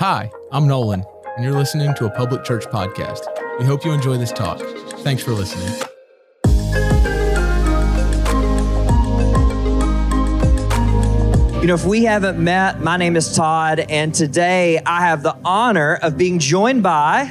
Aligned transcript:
Hi, 0.00 0.32
I'm 0.50 0.66
Nolan, 0.66 1.04
and 1.36 1.44
you're 1.44 1.52
listening 1.52 1.92
to 1.96 2.06
a 2.06 2.10
public 2.10 2.42
church 2.42 2.64
podcast. 2.64 3.20
We 3.58 3.66
hope 3.66 3.84
you 3.84 3.92
enjoy 3.92 4.16
this 4.16 4.32
talk. 4.32 4.58
Thanks 5.00 5.22
for 5.22 5.32
listening. 5.32 5.74
You 11.60 11.66
know, 11.66 11.74
if 11.74 11.84
we 11.84 12.04
haven't 12.04 12.42
met, 12.42 12.80
my 12.80 12.96
name 12.96 13.14
is 13.14 13.36
Todd, 13.36 13.80
and 13.90 14.14
today 14.14 14.80
I 14.86 15.02
have 15.02 15.22
the 15.22 15.36
honor 15.44 15.96
of 15.96 16.16
being 16.16 16.38
joined 16.38 16.82
by 16.82 17.30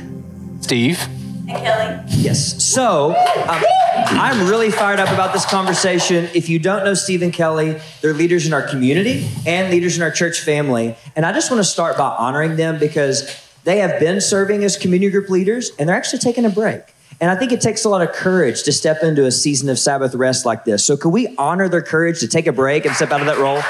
Steve. 0.62 1.02
And 1.50 1.58
Kellie. 1.64 2.04
Yes. 2.10 2.64
So 2.64 3.16
um, 3.48 3.64
I'm 4.08 4.48
really 4.48 4.72
fired 4.72 5.00
up 5.00 5.10
about 5.10 5.34
this 5.34 5.46
conversation. 5.46 6.30
If 6.34 6.50
you 6.50 6.60
don't 6.60 6.84
know 6.86 6.94
Steve 6.94 7.22
and 7.22 7.34
Kellie, 7.34 7.80
they're 8.02 8.14
leaders 8.14 8.48
in 8.48 8.54
our 8.54 8.62
community 8.62 9.30
and 9.46 9.70
leaders 9.70 9.98
in 9.98 10.04
our 10.04 10.12
church 10.12 10.40
family. 10.40 10.96
And 11.16 11.26
I 11.26 11.34
just 11.34 11.52
want 11.52 11.60
to 11.60 11.70
start 11.70 11.98
by 11.98 12.16
honoring 12.18 12.56
them 12.56 12.80
because 12.80 13.36
they 13.64 13.80
have 13.80 14.00
been 14.00 14.22
serving 14.22 14.64
as 14.64 14.78
community 14.78 15.12
group 15.12 15.30
leaders 15.30 15.72
and 15.78 15.90
they're 15.90 15.96
actually 15.96 16.20
taking 16.20 16.46
a 16.46 16.50
break. 16.50 16.82
And 17.22 17.30
I 17.30 17.36
think 17.36 17.52
it 17.52 17.60
takes 17.60 17.84
a 17.84 17.90
lot 17.90 18.02
of 18.02 18.14
courage 18.14 18.64
to 18.64 18.72
step 18.72 19.04
into 19.04 19.26
a 19.26 19.32
season 19.32 19.70
of 19.70 19.78
Sabbath 19.78 20.16
rest 20.16 20.46
like 20.46 20.64
this. 20.64 20.86
So, 20.86 20.96
can 20.96 21.12
we 21.12 21.36
honor 21.38 21.68
their 21.68 21.82
courage 21.82 22.22
to 22.22 22.28
take 22.28 22.48
a 22.48 22.54
break 22.54 22.86
and 22.86 22.96
step 22.96 23.12
out 23.12 23.20
of 23.20 23.28
that 23.28 23.38
role? 23.38 23.62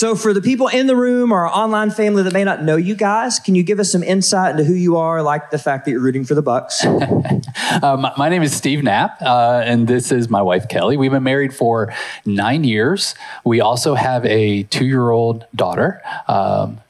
So, 0.00 0.14
for 0.14 0.32
the 0.32 0.40
people 0.40 0.68
in 0.68 0.86
the 0.86 0.96
room 0.96 1.30
or 1.30 1.46
our 1.46 1.54
online 1.54 1.90
family 1.90 2.22
that 2.22 2.32
may 2.32 2.42
not 2.42 2.62
know 2.62 2.76
you 2.76 2.94
guys, 2.94 3.38
can 3.38 3.54
you 3.54 3.62
give 3.62 3.78
us 3.78 3.92
some 3.92 4.02
insight 4.02 4.52
into 4.52 4.64
who 4.64 4.72
you 4.72 4.96
are, 4.96 5.22
like 5.22 5.50
the 5.50 5.58
fact 5.58 5.84
that 5.84 5.90
you're 5.90 6.00
rooting 6.00 6.24
for 6.24 6.34
the 6.34 6.40
Bucks? 6.40 6.82
um, 7.82 8.06
my 8.16 8.30
name 8.30 8.42
is 8.42 8.56
Steve 8.56 8.82
Knapp, 8.82 9.20
uh, 9.20 9.60
and 9.62 9.86
this 9.86 10.10
is 10.10 10.30
my 10.30 10.40
wife 10.40 10.70
Kellie. 10.70 10.96
We've 10.96 11.10
been 11.10 11.22
married 11.22 11.54
for 11.54 11.92
nine 12.24 12.64
years. 12.64 13.14
We 13.44 13.60
also 13.60 13.94
have 13.94 14.24
a 14.24 14.62
two-year-old 14.62 15.44
daughter. 15.54 16.00
Um, 16.26 16.80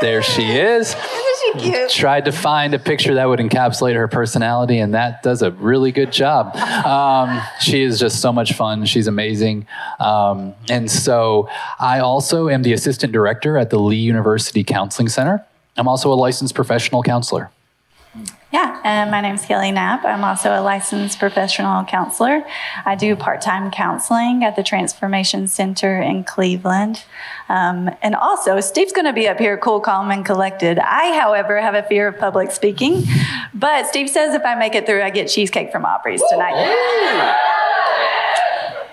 there 0.00 0.22
she 0.22 0.44
is. 0.44 0.94
She 1.52 1.58
cute? 1.58 1.90
Tried 1.90 2.24
to 2.26 2.32
find 2.32 2.74
a 2.74 2.78
picture 2.78 3.14
that 3.14 3.26
would 3.26 3.38
encapsulate 3.40 3.94
her 3.94 4.08
personality, 4.08 4.78
and 4.78 4.94
that 4.94 5.22
does 5.22 5.42
a 5.42 5.50
really 5.52 5.92
good 5.92 6.12
job. 6.12 6.56
Um, 6.56 7.40
she 7.60 7.82
is 7.82 7.98
just 7.98 8.20
so 8.20 8.32
much 8.32 8.52
fun. 8.54 8.84
She's 8.86 9.06
amazing. 9.06 9.66
Um, 9.98 10.54
and 10.68 10.90
so 10.90 11.48
I 11.78 12.00
also 12.00 12.48
am 12.48 12.62
the 12.62 12.72
assistant 12.72 13.12
director 13.12 13.58
at 13.58 13.70
the 13.70 13.78
Lee 13.78 13.96
University 13.96 14.64
Counseling 14.64 15.08
Center. 15.08 15.44
I'm 15.76 15.88
also 15.88 16.12
a 16.12 16.14
licensed 16.14 16.54
professional 16.54 17.02
counselor. 17.02 17.50
Yeah, 18.52 18.80
and 18.84 19.10
my 19.10 19.20
name 19.20 19.34
is 19.34 19.44
Kellie 19.44 19.72
Knapp. 19.72 20.04
I'm 20.04 20.24
also 20.24 20.58
a 20.58 20.62
licensed 20.62 21.18
professional 21.18 21.84
counselor. 21.84 22.42
I 22.84 22.94
do 22.94 23.14
part 23.16 23.40
time 23.42 23.70
counseling 23.70 24.44
at 24.44 24.56
the 24.56 24.62
Transformation 24.62 25.46
Center 25.48 26.00
in 26.00 26.24
Cleveland. 26.24 27.04
Um, 27.48 27.90
and 28.02 28.14
also, 28.14 28.60
Steve's 28.60 28.92
going 28.92 29.04
to 29.04 29.12
be 29.12 29.28
up 29.28 29.38
here 29.38 29.58
cool, 29.58 29.80
calm, 29.80 30.10
and 30.10 30.24
collected. 30.24 30.78
I, 30.78 31.18
however, 31.18 31.60
have 31.60 31.74
a 31.74 31.82
fear 31.82 32.08
of 32.08 32.18
public 32.18 32.50
speaking. 32.50 33.04
But 33.52 33.86
Steve 33.86 34.08
says 34.08 34.34
if 34.34 34.44
I 34.44 34.54
make 34.54 34.74
it 34.74 34.86
through, 34.86 35.02
I 35.02 35.10
get 35.10 35.28
cheesecake 35.28 35.70
from 35.70 35.84
Aubrey's 35.84 36.22
tonight. 36.30 36.54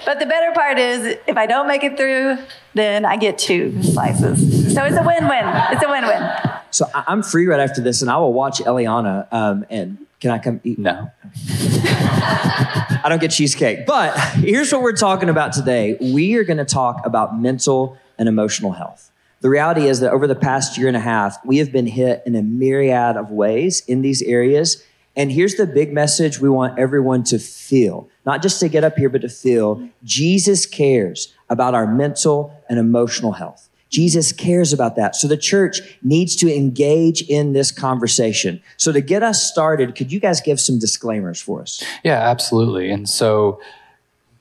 But 0.05 0.19
the 0.19 0.25
better 0.25 0.51
part 0.53 0.77
is, 0.77 1.17
if 1.27 1.37
I 1.37 1.45
don't 1.45 1.67
make 1.67 1.83
it 1.83 1.95
through, 1.95 2.37
then 2.73 3.05
I 3.05 3.15
get 3.15 3.37
two 3.37 3.81
slices. 3.83 4.73
So 4.73 4.83
it's 4.83 4.97
a 4.97 5.03
win 5.03 5.27
win. 5.29 5.45
It's 5.71 5.83
a 5.83 5.89
win 5.89 6.05
win. 6.05 6.52
So, 6.73 6.89
I- 6.93 7.03
I'm 7.05 7.21
free 7.21 7.45
right 7.45 7.59
after 7.59 7.81
this, 7.81 8.01
and 8.01 8.09
I 8.09 8.17
will 8.17 8.33
watch 8.33 8.57
Eliana. 8.59 9.27
Um, 9.31 9.63
and 9.69 9.99
can 10.19 10.31
I 10.31 10.39
come 10.39 10.59
eat? 10.63 10.79
No. 10.79 11.11
I 11.85 13.05
don't 13.09 13.21
get 13.21 13.29
cheesecake. 13.29 13.85
But 13.85 14.17
here's 14.37 14.71
what 14.71 14.81
we're 14.81 14.93
talking 14.93 15.29
about 15.29 15.53
today 15.53 15.97
we 16.01 16.35
are 16.35 16.43
going 16.43 16.57
to 16.57 16.65
talk 16.65 17.05
about 17.05 17.39
mental 17.39 17.97
and 18.17 18.27
emotional 18.27 18.71
health. 18.71 19.11
The 19.41 19.49
reality 19.49 19.87
is 19.87 19.99
that 19.99 20.11
over 20.13 20.25
the 20.25 20.35
past 20.35 20.77
year 20.77 20.87
and 20.87 20.97
a 20.97 21.01
half, 21.01 21.37
we 21.45 21.57
have 21.59 21.71
been 21.71 21.85
hit 21.85 22.23
in 22.25 22.35
a 22.35 22.41
myriad 22.41 23.17
of 23.17 23.29
ways 23.29 23.83
in 23.87 24.01
these 24.01 24.21
areas. 24.23 24.83
And 25.15 25.31
here's 25.31 25.55
the 25.55 25.67
big 25.67 25.93
message 25.93 26.39
we 26.39 26.49
want 26.49 26.79
everyone 26.79 27.23
to 27.25 27.37
feel, 27.37 28.07
not 28.25 28.41
just 28.41 28.59
to 28.61 28.67
get 28.67 28.83
up 28.83 28.97
here, 28.97 29.09
but 29.09 29.21
to 29.21 29.29
feel 29.29 29.87
Jesus 30.03 30.65
cares 30.65 31.33
about 31.51 31.75
our 31.75 31.85
mental 31.85 32.51
and 32.67 32.79
emotional 32.79 33.33
health. 33.33 33.69
Jesus 33.93 34.31
cares 34.31 34.73
about 34.73 34.95
that. 34.95 35.15
So 35.15 35.27
the 35.27 35.37
church 35.37 35.79
needs 36.01 36.35
to 36.37 36.53
engage 36.53 37.21
in 37.29 37.53
this 37.53 37.71
conversation. 37.71 38.59
So 38.75 38.91
to 38.91 39.01
get 39.01 39.21
us 39.21 39.47
started, 39.49 39.93
could 39.93 40.11
you 40.11 40.19
guys 40.19 40.41
give 40.41 40.59
some 40.59 40.79
disclaimers 40.79 41.39
for 41.39 41.61
us? 41.61 41.83
Yeah, 42.03 42.19
absolutely. 42.19 42.89
And 42.89 43.07
so, 43.07 43.61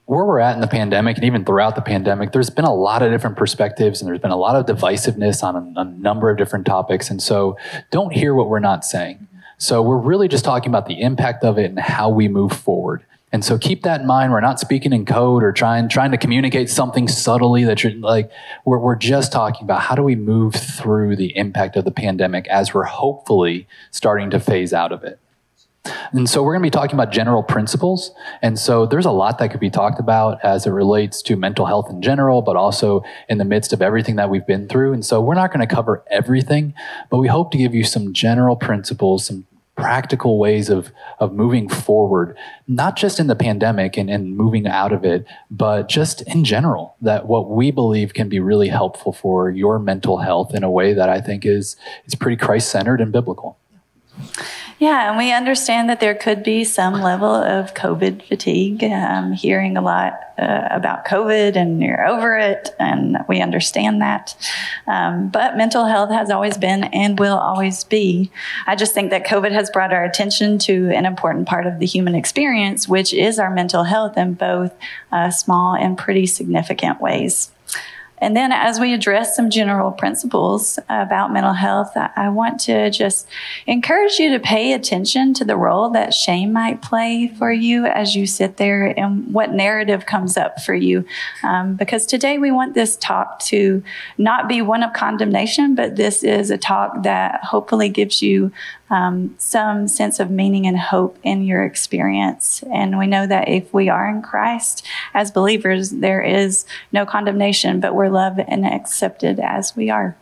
where 0.07 0.25
we're 0.25 0.41
at 0.41 0.55
in 0.55 0.61
the 0.61 0.67
pandemic, 0.67 1.17
and 1.17 1.25
even 1.25 1.45
throughout 1.45 1.77
the 1.77 1.83
pandemic, 1.83 2.33
there's 2.33 2.51
been 2.51 2.65
a 2.65 2.75
lot 2.75 3.03
of 3.03 3.13
different 3.13 3.37
perspectives 3.37 4.01
and 4.01 4.09
there's 4.09 4.19
been 4.19 4.33
a 4.33 4.37
lot 4.37 4.57
of 4.57 4.67
divisiveness 4.67 5.43
on 5.43 5.55
a, 5.55 5.81
a 5.81 5.85
number 5.85 6.29
of 6.31 6.39
different 6.39 6.67
topics. 6.67 7.11
And 7.11 7.23
so, 7.23 7.59
don't 7.91 8.13
hear 8.13 8.35
what 8.35 8.49
we're 8.49 8.59
not 8.59 8.87
saying. 8.87 9.29
So, 9.59 9.83
we're 9.83 9.99
really 9.99 10.29
just 10.29 10.47
talking 10.47 10.71
about 10.71 10.87
the 10.87 11.01
impact 11.03 11.45
of 11.45 11.59
it 11.59 11.67
and 11.67 11.79
how 11.79 12.09
we 12.09 12.27
move 12.27 12.53
forward. 12.53 13.05
And 13.33 13.43
so 13.43 13.59
keep 13.59 13.83
that 13.83 14.03
in 14.03 14.07
mind. 14.07 14.31
We're 14.31 14.43
not 14.43 14.61
speaking 14.61 14.93
in 14.93 15.07
code 15.07 15.43
or 15.43 15.53
trying 15.53 15.89
trying 15.89 16.11
to 16.11 16.19
communicate 16.19 16.69
something 16.69 17.09
subtly 17.09 17.65
that 17.65 17.83
you're 17.83 17.95
like 17.95 18.31
we're 18.67 18.79
we're 18.79 18.97
just 18.97 19.33
talking 19.33 19.65
about 19.65 19.81
how 19.81 19.95
do 19.95 20.03
we 20.03 20.15
move 20.15 20.55
through 20.55 21.17
the 21.17 21.37
impact 21.37 21.77
of 21.77 21.85
the 21.85 21.91
pandemic 21.91 22.47
as 22.49 22.75
we're 22.75 22.85
hopefully 22.85 23.67
starting 23.91 24.29
to 24.31 24.39
phase 24.39 24.75
out 24.75 24.93
of 24.93 25.03
it. 25.03 25.19
And 26.13 26.29
so 26.29 26.43
we're 26.43 26.53
going 26.53 26.63
to 26.63 26.67
be 26.67 26.71
talking 26.71 26.95
about 26.95 27.11
general 27.11 27.43
principles. 27.43 28.13
And 28.41 28.59
so 28.59 28.87
there's 28.87 29.07
a 29.07 29.11
lot 29.11 29.39
that 29.39 29.51
could 29.51 29.61
be 29.61 29.71
talked 29.71 29.99
about 29.99 30.39
as 30.45 30.67
it 30.67 30.71
relates 30.71 31.23
to 31.23 31.35
mental 31.35 31.67
health 31.67 31.91
in 31.91 32.03
general, 32.03 32.41
but 32.41 32.55
also 32.55 33.03
in 33.29 33.39
the 33.39 33.45
midst 33.45 33.73
of 33.73 33.83
everything 33.83 34.17
that 34.17 34.31
we've 34.31 34.47
been 34.47 34.69
through. 34.69 34.93
And 34.93 35.05
so 35.05 35.21
we're 35.21 35.35
not 35.35 35.53
going 35.53 35.67
to 35.67 35.75
cover 35.75 36.05
everything, 36.09 36.75
but 37.11 37.19
we 37.19 37.27
hope 37.27 37.51
to 37.53 37.59
give 37.59 37.75
you 37.75 37.83
some 37.83 38.13
general 38.13 38.55
principles, 38.55 39.27
some 39.27 39.47
practical 39.77 40.39
ways 40.39 40.69
of, 40.69 40.93
of 41.19 41.33
moving 41.33 41.69
forward, 41.69 42.37
not 42.69 42.97
just 42.97 43.19
in 43.19 43.27
the 43.27 43.35
pandemic 43.35 43.97
and, 43.97 44.11
and 44.11 44.37
moving 44.37 44.67
out 44.67 44.93
of 44.93 45.05
it, 45.05 45.25
but 45.51 45.89
just 45.89 46.23
in 46.23 46.45
general, 46.45 46.95
that 47.01 47.27
what 47.27 47.51
we 47.51 47.71
believe 47.71 48.13
can 48.13 48.29
be 48.29 48.39
really 48.39 48.69
helpful 48.69 49.13
for 49.13 49.51
your 49.51 49.79
mental 49.79 50.19
health 50.19 50.55
in 50.55 50.63
a 50.63 50.71
way 50.71 50.93
that 50.93 51.09
I 51.09 51.21
think 51.21 51.47
is, 51.47 51.77
is 52.05 52.15
pretty 52.15 52.37
Christ 52.37 52.71
centered 52.71 53.01
and 53.01 53.13
biblical. 53.13 53.59
Yeah, 54.83 55.11
and 55.11 55.17
we 55.17 55.33
understand 55.33 55.89
that 55.91 56.01
there 56.01 56.17
could 56.17 56.43
be 56.43 56.65
some 56.65 57.03
level 57.03 57.33
of 57.33 57.73
COVID 57.73 58.27
fatigue. 58.27 58.83
Hearing 59.33 59.77
a 59.77 59.81
lot 59.81 60.19
uh, 60.37 60.67
about 60.73 61.07
COVID 61.07 61.55
and 61.55 61.81
you're 61.81 62.05
over 62.05 62.37
it, 62.37 62.75
and 62.81 63.19
we 63.29 63.41
understand 63.41 64.03
that. 64.03 64.35
Um, 64.89 65.29
but 65.29 65.57
mental 65.57 65.85
health 65.85 66.11
has 66.11 66.33
always 66.33 66.59
been 66.59 66.83
and 66.83 67.17
will 67.17 67.39
always 67.39 67.85
be. 67.85 68.33
I 68.67 68.75
just 68.75 68.93
think 68.93 69.11
that 69.11 69.25
COVID 69.25 69.53
has 69.53 69.71
brought 69.71 69.93
our 69.93 70.03
attention 70.03 70.59
to 70.59 70.91
an 70.91 71.07
important 71.07 71.47
part 71.47 71.69
of 71.69 71.79
the 71.79 71.87
human 71.87 72.17
experience, 72.17 72.89
which 72.89 73.15
is 73.15 73.39
our 73.39 73.55
mental 73.55 73.85
health 73.85 74.19
in 74.19 74.35
both 74.35 74.75
uh, 75.13 75.31
small 75.31 75.77
and 75.77 75.97
pretty 75.97 76.27
significant 76.27 77.01
ways. 77.01 77.53
And 78.23 78.37
then, 78.37 78.53
as 78.53 78.79
we 78.79 78.95
address 78.95 79.35
some 79.35 79.51
general 79.51 79.91
principles 79.91 80.79
about 80.89 81.33
mental 81.33 81.55
health, 81.55 81.91
I 81.97 82.29
want 82.29 82.61
to 82.61 82.89
just 82.89 83.27
encourage 83.67 84.21
you 84.21 84.31
to 84.31 84.39
pay 84.39 84.75
attention 84.75 85.35
to 85.35 85.45
the 85.45 85.57
role 85.57 85.91
that 85.91 86.15
shame 86.15 86.53
might 86.53 86.83
play 86.83 87.27
for 87.37 87.51
you 87.51 87.85
as 87.85 88.15
you 88.15 88.27
sit 88.27 88.59
there 88.59 88.95
and 88.97 89.35
what 89.35 89.53
narrative 89.53 90.07
comes 90.07 90.37
up 90.37 90.63
for 90.63 90.73
you. 90.73 91.05
Um, 91.43 91.75
because 91.75 92.07
today 92.07 92.39
we 92.39 92.53
want 92.53 92.75
this 92.75 92.97
talk 92.97 93.41
to 93.47 93.83
not 94.19 94.49
be 94.49 94.63
one 94.63 94.85
of 94.85 94.93
condemnation, 94.93 95.75
but 95.75 95.97
this 95.97 96.23
is 96.23 96.53
a 96.53 96.57
talk 96.57 97.03
that 97.03 97.43
hopefully 97.43 97.89
gives 97.89 98.23
you 98.23 98.53
um, 98.93 99.35
some 99.39 99.89
sense 99.89 100.21
of 100.21 100.31
meaning 100.31 100.67
and 100.67 100.79
hope 100.79 101.19
in 101.23 101.45
your 101.45 101.65
experience. 101.65 102.63
And 102.71 102.99
we 102.99 103.07
know 103.07 103.27
that 103.27 103.49
if 103.49 103.73
we 103.73 103.89
are 103.89 104.07
in 104.07 104.21
Christ 104.21 104.87
as 105.15 105.31
believers, 105.31 105.91
there 105.91 106.23
is 106.23 106.67
no 106.93 107.07
condemnation, 107.07 107.81
but 107.81 107.95
we're 107.95 108.11
loved 108.11 108.41
and 108.47 108.67
accepted 108.67 109.41
as 109.41 109.75
we 109.75 109.89
are. 109.89 110.17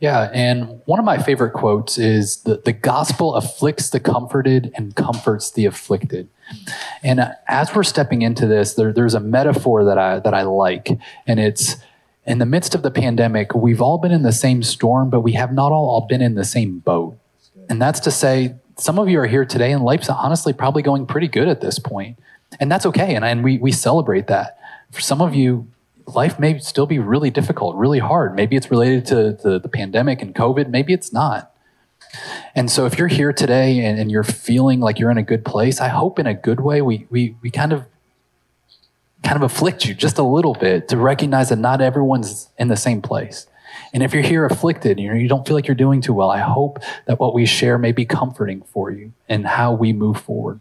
Yeah, 0.00 0.28
and 0.34 0.80
one 0.84 0.98
of 0.98 1.04
my 1.06 1.22
favorite 1.22 1.52
quotes 1.52 1.96
is 1.96 2.38
the, 2.38 2.60
the 2.62 2.72
gospel 2.72 3.34
afflicts 3.34 3.90
the 3.90 4.00
comforted 4.00 4.72
and 4.74 4.94
comforts 4.94 5.52
the 5.52 5.64
afflicted. 5.66 6.28
And 7.02 7.32
as 7.46 7.74
we're 7.74 7.84
stepping 7.84 8.22
into 8.22 8.46
this, 8.46 8.74
there, 8.74 8.92
there's 8.92 9.14
a 9.14 9.20
metaphor 9.20 9.84
that 9.84 9.98
I 9.98 10.18
that 10.18 10.34
I 10.34 10.42
like, 10.42 10.90
and 11.26 11.40
it's 11.40 11.76
in 12.26 12.38
the 12.38 12.46
midst 12.46 12.74
of 12.74 12.82
the 12.82 12.90
pandemic, 12.90 13.54
we've 13.54 13.80
all 13.80 13.98
been 13.98 14.10
in 14.10 14.22
the 14.22 14.32
same 14.32 14.62
storm, 14.62 15.10
but 15.10 15.20
we 15.20 15.32
have 15.32 15.52
not 15.52 15.70
all, 15.72 15.88
all 15.88 16.06
been 16.06 16.20
in 16.20 16.34
the 16.34 16.44
same 16.44 16.80
boat. 16.80 17.16
And 17.68 17.80
that's 17.80 18.00
to 18.00 18.10
say, 18.10 18.54
some 18.78 18.98
of 18.98 19.08
you 19.08 19.18
are 19.20 19.26
here 19.26 19.44
today, 19.44 19.72
and 19.72 19.82
life's 19.82 20.08
honestly 20.08 20.52
probably 20.52 20.82
going 20.82 21.06
pretty 21.06 21.28
good 21.28 21.48
at 21.48 21.60
this 21.60 21.78
point. 21.78 22.18
And 22.60 22.70
that's 22.70 22.86
okay, 22.86 23.14
and, 23.14 23.24
and 23.24 23.42
we, 23.42 23.58
we 23.58 23.72
celebrate 23.72 24.26
that. 24.28 24.58
For 24.90 25.00
some 25.00 25.20
of 25.20 25.34
you, 25.34 25.68
life 26.06 26.38
may 26.38 26.58
still 26.58 26.86
be 26.86 26.98
really 26.98 27.30
difficult, 27.30 27.76
really 27.76 27.98
hard. 27.98 28.34
Maybe 28.34 28.56
it's 28.56 28.70
related 28.70 29.06
to, 29.06 29.32
the 29.60 29.68
pandemic 29.68 30.22
and 30.22 30.34
COVID, 30.34 30.68
maybe 30.68 30.92
it's 30.92 31.12
not. 31.12 31.52
And 32.54 32.70
so 32.70 32.86
if 32.86 32.98
you're 32.98 33.08
here 33.08 33.32
today 33.32 33.84
and, 33.84 33.98
and, 33.98 34.10
you're 34.10 34.22
feeling 34.22 34.80
like 34.80 34.98
you're 34.98 35.10
in 35.10 35.18
a 35.18 35.22
good 35.22 35.44
place, 35.44 35.80
I 35.80 35.88
hope 35.88 36.18
in 36.18 36.26
a 36.26 36.34
good 36.34 36.60
way 36.60 36.80
we, 36.80 37.06
we, 37.10 37.36
we 37.42 37.50
kind 37.50 37.72
of 37.72 37.84
kind 39.22 39.36
of 39.36 39.42
afflict 39.42 39.84
you 39.84 39.92
just 39.92 40.18
a 40.18 40.22
little 40.22 40.54
bit 40.54 40.88
to 40.88 40.96
recognize 40.96 41.48
that 41.48 41.58
not 41.58 41.80
everyone's 41.80 42.48
in 42.58 42.68
the 42.68 42.76
same 42.76 43.02
place. 43.02 43.46
And 43.96 44.02
if 44.02 44.12
you're 44.12 44.22
here 44.22 44.44
afflicted, 44.44 45.00
you 45.00 45.08
know, 45.08 45.14
you 45.14 45.26
don't 45.26 45.48
feel 45.48 45.56
like 45.56 45.66
you're 45.66 45.74
doing 45.74 46.02
too 46.02 46.12
well, 46.12 46.30
I 46.30 46.40
hope 46.40 46.80
that 47.06 47.18
what 47.18 47.32
we 47.32 47.46
share 47.46 47.78
may 47.78 47.92
be 47.92 48.04
comforting 48.04 48.60
for 48.60 48.90
you 48.90 49.14
and 49.26 49.46
how 49.46 49.72
we 49.72 49.94
move 49.94 50.20
forward. 50.20 50.60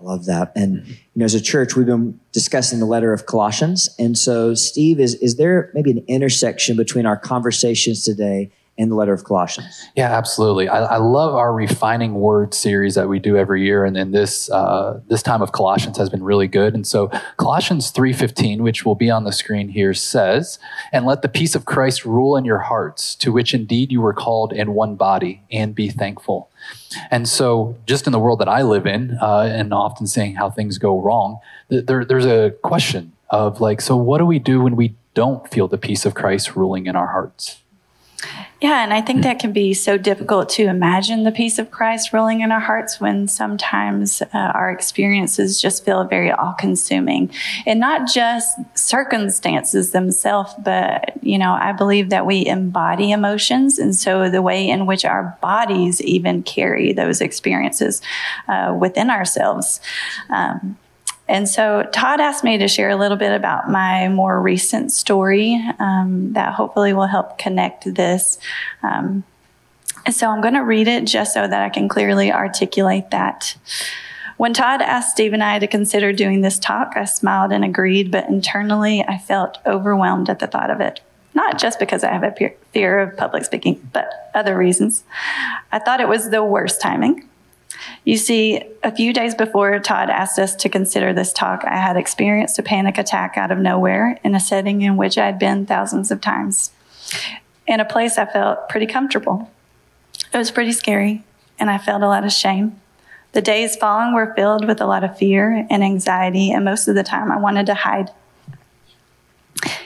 I 0.00 0.02
love 0.02 0.24
that. 0.24 0.50
And 0.56 0.84
you 0.84 0.96
know, 1.14 1.24
as 1.24 1.34
a 1.34 1.40
church, 1.40 1.76
we've 1.76 1.86
been 1.86 2.18
discussing 2.32 2.80
the 2.80 2.84
letter 2.86 3.12
of 3.12 3.24
Colossians. 3.24 3.88
And 4.00 4.18
so, 4.18 4.54
Steve, 4.54 4.98
is 4.98 5.14
is 5.14 5.36
there 5.36 5.70
maybe 5.74 5.92
an 5.92 6.04
intersection 6.08 6.76
between 6.76 7.06
our 7.06 7.16
conversations 7.16 8.02
today 8.04 8.50
in 8.78 8.90
the 8.90 8.94
letter 8.94 9.12
of 9.12 9.24
Colossians. 9.24 9.88
Yeah, 9.96 10.16
absolutely. 10.16 10.68
I, 10.68 10.84
I 10.84 10.96
love 10.98 11.34
our 11.34 11.52
refining 11.52 12.14
word 12.14 12.52
series 12.52 12.94
that 12.94 13.08
we 13.08 13.18
do 13.18 13.36
every 13.36 13.64
year, 13.64 13.84
and 13.84 13.96
then 13.96 14.10
this 14.10 14.50
uh, 14.50 15.00
this 15.08 15.22
time 15.22 15.42
of 15.42 15.52
Colossians 15.52 15.96
has 15.98 16.10
been 16.10 16.22
really 16.22 16.48
good. 16.48 16.74
And 16.74 16.86
so 16.86 17.08
Colossians 17.36 17.90
three 17.90 18.12
fifteen, 18.12 18.62
which 18.62 18.84
will 18.84 18.94
be 18.94 19.10
on 19.10 19.24
the 19.24 19.32
screen 19.32 19.68
here, 19.68 19.94
says, 19.94 20.58
"And 20.92 21.06
let 21.06 21.22
the 21.22 21.28
peace 21.28 21.54
of 21.54 21.64
Christ 21.64 22.04
rule 22.04 22.36
in 22.36 22.44
your 22.44 22.58
hearts, 22.58 23.14
to 23.16 23.32
which 23.32 23.54
indeed 23.54 23.92
you 23.92 24.00
were 24.00 24.14
called 24.14 24.52
in 24.52 24.74
one 24.74 24.96
body, 24.96 25.42
and 25.50 25.74
be 25.74 25.88
thankful." 25.88 26.50
And 27.10 27.28
so, 27.28 27.76
just 27.86 28.06
in 28.06 28.12
the 28.12 28.18
world 28.18 28.40
that 28.40 28.48
I 28.48 28.62
live 28.62 28.86
in, 28.86 29.18
uh, 29.20 29.50
and 29.52 29.72
often 29.72 30.06
seeing 30.06 30.34
how 30.34 30.50
things 30.50 30.78
go 30.78 31.00
wrong, 31.00 31.38
there, 31.68 32.04
there's 32.04 32.26
a 32.26 32.54
question 32.62 33.12
of 33.30 33.60
like, 33.60 33.80
so 33.80 33.96
what 33.96 34.18
do 34.18 34.26
we 34.26 34.38
do 34.38 34.60
when 34.60 34.76
we 34.76 34.94
don't 35.14 35.48
feel 35.48 35.68
the 35.68 35.78
peace 35.78 36.06
of 36.06 36.14
Christ 36.14 36.54
ruling 36.56 36.86
in 36.86 36.96
our 36.96 37.08
hearts? 37.08 37.62
Yeah, 38.58 38.82
and 38.82 38.94
I 38.94 39.02
think 39.02 39.22
that 39.22 39.38
can 39.38 39.52
be 39.52 39.74
so 39.74 39.98
difficult 39.98 40.48
to 40.50 40.62
imagine 40.62 41.24
the 41.24 41.30
peace 41.30 41.58
of 41.58 41.70
Christ 41.70 42.14
rolling 42.14 42.40
in 42.40 42.50
our 42.50 42.60
hearts 42.60 42.98
when 42.98 43.28
sometimes 43.28 44.22
uh, 44.22 44.28
our 44.32 44.70
experiences 44.70 45.60
just 45.60 45.84
feel 45.84 46.04
very 46.04 46.30
all 46.30 46.54
consuming. 46.54 47.30
And 47.66 47.78
not 47.78 48.08
just 48.08 48.56
circumstances 48.74 49.90
themselves, 49.90 50.54
but, 50.64 51.22
you 51.22 51.36
know, 51.36 51.52
I 51.52 51.72
believe 51.72 52.08
that 52.08 52.24
we 52.24 52.46
embody 52.46 53.10
emotions. 53.10 53.78
And 53.78 53.94
so 53.94 54.30
the 54.30 54.40
way 54.40 54.66
in 54.66 54.86
which 54.86 55.04
our 55.04 55.36
bodies 55.42 56.00
even 56.00 56.42
carry 56.42 56.94
those 56.94 57.20
experiences 57.20 58.00
uh, 58.48 58.74
within 58.80 59.10
ourselves. 59.10 59.82
Um, 60.30 60.78
and 61.28 61.48
so 61.48 61.88
Todd 61.92 62.20
asked 62.20 62.44
me 62.44 62.58
to 62.58 62.68
share 62.68 62.90
a 62.90 62.96
little 62.96 63.16
bit 63.16 63.32
about 63.32 63.70
my 63.70 64.08
more 64.08 64.40
recent 64.40 64.92
story 64.92 65.60
um, 65.78 66.32
that 66.34 66.54
hopefully 66.54 66.92
will 66.92 67.06
help 67.06 67.38
connect 67.38 67.92
this. 67.94 68.38
Um, 68.82 69.24
so 70.10 70.28
I'm 70.28 70.40
going 70.40 70.54
to 70.54 70.60
read 70.60 70.86
it 70.86 71.04
just 71.04 71.34
so 71.34 71.46
that 71.46 71.62
I 71.62 71.68
can 71.68 71.88
clearly 71.88 72.32
articulate 72.32 73.10
that. 73.10 73.56
When 74.36 74.52
Todd 74.52 74.82
asked 74.82 75.12
Steve 75.12 75.32
and 75.32 75.42
I 75.42 75.58
to 75.58 75.66
consider 75.66 76.12
doing 76.12 76.42
this 76.42 76.58
talk, 76.58 76.92
I 76.94 77.06
smiled 77.06 77.52
and 77.52 77.64
agreed, 77.64 78.10
but 78.10 78.28
internally 78.28 79.02
I 79.02 79.18
felt 79.18 79.58
overwhelmed 79.66 80.28
at 80.28 80.38
the 80.38 80.46
thought 80.46 80.70
of 80.70 80.80
it. 80.80 81.00
Not 81.34 81.58
just 81.58 81.78
because 81.78 82.04
I 82.04 82.12
have 82.12 82.22
a 82.22 82.52
fear 82.72 82.98
of 83.00 83.16
public 83.16 83.44
speaking, 83.44 83.88
but 83.92 84.30
other 84.34 84.56
reasons. 84.56 85.04
I 85.72 85.78
thought 85.78 86.00
it 86.00 86.08
was 86.08 86.30
the 86.30 86.44
worst 86.44 86.80
timing. 86.80 87.28
You 88.04 88.16
see, 88.16 88.62
a 88.82 88.94
few 88.94 89.12
days 89.12 89.34
before 89.34 89.78
Todd 89.80 90.10
asked 90.10 90.38
us 90.38 90.54
to 90.56 90.68
consider 90.68 91.12
this 91.12 91.32
talk, 91.32 91.64
I 91.64 91.76
had 91.76 91.96
experienced 91.96 92.58
a 92.58 92.62
panic 92.62 92.98
attack 92.98 93.36
out 93.36 93.50
of 93.50 93.58
nowhere 93.58 94.18
in 94.24 94.34
a 94.34 94.40
setting 94.40 94.82
in 94.82 94.96
which 94.96 95.18
I 95.18 95.26
had 95.26 95.38
been 95.38 95.66
thousands 95.66 96.10
of 96.10 96.20
times. 96.20 96.70
In 97.66 97.80
a 97.80 97.84
place 97.84 98.18
I 98.18 98.26
felt 98.26 98.68
pretty 98.68 98.86
comfortable. 98.86 99.50
It 100.32 100.38
was 100.38 100.50
pretty 100.50 100.72
scary, 100.72 101.24
and 101.58 101.70
I 101.70 101.78
felt 101.78 102.02
a 102.02 102.08
lot 102.08 102.24
of 102.24 102.32
shame. 102.32 102.80
The 103.32 103.42
days 103.42 103.76
following 103.76 104.14
were 104.14 104.34
filled 104.34 104.66
with 104.66 104.80
a 104.80 104.86
lot 104.86 105.04
of 105.04 105.18
fear 105.18 105.66
and 105.68 105.84
anxiety, 105.84 106.50
and 106.50 106.64
most 106.64 106.88
of 106.88 106.94
the 106.94 107.02
time 107.02 107.30
I 107.30 107.36
wanted 107.36 107.66
to 107.66 107.74
hide. 107.74 108.10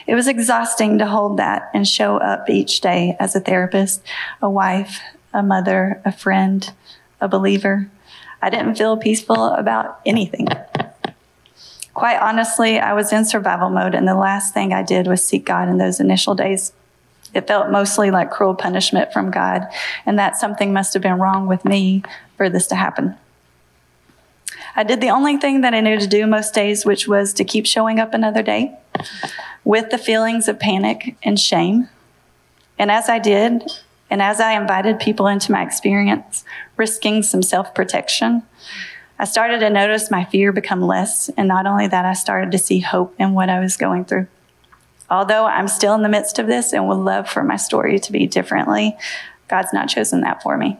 It 0.07 0.15
was 0.15 0.29
exhausting 0.29 0.99
to 0.99 1.07
hold 1.07 1.37
that 1.39 1.71
and 1.73 1.87
show 1.87 2.17
up 2.17 2.51
each 2.51 2.81
day 2.81 3.17
as 3.19 3.35
a 3.35 3.41
therapist, 3.41 4.03
a 4.43 4.51
wife, 4.51 5.01
a 5.33 5.43
mother, 5.43 6.03
a 6.05 6.13
friend, 6.13 6.73
a 7.21 7.29
believer. 7.29 7.91
I 8.43 8.51
didn't 8.51 8.77
feel 8.77 8.97
peaceful 8.97 9.45
about 9.45 10.01
anything. 10.07 10.49
Quite 11.95 12.19
honestly, 12.19 12.79
I 12.79 12.95
was 12.95 13.13
in 13.13 13.25
survival 13.25 13.69
mode, 13.69 13.95
and 13.95 14.07
the 14.07 14.15
last 14.15 14.55
thing 14.55 14.73
I 14.73 14.83
did 14.83 15.07
was 15.07 15.27
seek 15.27 15.45
God 15.45 15.69
in 15.69 15.79
those 15.79 16.01
initial 16.01 16.35
days. 16.35 16.73
It 17.35 17.47
felt 17.47 17.71
mostly 17.71 18.11
like 18.11 18.31
cruel 18.31 18.55
punishment 18.55 19.13
from 19.13 19.31
God, 19.31 19.67
and 20.07 20.19
that 20.19 20.37
something 20.37 20.73
must 20.73 20.95
have 20.95 21.03
been 21.03 21.19
wrong 21.19 21.47
with 21.47 21.65
me 21.65 22.03
for 22.37 22.49
this 22.49 22.67
to 22.69 22.77
happen. 22.77 23.17
I 24.77 24.85
did 24.85 25.01
the 25.01 25.11
only 25.11 25.37
thing 25.37 25.61
that 25.63 25.75
I 25.75 25.81
knew 25.81 25.99
to 25.99 26.07
do 26.07 26.27
most 26.27 26.55
days, 26.55 26.85
which 26.85 27.09
was 27.09 27.33
to 27.35 27.45
keep 27.45 27.67
showing 27.67 27.99
up 27.99 28.15
another 28.15 28.43
day 28.43 28.77
with 29.65 29.91
the 29.91 29.99
feelings 29.99 30.49
of 30.49 30.59
panic 30.59 31.17
and 31.23 31.39
shame. 31.39 31.89
And 32.79 32.91
as 32.91 33.09
I 33.09 33.19
did, 33.19 33.65
and 34.11 34.21
as 34.21 34.41
I 34.41 34.61
invited 34.61 34.99
people 34.99 35.29
into 35.29 35.53
my 35.53 35.63
experience, 35.63 36.45
risking 36.77 37.23
some 37.23 37.43
self 37.43 37.75
protection, 37.75 38.43
I 39.19 39.25
started 39.25 39.61
to 39.61 39.71
notice 39.71 40.11
my 40.11 40.25
fear 40.25 40.53
become 40.53 40.81
less. 40.81 41.29
And 41.37 41.47
not 41.47 41.67
only 41.67 41.87
that, 41.87 42.05
I 42.05 42.15
started 42.15 42.51
to 42.53 42.59
see 42.59 42.81
hope 42.81 43.15
in 43.19 43.33
what 43.35 43.49
I 43.49 43.61
was 43.61 43.77
going 43.77 44.05
through. 44.05 44.27
Although 45.09 45.45
I'm 45.45 45.69
still 45.69 45.95
in 45.95 46.03
the 46.03 46.09
midst 46.09 46.39
of 46.39 46.47
this 46.47 46.73
and 46.73 46.89
would 46.89 46.95
love 46.95 47.29
for 47.29 47.45
my 47.45 47.57
story 47.57 47.99
to 47.99 48.13
be 48.13 48.27
differently, 48.27 48.97
God's 49.49 49.73
not 49.73 49.89
chosen 49.89 50.21
that 50.23 50.43
for 50.43 50.57
me. 50.57 50.79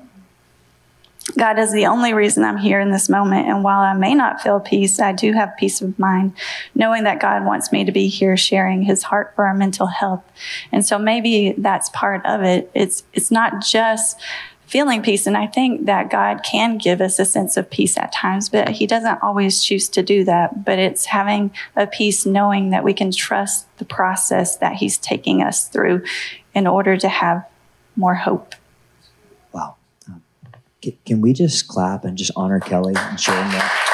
God 1.37 1.59
is 1.59 1.73
the 1.73 1.87
only 1.87 2.15
reason 2.15 2.45
I'm 2.45 2.57
here 2.57 2.81
in 2.81 2.91
this 2.91 3.09
moment. 3.09 3.49
And 3.49 3.63
while 3.63 3.81
I 3.81 3.95
may 3.95 4.15
not 4.15 4.41
feel 4.41 4.61
peace, 4.61 5.01
I 5.01 5.13
do 5.13 5.33
have 5.33 5.57
peace 5.59 5.81
of 5.81 5.99
mind, 5.99 6.35
knowing 6.75 7.05
that 7.05 7.21
God 7.21 7.45
wants 7.45 7.73
me 7.73 7.85
to 7.85 7.93
be 7.93 8.09
here 8.09 8.37
sharing 8.37 8.83
his 8.83 9.03
heart 9.05 9.33
for 9.35 9.47
our 9.47 9.55
mental 9.55 9.87
health. 9.87 10.25
And 10.73 10.85
so 10.85 10.99
maybe 10.99 11.55
that's 11.57 11.91
part 11.91 12.25
of 12.27 12.43
it. 12.43 12.71
It's, 12.75 13.05
it's 13.13 13.31
not 13.31 13.65
just 13.65 14.19
feeling 14.67 15.03
peace. 15.03 15.27
And 15.27 15.37
I 15.37 15.49
think 15.49 15.87
that 15.87 16.11
God 16.11 16.43
can 16.45 16.79
give 16.79 17.01
us 17.01 17.19
a 17.19 17.25
sense 17.25 17.57
of 17.57 17.69
peace 17.69 17.99
at 17.99 18.13
times, 18.13 18.49
but 18.49 18.69
he 18.69 18.87
doesn't 18.87 19.21
always 19.21 19.65
choose 19.65 19.89
to 19.91 20.03
do 20.03 20.23
that. 20.25 20.65
But 20.65 20.79
it's 20.79 21.07
having 21.07 21.51
a 21.75 21.89
peace 21.89 22.25
knowing 22.25 22.71
that 22.71 22.85
we 22.85 22.95
can 22.95 23.11
trust 23.11 23.67
the 23.79 23.85
process 23.85 24.57
that 24.59 24.77
he's 24.77 24.97
taking 24.97 25.43
us 25.43 25.67
through 25.67 26.05
in 26.55 26.69
order 26.69 26.97
to 26.97 27.09
have 27.09 27.45
more 27.97 28.15
hope. 28.15 28.55
Can 31.05 31.21
we 31.21 31.33
just 31.33 31.69
clap 31.69 32.05
and 32.05 32.17
just 32.17 32.31
honor 32.37 32.61
Kellie 32.61 32.95
and 32.97 33.21
sharing 33.21 33.49
that? 33.51 33.87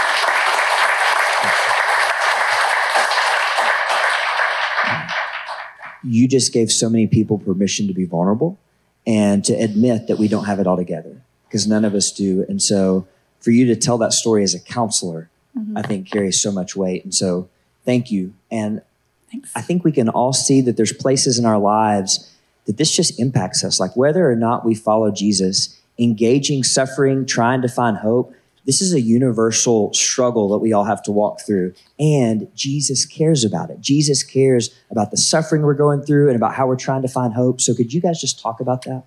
You 6.04 6.28
just 6.28 6.52
gave 6.52 6.70
so 6.70 6.88
many 6.88 7.06
people 7.06 7.38
permission 7.38 7.88
to 7.88 7.92
be 7.92 8.04
vulnerable 8.04 8.58
and 9.06 9.44
to 9.44 9.52
admit 9.54 10.06
that 10.06 10.18
we 10.18 10.28
don't 10.28 10.44
have 10.44 10.60
it 10.60 10.66
all 10.66 10.76
together 10.76 11.20
because 11.48 11.66
none 11.66 11.84
of 11.84 11.94
us 11.94 12.12
do. 12.12 12.44
And 12.48 12.62
so 12.62 13.06
for 13.40 13.50
you 13.50 13.66
to 13.66 13.76
tell 13.76 13.98
that 13.98 14.12
story 14.12 14.44
as 14.44 14.54
a 14.54 14.60
counselor, 14.60 15.28
mm-hmm. 15.56 15.76
I 15.76 15.82
think 15.82 16.08
carries 16.10 16.40
so 16.40 16.52
much 16.52 16.76
weight. 16.76 17.02
And 17.02 17.14
so 17.14 17.48
thank 17.84 18.10
you. 18.10 18.34
And 18.50 18.82
Thanks. 19.30 19.50
I 19.56 19.60
think 19.60 19.84
we 19.84 19.92
can 19.92 20.08
all 20.08 20.32
see 20.32 20.60
that 20.60 20.76
there's 20.76 20.92
places 20.92 21.38
in 21.38 21.44
our 21.44 21.58
lives 21.58 22.32
that 22.66 22.76
this 22.76 22.94
just 22.94 23.18
impacts 23.18 23.64
us. 23.64 23.80
Like 23.80 23.96
whether 23.96 24.28
or 24.28 24.36
not 24.36 24.64
we 24.64 24.74
follow 24.74 25.10
Jesus, 25.10 25.80
engaging 25.98 26.62
suffering, 26.62 27.26
trying 27.26 27.62
to 27.62 27.68
find 27.68 27.96
hope. 27.98 28.34
This 28.64 28.82
is 28.82 28.92
a 28.92 29.00
universal 29.00 29.92
struggle 29.94 30.48
that 30.48 30.58
we 30.58 30.72
all 30.72 30.84
have 30.84 31.00
to 31.04 31.12
walk 31.12 31.40
through. 31.40 31.72
And 32.00 32.48
Jesus 32.56 33.06
cares 33.06 33.44
about 33.44 33.70
it. 33.70 33.80
Jesus 33.80 34.24
cares 34.24 34.74
about 34.90 35.12
the 35.12 35.16
suffering 35.16 35.62
we're 35.62 35.74
going 35.74 36.02
through 36.02 36.26
and 36.26 36.36
about 36.36 36.54
how 36.54 36.66
we're 36.66 36.74
trying 36.74 37.02
to 37.02 37.08
find 37.08 37.32
hope. 37.32 37.60
So, 37.60 37.74
could 37.74 37.92
you 37.92 38.00
guys 38.00 38.20
just 38.20 38.40
talk 38.40 38.58
about 38.58 38.82
that? 38.82 39.04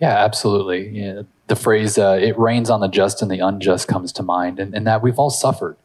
Yeah, 0.00 0.16
absolutely. 0.16 0.88
Yeah, 0.88 1.22
the 1.48 1.56
phrase, 1.56 1.98
uh, 1.98 2.18
it 2.20 2.38
rains 2.38 2.70
on 2.70 2.80
the 2.80 2.88
just 2.88 3.20
and 3.20 3.30
the 3.30 3.40
unjust, 3.40 3.86
comes 3.86 4.12
to 4.12 4.22
mind, 4.22 4.58
and, 4.58 4.74
and 4.74 4.86
that 4.86 5.02
we've 5.02 5.18
all 5.18 5.30
suffered. 5.30 5.76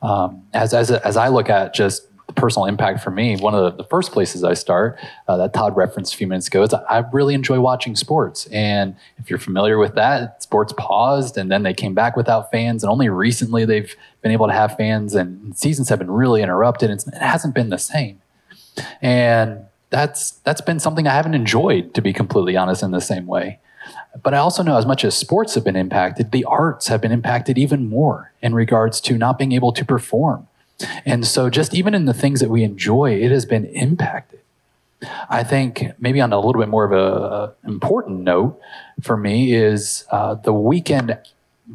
Um, 0.00 0.44
as, 0.54 0.72
as, 0.72 0.92
as 0.92 1.16
I 1.16 1.28
look 1.28 1.50
at 1.50 1.74
just 1.74 2.06
personal 2.34 2.66
impact 2.66 3.02
for 3.02 3.10
me, 3.10 3.36
one 3.36 3.54
of 3.54 3.62
the, 3.76 3.82
the 3.82 3.88
first 3.88 4.12
places 4.12 4.42
I 4.42 4.54
start 4.54 4.98
uh, 5.28 5.36
that 5.36 5.54
Todd 5.54 5.76
referenced 5.76 6.14
a 6.14 6.16
few 6.16 6.26
minutes 6.26 6.48
ago 6.48 6.62
is 6.62 6.74
I 6.74 7.04
really 7.12 7.34
enjoy 7.34 7.60
watching 7.60 7.94
sports. 7.94 8.46
And 8.46 8.96
if 9.18 9.30
you're 9.30 9.38
familiar 9.38 9.78
with 9.78 9.94
that, 9.94 10.42
sports 10.42 10.74
paused 10.76 11.38
and 11.38 11.50
then 11.50 11.62
they 11.62 11.72
came 11.72 11.94
back 11.94 12.16
without 12.16 12.50
fans. 12.50 12.82
And 12.82 12.90
only 12.90 13.08
recently 13.08 13.64
they've 13.64 13.94
been 14.22 14.32
able 14.32 14.48
to 14.48 14.52
have 14.52 14.76
fans 14.76 15.14
and 15.14 15.56
seasons 15.56 15.88
have 15.88 15.98
been 15.98 16.10
really 16.10 16.42
interrupted. 16.42 16.90
It 16.90 17.04
hasn't 17.14 17.54
been 17.54 17.70
the 17.70 17.78
same. 17.78 18.20
And 19.00 19.64
that's, 19.90 20.32
that's 20.32 20.60
been 20.60 20.80
something 20.80 21.06
I 21.06 21.14
haven't 21.14 21.34
enjoyed, 21.34 21.94
to 21.94 22.02
be 22.02 22.12
completely 22.12 22.56
honest, 22.56 22.82
in 22.82 22.90
the 22.90 23.00
same 23.00 23.26
way. 23.26 23.60
But 24.20 24.34
I 24.34 24.38
also 24.38 24.64
know 24.64 24.76
as 24.76 24.84
much 24.84 25.04
as 25.04 25.16
sports 25.16 25.54
have 25.54 25.64
been 25.64 25.76
impacted, 25.76 26.32
the 26.32 26.44
arts 26.44 26.88
have 26.88 27.00
been 27.00 27.12
impacted 27.12 27.56
even 27.56 27.88
more 27.88 28.32
in 28.42 28.54
regards 28.54 29.00
to 29.02 29.16
not 29.16 29.38
being 29.38 29.52
able 29.52 29.72
to 29.72 29.84
perform 29.84 30.48
and 31.04 31.26
so, 31.26 31.48
just 31.48 31.74
even 31.74 31.94
in 31.94 32.04
the 32.04 32.14
things 32.14 32.40
that 32.40 32.50
we 32.50 32.62
enjoy, 32.62 33.12
it 33.12 33.30
has 33.30 33.46
been 33.46 33.66
impacted. 33.66 34.40
I 35.28 35.42
think 35.42 35.84
maybe 35.98 36.20
on 36.20 36.32
a 36.32 36.40
little 36.40 36.60
bit 36.60 36.68
more 36.68 36.84
of 36.84 36.92
a, 36.92 37.54
important 37.68 38.20
note 38.20 38.58
for 39.02 39.16
me 39.16 39.54
is 39.54 40.04
uh, 40.10 40.34
the 40.34 40.52
weekend 40.52 41.18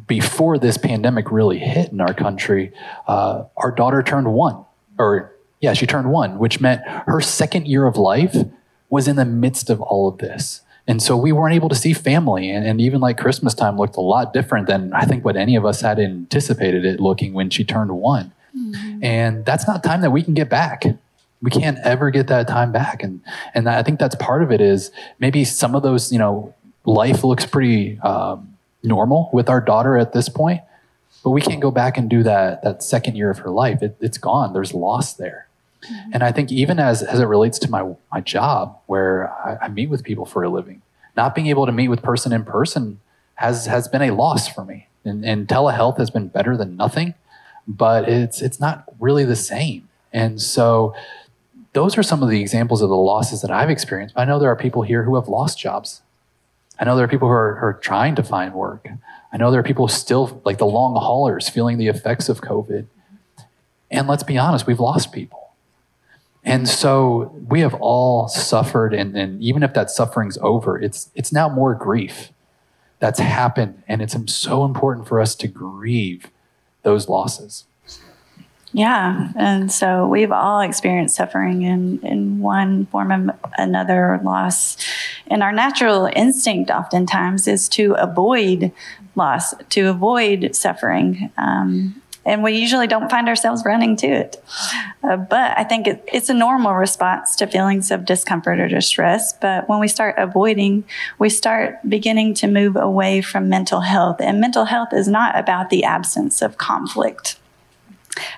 before 0.06 0.58
this 0.58 0.76
pandemic 0.76 1.30
really 1.30 1.58
hit 1.58 1.92
in 1.92 2.00
our 2.00 2.14
country. 2.14 2.72
Uh, 3.06 3.44
our 3.56 3.70
daughter 3.70 4.02
turned 4.02 4.32
one, 4.32 4.64
or 4.98 5.34
Yeah, 5.60 5.72
she 5.74 5.86
turned 5.86 6.10
one, 6.10 6.38
which 6.38 6.60
meant 6.60 6.82
her 6.86 7.20
second 7.20 7.66
year 7.66 7.86
of 7.86 7.96
life 7.96 8.36
was 8.88 9.08
in 9.08 9.16
the 9.16 9.24
midst 9.24 9.70
of 9.70 9.80
all 9.80 10.08
of 10.08 10.18
this. 10.18 10.62
And 10.86 11.00
so 11.00 11.16
we 11.16 11.30
weren't 11.30 11.54
able 11.54 11.68
to 11.68 11.74
see 11.74 11.92
family. 11.92 12.50
And, 12.50 12.66
and, 12.66 12.80
even 12.80 13.00
like 13.00 13.16
Christmas 13.16 13.54
time 13.54 13.78
looked 13.78 13.96
a 13.96 14.00
lot 14.00 14.32
different 14.32 14.66
than 14.66 14.92
I 14.92 15.04
think 15.04 15.24
what 15.24 15.36
any 15.36 15.54
of 15.54 15.64
us 15.64 15.80
had 15.80 16.00
anticipated 16.00 16.84
it 16.84 16.98
looking 16.98 17.32
when 17.34 17.50
she 17.50 17.64
turned 17.64 17.92
one. 17.92 18.32
Mm-hmm. 18.72 19.04
And 19.04 19.44
that's 19.44 19.66
not 19.66 19.82
time 19.84 20.00
that 20.02 20.10
we 20.10 20.22
can 20.22 20.34
get 20.34 20.48
back. 20.48 20.84
We 21.42 21.50
can't 21.50 21.78
ever 21.78 22.10
get 22.10 22.28
that 22.28 22.46
time 22.46 22.72
back. 22.72 23.02
And, 23.02 23.20
and 23.54 23.68
I 23.68 23.82
think 23.82 23.98
that's 23.98 24.14
part 24.14 24.42
of 24.42 24.52
it 24.52 24.60
is 24.60 24.90
maybe 25.18 25.44
some 25.44 25.74
of 25.74 25.82
those, 25.82 26.12
you 26.12 26.18
know, 26.18 26.54
life 26.84 27.24
looks 27.24 27.46
pretty 27.46 27.98
um, 28.00 28.56
normal 28.82 29.30
with 29.32 29.48
our 29.48 29.60
daughter 29.60 29.96
at 29.96 30.12
this 30.12 30.28
point, 30.28 30.60
but 31.24 31.30
we 31.30 31.40
can't 31.40 31.60
go 31.60 31.70
back 31.70 31.96
and 31.96 32.08
do 32.08 32.22
that, 32.22 32.62
that 32.62 32.82
second 32.82 33.16
year 33.16 33.30
of 33.30 33.38
her 33.38 33.50
life. 33.50 33.82
It, 33.82 33.96
it's 34.00 34.18
gone. 34.18 34.52
There's 34.52 34.74
loss 34.74 35.14
there. 35.14 35.46
Mm-hmm. 35.84 36.10
And 36.14 36.22
I 36.22 36.32
think 36.32 36.52
even 36.52 36.78
as, 36.78 37.02
as 37.02 37.20
it 37.20 37.24
relates 37.24 37.58
to 37.60 37.70
my, 37.70 37.94
my 38.12 38.20
job, 38.20 38.78
where 38.86 39.32
I, 39.44 39.66
I, 39.66 39.68
meet 39.68 39.90
with 39.90 40.04
people 40.04 40.24
for 40.24 40.44
a 40.44 40.48
living, 40.48 40.82
not 41.16 41.34
being 41.34 41.48
able 41.48 41.66
to 41.66 41.72
meet 41.72 41.88
with 41.88 42.02
person 42.02 42.32
in 42.32 42.44
person 42.44 43.00
has, 43.34 43.66
has 43.66 43.88
been 43.88 44.02
a 44.02 44.12
loss 44.12 44.48
for 44.48 44.64
me. 44.64 44.86
And, 45.04 45.24
and 45.24 45.48
telehealth 45.48 45.98
has 45.98 46.10
been 46.10 46.28
better 46.28 46.56
than 46.56 46.76
nothing, 46.76 47.14
but 47.66 48.08
it's, 48.08 48.42
it's 48.42 48.60
not 48.60 48.84
really 49.00 49.24
the 49.24 49.36
same. 49.36 49.88
And 50.12 50.40
so 50.40 50.94
those 51.72 51.96
are 51.96 52.02
some 52.02 52.22
of 52.22 52.28
the 52.28 52.40
examples 52.40 52.82
of 52.82 52.88
the 52.88 52.96
losses 52.96 53.40
that 53.42 53.50
I've 53.50 53.70
experienced. 53.70 54.14
I 54.16 54.24
know 54.24 54.38
there 54.38 54.50
are 54.50 54.56
people 54.56 54.82
here 54.82 55.04
who 55.04 55.14
have 55.14 55.28
lost 55.28 55.58
jobs. 55.58 56.02
I 56.78 56.84
know 56.84 56.96
there 56.96 57.04
are 57.04 57.08
people 57.08 57.28
who 57.28 57.34
are, 57.34 57.54
who 57.56 57.66
are 57.66 57.74
trying 57.74 58.14
to 58.16 58.22
find 58.22 58.52
work. 58.52 58.88
I 59.32 59.36
know 59.36 59.50
there 59.50 59.60
are 59.60 59.64
people 59.64 59.88
still, 59.88 60.42
like 60.44 60.58
the 60.58 60.66
long 60.66 60.94
haulers, 60.96 61.48
feeling 61.48 61.78
the 61.78 61.88
effects 61.88 62.28
of 62.28 62.40
COVID. 62.40 62.86
And 63.90 64.08
let's 64.08 64.22
be 64.22 64.36
honest, 64.36 64.66
we've 64.66 64.80
lost 64.80 65.12
people. 65.12 65.52
And 66.44 66.68
so 66.68 67.34
we 67.48 67.60
have 67.60 67.74
all 67.74 68.26
suffered, 68.26 68.92
and, 68.92 69.16
and 69.16 69.40
even 69.40 69.62
if 69.62 69.74
that 69.74 69.90
suffering's 69.90 70.38
over, 70.38 70.76
it's 70.76 71.08
it's 71.14 71.32
now 71.32 71.48
more 71.48 71.72
grief 71.72 72.32
that's 72.98 73.20
happened, 73.20 73.82
and 73.86 74.02
it's 74.02 74.16
so 74.32 74.64
important 74.64 75.06
for 75.06 75.20
us 75.20 75.36
to 75.36 75.46
grieve 75.46 76.30
those 76.82 77.08
losses. 77.08 77.64
Yeah, 78.74 79.28
and 79.36 79.70
so 79.70 80.08
we've 80.08 80.32
all 80.32 80.60
experienced 80.60 81.16
suffering 81.16 81.62
in 81.62 82.00
in 82.02 82.40
one 82.40 82.86
form 82.86 83.30
or 83.30 83.34
another, 83.58 84.18
loss, 84.24 84.78
and 85.26 85.42
our 85.42 85.52
natural 85.52 86.08
instinct 86.16 86.70
oftentimes 86.70 87.46
is 87.46 87.68
to 87.70 87.92
avoid 87.98 88.72
loss, 89.14 89.54
to 89.70 89.90
avoid 89.90 90.56
suffering. 90.56 91.30
Um, 91.36 92.01
and 92.24 92.42
we 92.42 92.52
usually 92.52 92.86
don't 92.86 93.10
find 93.10 93.28
ourselves 93.28 93.62
running 93.64 93.96
to 93.96 94.06
it. 94.06 94.42
Uh, 95.02 95.16
but 95.16 95.58
I 95.58 95.64
think 95.64 95.86
it, 95.86 96.04
it's 96.12 96.28
a 96.28 96.34
normal 96.34 96.74
response 96.74 97.36
to 97.36 97.46
feelings 97.46 97.90
of 97.90 98.04
discomfort 98.04 98.60
or 98.60 98.68
distress. 98.68 99.32
But 99.32 99.68
when 99.68 99.80
we 99.80 99.88
start 99.88 100.14
avoiding, 100.18 100.84
we 101.18 101.28
start 101.28 101.78
beginning 101.88 102.34
to 102.34 102.46
move 102.46 102.76
away 102.76 103.20
from 103.20 103.48
mental 103.48 103.80
health. 103.80 104.20
And 104.20 104.40
mental 104.40 104.66
health 104.66 104.92
is 104.92 105.08
not 105.08 105.36
about 105.38 105.70
the 105.70 105.84
absence 105.84 106.42
of 106.42 106.58
conflict 106.58 107.36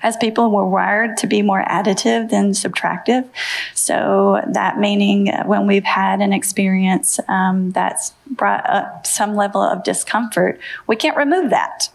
as 0.02 0.16
people 0.16 0.50
were 0.50 0.66
wired 0.66 1.16
to 1.19 1.26
be 1.26 1.43
more 1.43 1.64
additive 1.64 2.31
than 2.31 2.50
subtractive. 2.50 3.28
So 3.75 4.40
that 4.52 4.78
meaning 4.78 5.33
when 5.47 5.66
we've 5.66 5.85
had 5.85 6.21
an 6.21 6.33
experience 6.33 7.19
um, 7.28 7.73
that's 7.73 8.12
brought 8.31 8.69
up 8.69 9.07
some 9.07 9.35
level 9.35 9.61
of 9.61 9.85
discomfort, 9.85 10.61
we 10.87 10.97
can't 10.97 11.16
remove 11.16 11.50
that. 11.50 11.88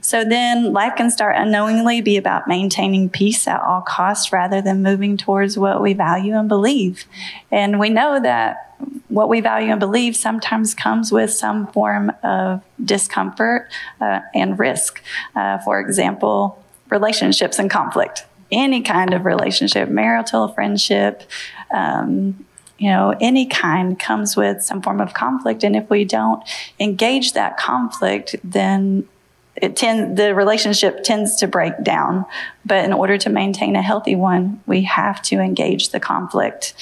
So 0.00 0.24
then 0.24 0.72
life 0.72 0.94
can 0.96 1.10
start 1.10 1.36
unknowingly 1.36 2.00
be 2.00 2.16
about 2.16 2.48
maintaining 2.48 3.08
peace 3.08 3.46
at 3.46 3.60
all 3.60 3.82
costs 3.82 4.32
rather 4.32 4.62
than 4.62 4.82
moving 4.82 5.16
towards 5.16 5.58
what 5.58 5.82
we 5.82 5.92
value 5.92 6.34
and 6.36 6.48
believe. 6.48 7.04
And 7.50 7.78
we 7.78 7.90
know 7.90 8.20
that 8.20 8.70
what 9.08 9.28
we 9.28 9.40
value 9.40 9.70
and 9.70 9.80
believe 9.80 10.16
sometimes 10.16 10.74
comes 10.74 11.12
with 11.12 11.30
some 11.30 11.66
form 11.68 12.12
of 12.22 12.62
discomfort 12.82 13.68
uh, 14.00 14.20
and 14.34 14.58
risk. 14.58 15.02
Uh, 15.34 15.58
for 15.58 15.80
example, 15.80 16.62
relationships 16.90 17.58
and 17.58 17.70
conflict, 17.70 18.26
any 18.52 18.82
kind 18.82 19.14
of 19.14 19.24
relationship, 19.24 19.88
marital, 19.88 20.48
friendship, 20.48 21.22
um, 21.70 22.44
you 22.78 22.88
know, 22.88 23.14
any 23.20 23.46
kind 23.46 23.98
comes 23.98 24.36
with 24.36 24.62
some 24.62 24.80
form 24.80 25.00
of 25.00 25.12
conflict. 25.12 25.62
And 25.62 25.76
if 25.76 25.88
we 25.90 26.04
don't 26.04 26.42
engage 26.78 27.34
that 27.34 27.58
conflict, 27.58 28.36
then 28.42 29.06
it 29.54 29.76
tend, 29.76 30.16
the 30.16 30.34
relationship 30.34 31.04
tends 31.04 31.36
to 31.36 31.46
break 31.46 31.82
down. 31.82 32.24
But 32.64 32.84
in 32.84 32.94
order 32.94 33.18
to 33.18 33.28
maintain 33.28 33.76
a 33.76 33.82
healthy 33.82 34.16
one, 34.16 34.62
we 34.66 34.82
have 34.84 35.20
to 35.22 35.40
engage 35.40 35.90
the 35.90 36.00
conflict. 36.00 36.72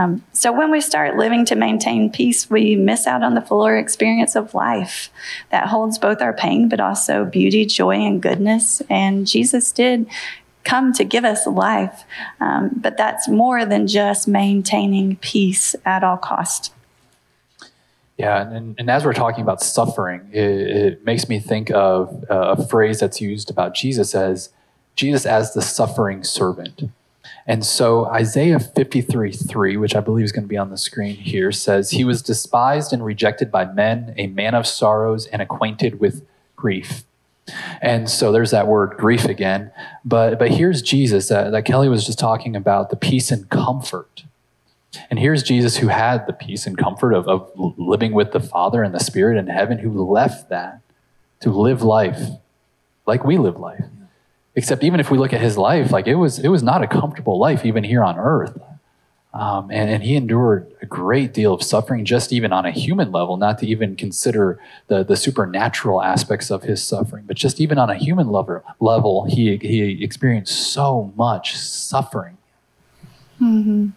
Um, 0.00 0.24
so 0.32 0.50
when 0.50 0.70
we 0.70 0.80
start 0.80 1.16
living 1.16 1.44
to 1.46 1.54
maintain 1.54 2.10
peace, 2.10 2.48
we 2.48 2.74
miss 2.74 3.06
out 3.06 3.22
on 3.22 3.34
the 3.34 3.42
fuller 3.42 3.76
experience 3.76 4.34
of 4.34 4.54
life 4.54 5.10
that 5.50 5.68
holds 5.68 5.98
both 5.98 6.22
our 6.22 6.32
pain, 6.32 6.68
but 6.68 6.80
also 6.80 7.24
beauty, 7.26 7.66
joy, 7.66 7.96
and 7.96 8.22
goodness. 8.22 8.80
And 8.88 9.26
Jesus 9.26 9.70
did 9.72 10.06
come 10.64 10.92
to 10.94 11.04
give 11.04 11.24
us 11.24 11.46
life, 11.46 12.04
um, 12.40 12.70
but 12.76 12.96
that's 12.96 13.28
more 13.28 13.64
than 13.66 13.86
just 13.86 14.26
maintaining 14.26 15.16
peace 15.16 15.74
at 15.84 16.02
all 16.02 16.16
cost. 16.16 16.72
Yeah, 18.16 18.50
and, 18.50 18.76
and 18.78 18.90
as 18.90 19.04
we're 19.04 19.14
talking 19.14 19.42
about 19.42 19.62
suffering, 19.62 20.28
it, 20.32 20.44
it 20.44 21.04
makes 21.04 21.28
me 21.28 21.40
think 21.40 21.70
of 21.70 22.24
a 22.28 22.66
phrase 22.66 23.00
that's 23.00 23.20
used 23.20 23.50
about 23.50 23.74
Jesus 23.74 24.14
as 24.14 24.50
Jesus 24.96 25.24
as 25.24 25.54
the 25.54 25.62
suffering 25.62 26.24
servant. 26.24 26.82
And 27.46 27.64
so 27.64 28.06
Isaiah 28.06 28.60
53 28.60 29.32
3, 29.32 29.76
which 29.76 29.96
I 29.96 30.00
believe 30.00 30.24
is 30.24 30.32
going 30.32 30.44
to 30.44 30.48
be 30.48 30.56
on 30.56 30.70
the 30.70 30.78
screen 30.78 31.16
here, 31.16 31.52
says, 31.52 31.90
He 31.90 32.04
was 32.04 32.22
despised 32.22 32.92
and 32.92 33.04
rejected 33.04 33.50
by 33.50 33.64
men, 33.64 34.14
a 34.16 34.26
man 34.28 34.54
of 34.54 34.66
sorrows 34.66 35.26
and 35.26 35.42
acquainted 35.42 36.00
with 36.00 36.24
grief. 36.56 37.04
And 37.80 38.08
so 38.08 38.30
there's 38.30 38.52
that 38.52 38.66
word 38.66 38.96
grief 38.96 39.24
again. 39.24 39.72
But, 40.04 40.38
but 40.38 40.50
here's 40.50 40.82
Jesus 40.82 41.28
that, 41.28 41.50
that 41.50 41.64
Kellie 41.64 41.88
was 41.88 42.06
just 42.06 42.18
talking 42.18 42.54
about 42.54 42.90
the 42.90 42.96
peace 42.96 43.30
and 43.30 43.48
comfort. 43.48 44.24
And 45.08 45.18
here's 45.18 45.42
Jesus 45.42 45.76
who 45.78 45.88
had 45.88 46.26
the 46.26 46.32
peace 46.32 46.66
and 46.66 46.76
comfort 46.76 47.12
of, 47.12 47.28
of 47.28 47.50
living 47.56 48.12
with 48.12 48.32
the 48.32 48.40
Father 48.40 48.82
and 48.82 48.94
the 48.94 49.00
Spirit 49.00 49.38
in 49.38 49.46
heaven, 49.46 49.78
who 49.78 50.08
left 50.08 50.48
that 50.50 50.80
to 51.40 51.50
live 51.50 51.82
life 51.82 52.20
like 53.06 53.24
we 53.24 53.38
live 53.38 53.58
life. 53.58 53.84
Except 54.60 54.84
even 54.84 55.00
if 55.00 55.10
we 55.10 55.16
look 55.16 55.32
at 55.32 55.40
his 55.40 55.56
life, 55.56 55.90
like 55.90 56.06
it 56.06 56.16
was, 56.16 56.38
it 56.38 56.48
was 56.48 56.62
not 56.62 56.82
a 56.82 56.86
comfortable 56.86 57.38
life 57.38 57.64
even 57.64 57.82
here 57.82 58.04
on 58.04 58.18
earth. 58.18 58.60
Um, 59.32 59.70
and, 59.70 59.88
and, 59.88 60.02
he 60.02 60.16
endured 60.16 60.70
a 60.82 60.86
great 60.86 61.32
deal 61.32 61.54
of 61.54 61.62
suffering, 61.62 62.04
just 62.04 62.30
even 62.30 62.52
on 62.52 62.66
a 62.66 62.70
human 62.70 63.10
level, 63.10 63.38
not 63.38 63.58
to 63.60 63.66
even 63.66 63.96
consider 63.96 64.60
the, 64.88 65.02
the 65.02 65.16
supernatural 65.16 66.02
aspects 66.02 66.50
of 66.50 66.64
his 66.64 66.84
suffering, 66.84 67.24
but 67.26 67.38
just 67.38 67.58
even 67.58 67.78
on 67.78 67.88
a 67.88 67.94
human 67.94 68.28
level, 68.28 68.62
level 68.80 69.24
he, 69.24 69.56
he 69.56 70.04
experienced 70.04 70.72
so 70.72 71.10
much 71.16 71.56
suffering. 71.56 72.36
Mm-hmm. 73.40 73.90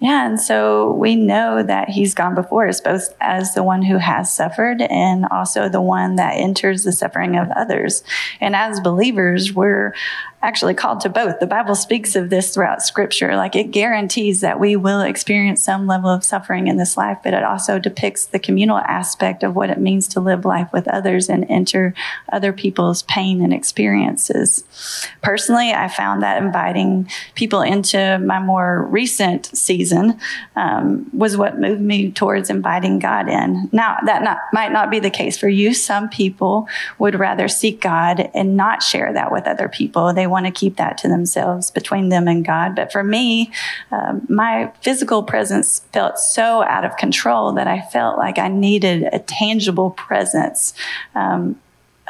Yeah, 0.00 0.26
and 0.26 0.40
so 0.40 0.92
we 0.92 1.16
know 1.16 1.62
that 1.62 1.90
he's 1.90 2.14
gone 2.14 2.34
before 2.34 2.68
us, 2.68 2.80
both 2.80 3.14
as 3.20 3.54
the 3.54 3.62
one 3.62 3.82
who 3.82 3.98
has 3.98 4.32
suffered 4.32 4.80
and 4.82 5.26
also 5.30 5.68
the 5.68 5.82
one 5.82 6.16
that 6.16 6.36
enters 6.36 6.84
the 6.84 6.92
suffering 6.92 7.36
of 7.36 7.50
others. 7.50 8.02
And 8.40 8.56
as 8.56 8.80
believers, 8.80 9.52
we're 9.52 9.94
actually 10.42 10.74
called 10.74 11.00
to 11.00 11.08
both. 11.08 11.38
The 11.38 11.46
Bible 11.46 11.74
speaks 11.74 12.16
of 12.16 12.30
this 12.30 12.54
throughout 12.54 12.82
scripture. 12.82 13.36
Like 13.36 13.54
it 13.54 13.70
guarantees 13.70 14.40
that 14.40 14.58
we 14.58 14.74
will 14.74 15.02
experience 15.02 15.62
some 15.62 15.86
level 15.86 16.08
of 16.08 16.24
suffering 16.24 16.66
in 16.66 16.78
this 16.78 16.96
life, 16.96 17.18
but 17.22 17.34
it 17.34 17.44
also 17.44 17.78
depicts 17.78 18.24
the 18.24 18.38
communal 18.38 18.78
aspect 18.78 19.42
of 19.42 19.54
what 19.54 19.68
it 19.68 19.78
means 19.78 20.08
to 20.08 20.20
live 20.20 20.46
life 20.46 20.72
with 20.72 20.88
others 20.88 21.28
and 21.28 21.44
enter 21.50 21.94
other 22.32 22.52
people's 22.52 23.02
pain 23.02 23.42
and 23.42 23.52
experiences. 23.52 24.64
Personally, 25.20 25.72
I 25.72 25.88
found 25.88 26.22
that 26.22 26.42
inviting 26.42 27.10
people 27.34 27.60
into 27.60 28.18
my 28.18 28.40
more 28.40 28.86
recent 28.86 29.46
season 29.56 30.18
um, 30.56 31.10
was 31.12 31.36
what 31.36 31.60
moved 31.60 31.82
me 31.82 32.12
towards 32.12 32.48
inviting 32.48 32.98
God 32.98 33.28
in. 33.28 33.68
Now, 33.72 33.98
that 34.06 34.22
not, 34.22 34.38
might 34.54 34.72
not 34.72 34.90
be 34.90 35.00
the 35.00 35.10
case 35.10 35.36
for 35.36 35.48
you. 35.48 35.74
Some 35.74 36.08
people 36.08 36.66
would 36.98 37.18
rather 37.18 37.46
seek 37.46 37.80
God 37.82 38.30
and 38.34 38.56
not 38.56 38.82
share 38.82 39.12
that 39.12 39.30
with 39.30 39.46
other 39.46 39.68
people. 39.68 40.14
They 40.14 40.29
want 40.30 40.46
to 40.46 40.52
keep 40.52 40.76
that 40.76 40.98
to 40.98 41.08
themselves 41.08 41.70
between 41.70 42.08
them 42.08 42.28
and 42.28 42.44
God. 42.44 42.76
But 42.76 42.92
for 42.92 43.02
me, 43.02 43.52
um, 43.90 44.26
my 44.28 44.72
physical 44.82 45.22
presence 45.22 45.80
felt 45.92 46.18
so 46.18 46.62
out 46.62 46.84
of 46.84 46.96
control 46.96 47.52
that 47.52 47.66
I 47.66 47.80
felt 47.80 48.18
like 48.18 48.38
I 48.38 48.48
needed 48.48 49.08
a 49.12 49.18
tangible 49.18 49.90
presence. 49.90 50.72
Um, 51.14 51.60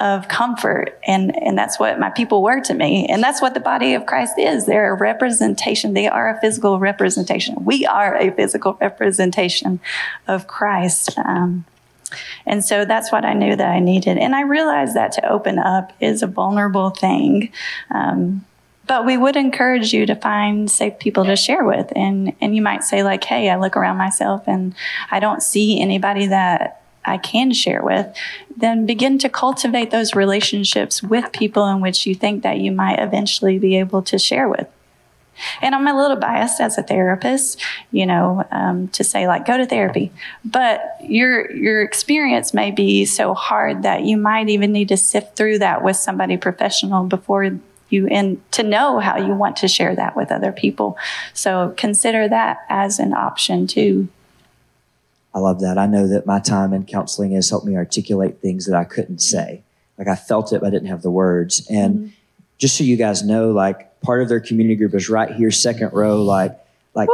of 0.01 0.29
comfort. 0.29 0.99
And 1.07 1.37
and 1.37 1.57
that's 1.57 1.79
what 1.79 2.01
my 2.01 2.11
people 2.11 2.43
were 2.43 2.61
to 2.63 2.75
me. 2.75 3.07
And 3.07 3.23
that's 3.23 3.43
what 3.43 3.55
the 3.55 3.61
body 3.61 3.95
of 3.95 4.07
Christ 4.07 4.39
is. 4.39 4.65
They're 4.65 4.93
a 4.93 4.97
representation. 4.97 5.93
They 5.93 6.09
are 6.09 6.35
a 6.35 6.41
physical 6.41 6.79
representation. 6.79 7.65
We 7.65 7.85
are 7.85 8.17
a 8.17 8.31
physical 8.31 8.79
representation 8.81 9.79
of 10.27 10.47
Christ. 10.47 11.17
Um, 11.19 11.67
and 12.47 12.65
so 12.65 12.85
that's 12.85 13.13
what 13.13 13.25
I 13.25 13.35
knew 13.35 13.57
that 13.57 13.71
I 13.71 13.79
needed. 13.79 14.19
And 14.19 14.35
I 14.35 14.43
realized 14.43 14.95
that 14.95 15.13
to 15.13 15.31
open 15.31 15.59
up 15.59 15.93
is 16.01 16.23
a 16.23 16.27
vulnerable 16.27 16.91
thing. 16.91 17.53
Um, 17.91 18.45
but 18.87 19.07
we 19.07 19.17
would 19.17 19.37
encourage 19.37 19.93
you 19.93 20.05
to 20.07 20.17
find 20.17 20.69
safe 20.69 20.99
people 20.99 21.25
to 21.25 21.37
share 21.37 21.65
with. 21.65 21.93
And, 21.95 22.35
and 22.41 22.57
you 22.57 22.63
might 22.63 22.83
say, 22.83 23.05
like, 23.05 23.23
hey, 23.23 23.49
I 23.49 23.57
look 23.57 23.77
around 23.77 23.99
myself 23.99 24.49
and 24.49 24.75
I 25.13 25.21
don't 25.21 25.43
see 25.43 25.81
anybody 25.81 26.27
that 26.27 26.83
I 27.05 27.17
can 27.17 27.53
share 27.53 27.83
with. 27.85 28.13
Then 28.57 28.87
begin 28.87 29.19
to 29.19 29.29
cultivate 29.29 29.91
those 29.91 30.17
relationships 30.17 31.03
with 31.03 31.33
people 31.33 31.69
in 31.69 31.81
which 31.81 32.05
you 32.05 32.17
think 32.17 32.43
that 32.43 32.59
you 32.59 32.73
might 32.73 32.99
eventually 32.99 33.59
be 33.59 33.77
able 33.77 34.03
to 34.03 34.19
share 34.19 34.49
with. 34.49 34.67
And 35.61 35.75
I'm 35.75 35.87
a 35.87 35.97
little 35.97 36.17
biased 36.17 36.61
as 36.61 36.79
a 36.79 36.83
therapist, 36.83 37.63
you 37.91 38.07
know, 38.07 38.45
um, 38.51 38.89
to 38.89 39.05
say 39.05 39.27
like 39.27 39.47
go 39.47 39.57
to 39.57 39.67
therapy, 39.67 40.13
but 40.45 40.97
your 41.03 41.51
your 41.53 41.83
experience 41.83 42.53
may 42.55 42.71
be 42.71 43.05
so 43.05 43.35
hard 43.35 43.83
that 43.83 44.05
you 44.05 44.17
might 44.17 44.49
even 44.49 44.73
need 44.73 44.89
to 44.89 44.97
sift 44.97 45.37
through 45.37 45.59
that 45.59 45.83
with 45.83 45.97
somebody 45.97 46.37
professional 46.37 47.05
before 47.05 47.59
you 47.91 48.07
and 48.09 48.41
to 48.53 48.63
know 48.63 48.99
how 48.99 49.17
you 49.17 49.35
want 49.35 49.57
to 49.57 49.69
share 49.69 49.95
that 49.97 50.17
with 50.17 50.31
other 50.31 50.53
people. 50.53 50.97
So 51.35 51.75
consider 51.77 52.29
that 52.29 52.59
as 52.69 52.99
an 52.99 53.13
option 53.13 53.67
too. 53.67 54.09
I 55.33 55.39
love 55.39 55.61
that. 55.61 55.79
I 55.79 55.87
know 55.87 56.09
that 56.09 56.27
my 56.27 56.41
time 56.41 56.73
in 56.73 56.85
counseling 56.85 57.33
has 57.33 57.51
helped 57.51 57.67
me 57.67 57.77
articulate 57.77 58.41
things 58.41 58.67
that 58.67 58.77
I 58.77 58.85
couldn't 58.85 59.21
say. 59.21 59.63
Like 59.97 60.09
I 60.09 60.17
felt 60.17 60.53
it, 60.53 60.61
but 60.61 60.69
I 60.69 60.71
didn't 60.71 60.89
have 60.89 61.03
the 61.03 61.11
words. 61.11 61.67
And 61.69 61.95
mm-hmm. 61.95 62.09
Just 62.61 62.77
so 62.77 62.85
you 62.85 62.97
guys 62.97 63.25
know, 63.25 63.51
like 63.51 64.01
part 64.03 64.23
of 64.23 64.29
their 64.29 64.39
community 64.39 64.77
group 64.77 64.95
is 64.95 65.09
right 65.09 65.33
here, 65.33 65.51
second 65.51 65.93
row, 65.93 66.23
like 66.23 66.57
like 66.95 67.09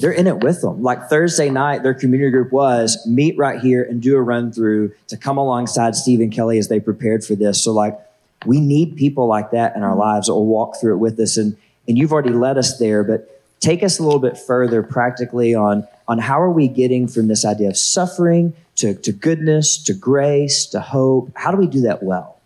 they're 0.00 0.12
in 0.12 0.26
it 0.26 0.40
with 0.40 0.60
them. 0.60 0.82
Like 0.82 1.08
Thursday 1.08 1.50
night, 1.50 1.82
their 1.82 1.94
community 1.94 2.30
group 2.30 2.52
was 2.52 3.04
meet 3.06 3.36
right 3.36 3.60
here 3.60 3.82
and 3.82 4.00
do 4.00 4.16
a 4.16 4.22
run 4.22 4.52
through 4.52 4.92
to 5.08 5.16
come 5.16 5.38
alongside 5.38 5.96
Steve 5.96 6.20
and 6.20 6.32
Kellie 6.32 6.58
as 6.58 6.68
they 6.68 6.80
prepared 6.80 7.24
for 7.24 7.34
this. 7.34 7.62
So 7.62 7.72
like 7.72 7.98
we 8.46 8.60
need 8.60 8.96
people 8.96 9.26
like 9.26 9.50
that 9.50 9.74
in 9.74 9.82
our 9.82 9.96
lives 9.96 10.28
that 10.28 10.34
will 10.34 10.46
walk 10.46 10.76
through 10.80 10.94
it 10.94 10.98
with 10.98 11.18
us. 11.18 11.36
And 11.36 11.56
and 11.88 11.98
you've 11.98 12.12
already 12.12 12.30
led 12.30 12.58
us 12.58 12.78
there, 12.78 13.02
but 13.02 13.42
take 13.60 13.82
us 13.82 13.98
a 13.98 14.02
little 14.02 14.20
bit 14.20 14.38
further 14.38 14.82
practically 14.82 15.54
on 15.54 15.86
on 16.08 16.18
how 16.18 16.40
are 16.40 16.50
we 16.50 16.68
getting 16.68 17.08
from 17.08 17.28
this 17.28 17.44
idea 17.44 17.68
of 17.68 17.76
suffering 17.76 18.52
to, 18.76 18.94
to 18.94 19.12
goodness, 19.12 19.82
to 19.84 19.94
grace, 19.94 20.66
to 20.66 20.80
hope? 20.80 21.30
How 21.36 21.50
do 21.50 21.56
we 21.56 21.66
do 21.66 21.80
that 21.82 22.02
well? 22.02 22.38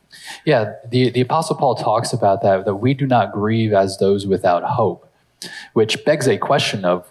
Yeah, 0.45 0.75
the, 0.89 1.11
the 1.11 1.21
Apostle 1.21 1.57
Paul 1.57 1.75
talks 1.75 2.13
about 2.13 2.43
that, 2.43 2.65
that 2.65 2.77
we 2.77 2.95
do 2.95 3.07
not 3.07 3.33
grieve 3.33 3.73
as 3.73 3.99
those 3.99 4.27
without 4.27 4.63
hope, 4.63 5.11
which 5.73 6.05
begs 6.05 6.27
a 6.27 6.39
question 6.39 6.85
of, 6.85 7.11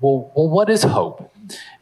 well, 0.00 0.30
well 0.34 0.48
what 0.48 0.70
is 0.70 0.82
hope? 0.82 1.30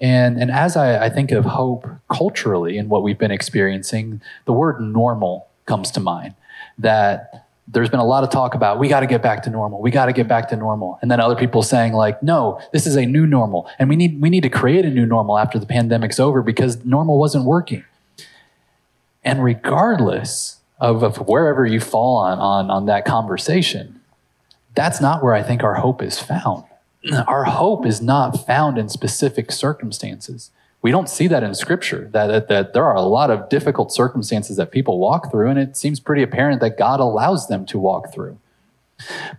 And, 0.00 0.38
and 0.38 0.50
as 0.50 0.76
I, 0.76 1.06
I 1.06 1.10
think 1.10 1.30
of 1.32 1.44
hope 1.44 1.86
culturally 2.10 2.78
and 2.78 2.88
what 2.88 3.02
we've 3.02 3.18
been 3.18 3.30
experiencing, 3.30 4.20
the 4.44 4.52
word 4.52 4.80
normal 4.80 5.48
comes 5.66 5.90
to 5.92 6.00
mind. 6.00 6.34
That 6.78 7.46
there's 7.72 7.88
been 7.88 8.00
a 8.00 8.04
lot 8.04 8.24
of 8.24 8.30
talk 8.30 8.54
about 8.54 8.78
we 8.78 8.88
got 8.88 9.00
to 9.00 9.06
get 9.06 9.22
back 9.22 9.42
to 9.44 9.50
normal 9.50 9.80
we 9.80 9.90
got 9.90 10.06
to 10.06 10.12
get 10.12 10.26
back 10.26 10.48
to 10.48 10.56
normal 10.56 10.98
and 11.02 11.10
then 11.10 11.20
other 11.20 11.36
people 11.36 11.62
saying 11.62 11.92
like 11.92 12.22
no 12.22 12.60
this 12.72 12.86
is 12.86 12.96
a 12.96 13.06
new 13.06 13.26
normal 13.26 13.68
and 13.78 13.88
we 13.88 13.96
need 13.96 14.20
we 14.20 14.30
need 14.30 14.42
to 14.42 14.48
create 14.48 14.84
a 14.84 14.90
new 14.90 15.06
normal 15.06 15.38
after 15.38 15.58
the 15.58 15.66
pandemic's 15.66 16.18
over 16.18 16.42
because 16.42 16.84
normal 16.84 17.18
wasn't 17.18 17.44
working 17.44 17.84
and 19.22 19.44
regardless 19.44 20.59
of, 20.80 21.02
of 21.02 21.16
wherever 21.28 21.66
you 21.66 21.80
fall 21.80 22.16
on, 22.16 22.38
on, 22.38 22.70
on 22.70 22.86
that 22.86 23.04
conversation, 23.04 24.00
that's 24.74 25.00
not 25.00 25.22
where 25.22 25.34
I 25.34 25.42
think 25.42 25.62
our 25.62 25.74
hope 25.74 26.02
is 26.02 26.18
found. 26.18 26.64
Our 27.26 27.44
hope 27.44 27.86
is 27.86 28.02
not 28.02 28.46
found 28.46 28.76
in 28.76 28.88
specific 28.90 29.52
circumstances. 29.52 30.50
We 30.82 30.90
don't 30.90 31.08
see 31.08 31.26
that 31.28 31.42
in 31.42 31.54
scripture, 31.54 32.08
that, 32.12 32.26
that, 32.26 32.48
that, 32.48 32.72
there 32.72 32.84
are 32.84 32.96
a 32.96 33.02
lot 33.02 33.30
of 33.30 33.48
difficult 33.48 33.92
circumstances 33.92 34.56
that 34.56 34.70
people 34.70 34.98
walk 34.98 35.30
through, 35.30 35.48
and 35.48 35.58
it 35.58 35.76
seems 35.76 35.98
pretty 35.98 36.22
apparent 36.22 36.60
that 36.60 36.78
God 36.78 37.00
allows 37.00 37.48
them 37.48 37.64
to 37.66 37.78
walk 37.78 38.12
through. 38.12 38.38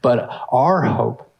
But 0.02 0.28
our 0.52 0.84
hope 0.84 1.32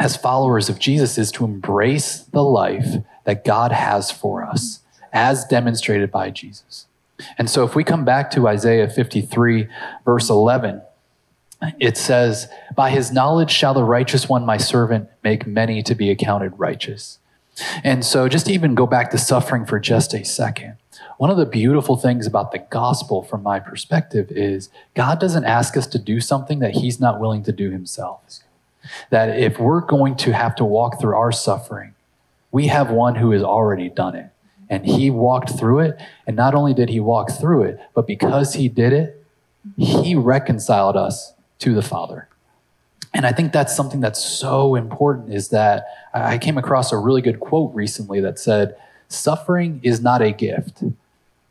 as 0.00 0.16
followers 0.16 0.68
of 0.68 0.78
Jesus 0.78 1.16
is 1.16 1.30
to 1.32 1.44
embrace 1.44 2.20
the 2.20 2.42
life 2.42 2.96
that 3.24 3.44
God 3.44 3.72
has 3.72 4.10
for 4.10 4.44
us, 4.44 4.80
as 5.12 5.44
demonstrated 5.44 6.10
by 6.10 6.30
Jesus. 6.30 6.87
And 7.36 7.50
so 7.50 7.64
if 7.64 7.74
we 7.74 7.84
come 7.84 8.04
back 8.04 8.30
to 8.32 8.48
Isaiah 8.48 8.88
53, 8.88 9.68
verse 10.04 10.30
11, 10.30 10.82
it 11.80 11.96
says, 11.96 12.48
By 12.74 12.90
his 12.90 13.10
knowledge 13.10 13.50
shall 13.50 13.74
the 13.74 13.82
righteous 13.82 14.28
one, 14.28 14.46
my 14.46 14.56
servant, 14.56 15.08
make 15.24 15.46
many 15.46 15.82
to 15.82 15.94
be 15.94 16.10
accounted 16.10 16.52
righteous. 16.56 17.18
And 17.82 18.04
so 18.04 18.28
just 18.28 18.46
to 18.46 18.52
even 18.52 18.74
go 18.74 18.86
back 18.86 19.10
to 19.10 19.18
suffering 19.18 19.66
for 19.66 19.80
just 19.80 20.14
a 20.14 20.24
second. 20.24 20.76
One 21.16 21.30
of 21.30 21.36
the 21.36 21.46
beautiful 21.46 21.96
things 21.96 22.26
about 22.28 22.52
the 22.52 22.60
gospel, 22.70 23.24
from 23.24 23.42
my 23.42 23.58
perspective, 23.58 24.30
is 24.30 24.70
God 24.94 25.18
doesn't 25.18 25.44
ask 25.44 25.76
us 25.76 25.88
to 25.88 25.98
do 25.98 26.20
something 26.20 26.60
that 26.60 26.76
he's 26.76 27.00
not 27.00 27.18
willing 27.18 27.42
to 27.42 27.52
do 27.52 27.70
himself. 27.70 28.20
That 29.10 29.36
if 29.36 29.58
we're 29.58 29.80
going 29.80 30.14
to 30.18 30.32
have 30.32 30.54
to 30.56 30.64
walk 30.64 31.00
through 31.00 31.16
our 31.16 31.32
suffering, 31.32 31.94
we 32.52 32.68
have 32.68 32.90
one 32.90 33.16
who 33.16 33.32
has 33.32 33.42
already 33.42 33.88
done 33.88 34.14
it. 34.14 34.30
And 34.70 34.84
he 34.84 35.10
walked 35.10 35.58
through 35.58 35.80
it. 35.80 36.00
And 36.26 36.36
not 36.36 36.54
only 36.54 36.74
did 36.74 36.88
he 36.88 37.00
walk 37.00 37.30
through 37.30 37.64
it, 37.64 37.80
but 37.94 38.06
because 38.06 38.54
he 38.54 38.68
did 38.68 38.92
it, 38.92 39.24
he 39.76 40.14
reconciled 40.14 40.96
us 40.96 41.32
to 41.60 41.74
the 41.74 41.82
Father. 41.82 42.28
And 43.14 43.26
I 43.26 43.32
think 43.32 43.52
that's 43.52 43.74
something 43.74 44.00
that's 44.00 44.22
so 44.22 44.74
important 44.74 45.32
is 45.32 45.48
that 45.48 45.86
I 46.12 46.38
came 46.38 46.58
across 46.58 46.92
a 46.92 46.98
really 46.98 47.22
good 47.22 47.40
quote 47.40 47.74
recently 47.74 48.20
that 48.20 48.38
said, 48.38 48.76
Suffering 49.08 49.80
is 49.82 50.00
not 50.02 50.20
a 50.20 50.30
gift, 50.30 50.82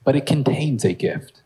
but 0.03 0.15
it 0.15 0.25
contains 0.27 0.85
a 0.85 0.93
gift. 0.93 1.41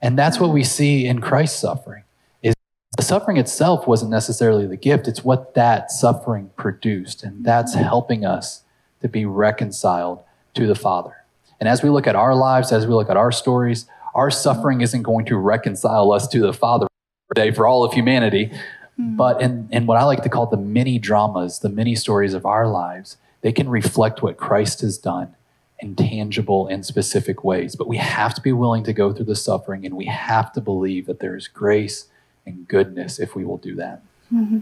And 0.00 0.18
that's 0.18 0.40
what 0.40 0.50
we 0.50 0.64
see 0.64 1.06
in 1.06 1.20
Christ's 1.20 1.60
suffering. 1.60 2.04
Is 2.42 2.54
the 2.96 3.02
suffering 3.02 3.36
itself 3.36 3.86
wasn't 3.86 4.10
necessarily 4.10 4.66
the 4.66 4.76
gift, 4.76 5.06
it's 5.06 5.22
what 5.22 5.54
that 5.54 5.90
suffering 5.90 6.50
produced. 6.56 7.22
And 7.22 7.44
that's 7.44 7.74
helping 7.74 8.24
us 8.24 8.62
to 9.02 9.08
be 9.08 9.26
reconciled 9.26 10.20
to 10.54 10.66
the 10.66 10.74
Father. 10.74 11.16
And 11.58 11.68
as 11.68 11.82
we 11.82 11.90
look 11.90 12.06
at 12.06 12.16
our 12.16 12.34
lives, 12.34 12.72
as 12.72 12.86
we 12.86 12.94
look 12.94 13.10
at 13.10 13.16
our 13.16 13.32
stories, 13.32 13.86
our 14.14 14.30
suffering 14.30 14.80
isn't 14.80 15.02
going 15.02 15.26
to 15.26 15.36
reconcile 15.36 16.12
us 16.12 16.26
to 16.28 16.40
the 16.40 16.52
Father 16.52 16.86
today 17.34 17.52
for 17.52 17.66
all 17.66 17.84
of 17.84 17.92
humanity. 17.92 18.50
Mm. 18.98 19.16
But 19.16 19.40
in, 19.40 19.68
in 19.70 19.86
what 19.86 19.98
I 19.98 20.04
like 20.04 20.22
to 20.22 20.28
call 20.28 20.46
the 20.46 20.56
mini 20.56 20.98
dramas, 20.98 21.60
the 21.60 21.68
mini 21.68 21.94
stories 21.94 22.34
of 22.34 22.44
our 22.44 22.66
lives, 22.66 23.18
they 23.42 23.52
can 23.52 23.68
reflect 23.68 24.22
what 24.22 24.36
Christ 24.36 24.80
has 24.80 24.98
done 24.98 25.34
in 25.80 25.94
tangible 25.96 26.66
and 26.66 26.84
specific 26.84 27.42
ways. 27.44 27.76
But 27.76 27.88
we 27.88 27.96
have 27.96 28.34
to 28.34 28.40
be 28.40 28.52
willing 28.52 28.84
to 28.84 28.92
go 28.92 29.12
through 29.12 29.26
the 29.26 29.36
suffering 29.36 29.86
and 29.86 29.96
we 29.96 30.06
have 30.06 30.52
to 30.52 30.60
believe 30.60 31.06
that 31.06 31.20
there 31.20 31.36
is 31.36 31.48
grace 31.48 32.08
and 32.44 32.66
goodness 32.68 33.18
if 33.18 33.34
we 33.34 33.44
will 33.44 33.56
do 33.58 33.74
that. 33.76 34.02
Mm-hmm. 34.32 34.60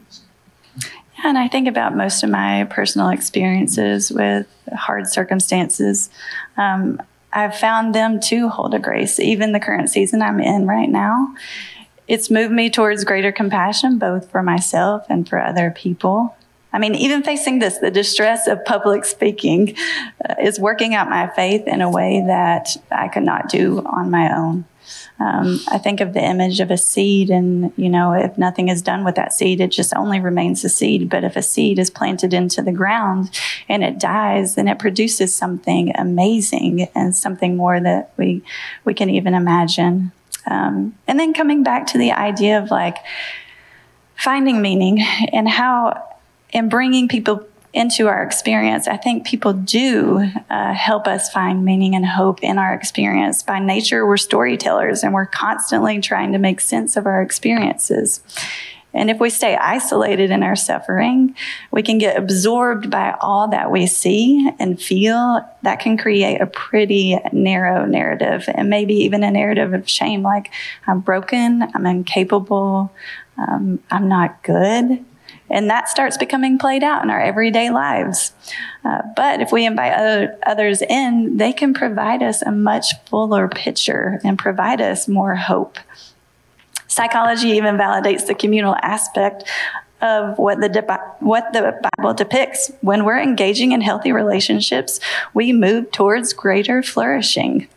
And 1.25 1.37
I 1.37 1.49
think 1.49 1.67
about 1.67 1.97
most 1.97 2.23
of 2.23 2.31
my 2.31 2.65
personal 2.71 3.09
experiences 3.09 4.11
with 4.11 4.47
hard 4.73 5.09
circumstances. 5.09 6.11
Um, 6.57 7.03
I've 7.33 7.57
found 7.57 7.95
them 7.95 8.21
to 8.21 8.49
hold 8.49 8.75
a 8.75 8.79
grace, 8.79 9.19
even 9.21 9.53
the 9.53 9.61
current 9.61 9.91
season 9.91 10.23
I'm 10.23 10.41
in 10.41 10.67
right 10.67 10.89
now. 10.89 11.35
It's 12.07 12.31
moved 12.31 12.53
me 12.53 12.71
towards 12.71 13.05
greater 13.05 13.33
compassion, 13.33 13.99
both 13.99 14.31
for 14.31 14.43
myself 14.43 15.05
and 15.11 15.29
for 15.29 15.43
other 15.43 15.71
people. 15.71 16.35
I 16.73 16.79
mean, 16.79 16.95
even 16.95 17.23
facing 17.23 17.59
this, 17.59 17.79
the 17.79 17.91
distress 17.91 18.47
of 18.47 18.65
public 18.65 19.05
speaking 19.05 19.77
uh, 20.29 20.35
is 20.41 20.61
working 20.61 20.95
out 20.95 21.11
my 21.11 21.29
faith 21.29 21.67
in 21.67 21.81
a 21.81 21.91
way 21.91 22.23
that 22.27 22.77
I 22.91 23.09
could 23.09 23.25
not 23.25 23.49
do 23.49 23.83
on 23.85 24.11
my 24.11 24.35
own. 24.35 24.65
Um, 25.21 25.61
I 25.69 25.79
think 25.79 26.01
of 26.01 26.13
the 26.13 26.23
image 26.23 26.61
of 26.61 26.71
a 26.71 26.79
seed, 26.79 27.29
and 27.31 27.73
you 27.77 27.89
know, 27.89 28.13
if 28.13 28.39
nothing 28.39 28.69
is 28.69 28.83
done 28.83 29.05
with 29.05 29.17
that 29.17 29.33
seed, 29.33 29.61
it 29.61 29.73
just 29.73 29.95
only 29.97 30.21
remains 30.21 30.65
a 30.65 30.69
seed. 30.69 31.09
But 31.09 31.25
if 31.25 31.37
a 31.37 31.43
seed 31.43 31.79
is 31.79 31.91
planted 31.91 32.33
into 32.33 32.63
the 32.63 32.73
ground 32.73 33.31
and 33.69 33.83
it 33.83 33.99
dies, 33.99 34.55
then 34.55 34.69
it 34.69 34.79
produces 34.79 35.35
something 35.35 35.93
amazing 35.97 36.89
and 36.95 37.17
something 37.17 37.57
more 37.57 37.81
that 37.81 38.13
we 38.17 38.43
we 38.85 38.95
can 38.95 39.11
even 39.11 39.35
imagine. 39.35 40.13
Um, 40.47 40.95
and 41.07 41.19
then 41.19 41.35
coming 41.35 41.63
back 41.63 41.87
to 41.89 41.99
the 41.99 42.13
idea 42.13 42.59
of 42.59 42.71
like 42.71 42.97
finding 44.17 44.63
meaning 44.63 45.01
and 45.33 45.49
how 45.49 46.05
and 46.53 46.71
bringing 46.71 47.09
people 47.09 47.47
into 47.73 48.09
our 48.09 48.23
experience, 48.23 48.89
I 48.89 48.97
think 48.97 49.27
people 49.27 49.53
do 49.53 50.27
uh, 50.49 50.73
help 50.73 51.07
us 51.07 51.31
find 51.31 51.65
meaning 51.65 51.95
and 51.95 52.07
hope 52.07 52.43
in 52.43 52.59
our 52.59 52.75
experience. 52.75 53.43
By 53.43 53.59
nature, 53.59 54.07
we're 54.07 54.17
storytellers 54.17 55.05
and 55.05 55.13
we're 55.13 55.27
constantly 55.27 56.01
trying 56.01 56.33
to 56.33 56.39
make 56.39 56.61
sense 56.61 56.97
of 56.97 57.07
our 57.07 57.21
experiences. 57.21 58.21
And 58.95 59.11
if 59.11 59.21
we 59.21 59.29
stay 59.29 59.55
isolated 59.55 60.31
in 60.31 60.43
our 60.43 60.57
suffering, 60.57 61.37
we 61.71 61.83
can 61.83 61.99
get 61.99 62.17
absorbed 62.17 62.91
by 62.91 63.15
all 63.21 63.49
that 63.49 63.71
we 63.71 63.87
see 63.87 64.51
and 64.59 64.81
feel. 64.81 65.47
That 65.63 65.81
can 65.81 65.99
create 65.99 66.41
a 66.41 66.47
pretty 66.47 67.19
narrow 67.33 67.85
narrative 67.85 68.49
and 68.53 68.71
maybe 68.71 68.95
even 68.95 69.23
a 69.23 69.31
narrative 69.31 69.75
of 69.75 69.89
shame 69.89 70.23
like, 70.23 70.51
I'm 70.87 71.01
broken, 71.01 71.63
I'm 71.75 71.85
incapable, 71.85 72.91
um, 73.37 73.79
I'm 73.91 74.09
not 74.09 74.43
good. 74.43 75.05
And 75.51 75.71
that 75.71 75.89
starts 75.89 76.17
becoming 76.17 76.59
played 76.59 76.83
out 76.83 77.03
in 77.03 77.11
our 77.11 77.21
everyday 77.21 77.71
lives. 77.71 78.33
Uh, 78.85 79.03
but 79.17 79.41
if 79.41 79.51
we 79.53 79.67
invite 79.67 79.93
other, 79.93 80.39
others 80.47 80.83
in, 80.83 81.37
they 81.37 81.53
can 81.53 81.75
provide 81.75 82.23
us 82.23 82.43
a 82.43 82.53
much 82.53 82.95
fuller 83.07 83.49
picture 83.49 84.21
and 84.25 84.39
provide 84.39 84.81
us 84.81 85.09
more 85.09 85.35
hope. 85.35 85.79
Psychology 86.87 87.49
even 87.49 87.77
validates 87.77 88.27
the 88.27 88.35
communal 88.35 88.77
aspect 88.83 89.45
of 90.01 90.39
what 90.39 90.61
the 90.61 91.01
what 91.21 91.53
the 91.53 91.91
Bible 91.97 92.15
depicts. 92.15 92.71
When 92.81 93.05
we're 93.05 93.21
engaging 93.21 93.73
in 93.73 93.81
healthy 93.81 94.13
relationships, 94.13 95.01
we 95.35 95.53
move 95.53 95.91
towards 95.91 96.33
greater 96.33 96.83
flourishing. 96.83 97.69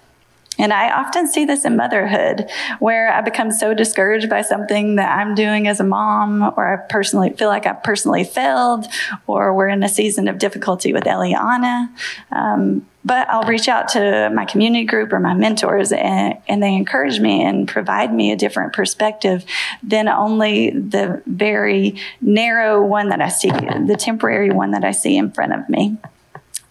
And 0.59 0.73
I 0.73 0.91
often 0.91 1.27
see 1.27 1.45
this 1.45 1.65
in 1.65 1.75
motherhood 1.75 2.49
where 2.79 3.11
I 3.11 3.21
become 3.21 3.51
so 3.51 3.73
discouraged 3.73 4.29
by 4.29 4.41
something 4.41 4.95
that 4.97 5.17
I'm 5.17 5.33
doing 5.33 5.67
as 5.67 5.79
a 5.79 5.83
mom, 5.83 6.43
or 6.55 6.73
I 6.73 6.77
personally 6.87 7.31
feel 7.31 7.47
like 7.47 7.65
I've 7.65 7.81
personally 7.83 8.23
failed, 8.25 8.85
or 9.27 9.53
we're 9.53 9.69
in 9.69 9.81
a 9.81 9.89
season 9.89 10.27
of 10.27 10.37
difficulty 10.37 10.93
with 10.93 11.05
Eliana. 11.05 11.89
Um, 12.31 12.85
but 13.03 13.27
I'll 13.29 13.47
reach 13.47 13.67
out 13.67 13.87
to 13.89 14.29
my 14.31 14.45
community 14.45 14.85
group 14.85 15.11
or 15.11 15.19
my 15.19 15.33
mentors, 15.33 15.91
and, 15.91 16.37
and 16.47 16.61
they 16.61 16.75
encourage 16.75 17.19
me 17.19 17.43
and 17.43 17.67
provide 17.67 18.13
me 18.13 18.31
a 18.31 18.35
different 18.35 18.73
perspective 18.73 19.43
than 19.81 20.07
only 20.07 20.69
the 20.69 21.23
very 21.25 21.95
narrow 22.19 22.85
one 22.85 23.09
that 23.09 23.21
I 23.21 23.29
see, 23.29 23.49
the 23.49 23.97
temporary 23.97 24.51
one 24.51 24.71
that 24.71 24.83
I 24.83 24.91
see 24.91 25.17
in 25.17 25.31
front 25.31 25.53
of 25.53 25.67
me. 25.69 25.97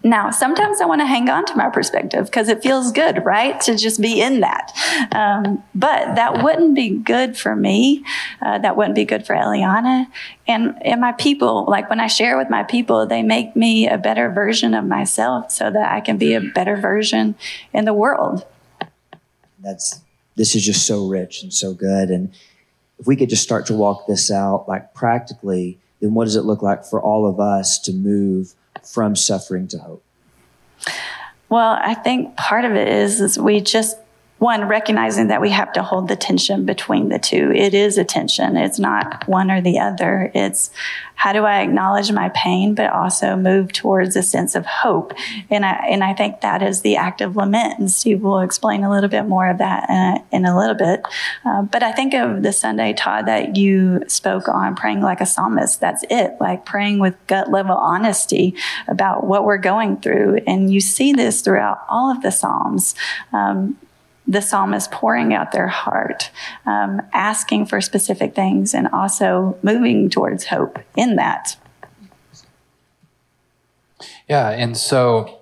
Now, 0.03 0.31
sometimes 0.31 0.81
I 0.81 0.85
want 0.85 1.01
to 1.01 1.05
hang 1.05 1.29
on 1.29 1.45
to 1.45 1.55
my 1.55 1.69
perspective 1.69 2.25
because 2.25 2.49
it 2.49 2.63
feels 2.63 2.91
good, 2.91 3.23
right? 3.23 3.59
To 3.61 3.77
just 3.77 4.01
be 4.01 4.19
in 4.19 4.39
that. 4.39 4.71
Um, 5.11 5.63
but 5.75 6.15
that 6.15 6.43
wouldn't 6.43 6.73
be 6.75 6.89
good 6.89 7.37
for 7.37 7.55
me. 7.55 8.03
Uh, 8.41 8.57
that 8.59 8.75
wouldn't 8.75 8.95
be 8.95 9.05
good 9.05 9.27
for 9.27 9.35
Eliana. 9.35 10.07
And, 10.47 10.75
and 10.83 10.99
my 10.99 11.11
people, 11.11 11.65
like 11.67 11.89
when 11.89 11.99
I 11.99 12.07
share 12.07 12.35
with 12.35 12.49
my 12.49 12.63
people, 12.63 13.05
they 13.05 13.21
make 13.21 13.55
me 13.55 13.87
a 13.87 13.97
better 13.97 14.31
version 14.31 14.73
of 14.73 14.85
myself 14.85 15.51
so 15.51 15.69
that 15.69 15.91
I 15.91 16.01
can 16.01 16.17
be 16.17 16.33
a 16.33 16.41
better 16.41 16.75
version 16.75 17.35
in 17.71 17.85
the 17.85 17.93
world. 17.93 18.45
That's, 19.59 20.01
this 20.35 20.55
is 20.55 20.65
just 20.65 20.87
so 20.87 21.07
rich 21.07 21.43
and 21.43 21.53
so 21.53 21.75
good. 21.75 22.09
And 22.09 22.33
if 22.97 23.05
we 23.05 23.15
could 23.15 23.29
just 23.29 23.43
start 23.43 23.67
to 23.67 23.75
walk 23.75 24.07
this 24.07 24.31
out, 24.31 24.67
like 24.67 24.95
practically, 24.95 25.77
then 25.99 26.15
what 26.15 26.25
does 26.25 26.35
it 26.35 26.41
look 26.41 26.63
like 26.63 26.85
for 26.85 26.99
all 26.99 27.27
of 27.27 27.39
us 27.39 27.77
to 27.79 27.93
move 27.93 28.55
from 28.83 29.15
suffering 29.15 29.67
to 29.69 29.77
hope? 29.79 30.03
Well, 31.49 31.77
I 31.81 31.93
think 31.93 32.37
part 32.37 32.65
of 32.65 32.73
it 32.73 32.87
is, 32.87 33.19
is 33.19 33.37
we 33.37 33.59
just 33.61 33.97
one 34.41 34.67
recognizing 34.67 35.27
that 35.27 35.39
we 35.39 35.51
have 35.51 35.71
to 35.71 35.83
hold 35.83 36.07
the 36.07 36.15
tension 36.15 36.65
between 36.65 37.09
the 37.09 37.19
two. 37.19 37.51
It 37.51 37.75
is 37.75 37.99
a 37.99 38.03
tension. 38.03 38.57
It's 38.57 38.79
not 38.79 39.27
one 39.27 39.51
or 39.51 39.61
the 39.61 39.77
other. 39.77 40.31
It's 40.33 40.71
how 41.13 41.31
do 41.31 41.45
i 41.45 41.61
acknowledge 41.61 42.11
my 42.11 42.29
pain 42.29 42.73
but 42.73 42.91
also 42.91 43.35
move 43.35 43.71
towards 43.71 44.15
a 44.15 44.23
sense 44.23 44.55
of 44.55 44.65
hope? 44.65 45.13
And 45.51 45.63
i 45.63 45.73
and 45.87 46.03
i 46.03 46.15
think 46.15 46.41
that 46.41 46.63
is 46.63 46.81
the 46.81 46.95
act 46.95 47.21
of 47.21 47.35
lament. 47.35 47.77
And 47.77 47.91
steve 47.91 48.23
will 48.23 48.39
explain 48.39 48.83
a 48.83 48.89
little 48.89 49.11
bit 49.11 49.27
more 49.27 49.47
of 49.47 49.59
that 49.59 49.87
in 49.87 49.95
uh, 49.95 50.15
a, 50.15 50.35
in 50.35 50.45
a 50.45 50.57
little 50.57 50.73
bit. 50.73 51.01
Uh, 51.45 51.61
but 51.61 51.83
i 51.83 51.91
think 51.91 52.15
of 52.15 52.41
the 52.41 52.51
sunday 52.51 52.93
todd 52.93 53.27
that 53.27 53.55
you 53.55 54.01
spoke 54.07 54.47
on 54.47 54.75
praying 54.75 55.01
like 55.01 55.21
a 55.21 55.27
psalmist. 55.27 55.79
That's 55.79 56.03
it. 56.09 56.37
Like 56.39 56.65
praying 56.65 56.97
with 56.97 57.15
gut 57.27 57.51
level 57.51 57.75
honesty 57.75 58.55
about 58.87 59.23
what 59.23 59.45
we're 59.45 59.59
going 59.59 59.97
through. 59.97 60.39
And 60.47 60.73
you 60.73 60.81
see 60.81 61.13
this 61.13 61.41
throughout 61.41 61.85
all 61.87 62.09
of 62.09 62.23
the 62.23 62.31
psalms. 62.31 62.95
Um, 63.31 63.77
the 64.27 64.41
psalmist 64.41 64.91
pouring 64.91 65.33
out 65.33 65.51
their 65.51 65.67
heart, 65.67 66.29
um, 66.65 67.01
asking 67.13 67.65
for 67.65 67.81
specific 67.81 68.35
things, 68.35 68.73
and 68.73 68.87
also 68.89 69.57
moving 69.63 70.09
towards 70.09 70.45
hope 70.45 70.79
in 70.95 71.15
that. 71.15 71.55
Yeah, 74.29 74.49
and 74.49 74.77
so 74.77 75.39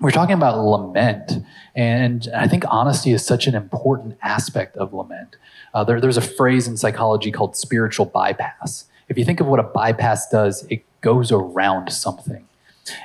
we're 0.00 0.10
talking 0.10 0.34
about 0.34 0.58
lament, 0.58 1.44
and 1.74 2.28
I 2.34 2.48
think 2.48 2.64
honesty 2.68 3.12
is 3.12 3.24
such 3.24 3.46
an 3.46 3.54
important 3.54 4.16
aspect 4.22 4.76
of 4.76 4.94
lament. 4.94 5.36
Uh, 5.72 5.84
there, 5.84 6.00
there's 6.00 6.16
a 6.16 6.22
phrase 6.22 6.68
in 6.68 6.76
psychology 6.76 7.30
called 7.30 7.56
spiritual 7.56 8.06
bypass. 8.06 8.86
If 9.08 9.18
you 9.18 9.24
think 9.24 9.40
of 9.40 9.46
what 9.46 9.60
a 9.60 9.64
bypass 9.64 10.28
does, 10.30 10.66
it 10.70 10.84
goes 11.00 11.30
around 11.30 11.92
something. 11.92 12.46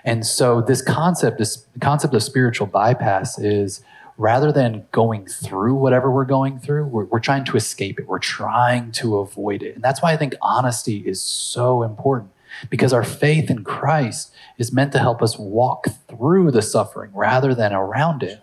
And 0.04 0.26
so 0.26 0.62
this 0.62 0.82
concept, 0.82 1.38
this 1.38 1.66
concept 1.82 2.14
of 2.14 2.24
spiritual 2.24 2.68
bypass 2.68 3.40
is 3.40 3.82
rather 4.20 4.52
than 4.52 4.86
going 4.92 5.26
through 5.26 5.74
whatever 5.74 6.12
we're 6.12 6.26
going 6.26 6.60
through, 6.60 6.86
we're, 6.86 7.06
we're, 7.06 7.20
trying 7.22 7.46
to 7.46 7.56
escape 7.56 7.98
it. 8.00 8.08
We're 8.08 8.20
trying 8.20 8.92
to 8.94 9.18
avoid 9.18 9.64
it. 9.64 9.76
And 9.76 9.84
that's 9.84 10.02
why 10.02 10.12
I 10.12 10.18
think 10.18 10.36
honesty 10.42 10.98
is 10.98 11.22
so 11.22 11.84
important 11.84 12.32
because 12.70 12.92
our 12.92 13.04
faith 13.04 13.50
in 13.50 13.64
Christ 13.64 14.34
is 14.58 14.74
meant 14.74 14.92
to 14.92 15.00
help 15.00 15.22
us 15.22 15.40
walk 15.40 15.88
through 16.10 16.52
the 16.52 16.62
suffering 16.62 17.12
rather 17.14 17.56
than 17.56 17.72
around 17.72 18.22
it. 18.22 18.42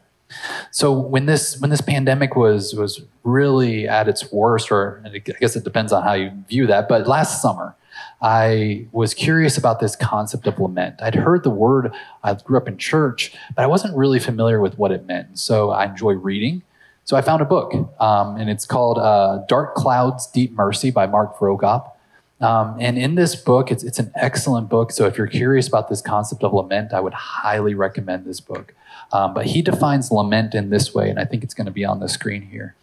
So 0.71 0.93
when 0.93 1.27
this 1.27 1.61
when 1.61 1.71
this 1.71 1.83
pandemic 1.83 2.35
was 2.35 2.75
was 2.75 3.03
really 3.23 3.87
at 3.87 4.09
its 4.09 4.33
worst, 4.33 4.73
or 4.73 5.03
I 5.05 5.19
guess 5.19 5.55
it 5.55 5.63
depends 5.63 5.93
on 5.93 6.03
how 6.03 6.15
you 6.15 6.33
view 6.49 6.67
that, 6.67 6.89
but 6.89 7.07
last 7.07 7.41
summer, 7.41 7.77
I 8.23 8.87
was 8.93 9.15
curious 9.15 9.59
about 9.59 9.81
this 9.81 9.95
concept 9.95 10.47
of 10.47 10.59
lament. 10.59 10.97
I'd 11.03 11.15
heard 11.15 11.43
the 11.43 11.51
word, 11.51 11.93
I 12.23 12.35
grew 12.35 12.57
up 12.57 12.67
in 12.67 12.79
church, 12.79 13.33
but 13.55 13.63
I 13.63 13.67
wasn't 13.67 13.97
really 13.97 14.19
familiar 14.19 14.61
with 14.61 14.79
what 14.79 14.91
it 14.91 15.07
meant. 15.07 15.39
So 15.39 15.71
I 15.71 15.85
enjoy 15.85 16.13
reading. 16.13 16.63
So 17.05 17.17
I 17.17 17.21
found 17.21 17.41
a 17.41 17.45
book, 17.45 17.73
um, 18.01 18.37
and 18.37 18.51
it's 18.51 18.67
called 18.67 18.99
uh, 18.99 19.45
Dark 19.49 19.75
Clouds, 19.75 20.27
Deep 20.27 20.53
Mercy 20.53 20.91
by 20.91 21.07
Mark 21.07 21.39
Vroegop. 21.39 21.93
Um, 22.41 22.77
and 22.81 22.99
in 22.99 23.15
this 23.15 23.37
book, 23.37 23.71
it's, 23.71 23.85
it's 23.85 23.99
an 23.99 24.11
excellent 24.15 24.69
book. 24.69 24.91
So 24.91 25.07
if 25.07 25.17
you're 25.17 25.29
curious 25.29 25.69
about 25.69 25.89
this 25.89 26.03
concept 26.03 26.43
of 26.43 26.53
lament, 26.53 26.93
I 26.93 27.01
would 27.01 27.15
highly 27.15 27.75
recommend 27.75 28.25
this 28.25 28.41
book. 28.41 28.75
Um, 29.13 29.35
but 29.35 29.47
he 29.47 29.63
defines 29.63 30.11
lament 30.11 30.55
in 30.55 30.71
this 30.71 30.95
way, 30.95 31.09
and 31.09 31.19
I 31.19 31.25
think 31.25 31.45
it's 31.45 31.55
going 31.55 31.67
to 31.67 31.73
be 31.73 31.85
on 31.85 32.01
the 32.01 32.09
screen 32.09 32.43
here. 32.43 32.75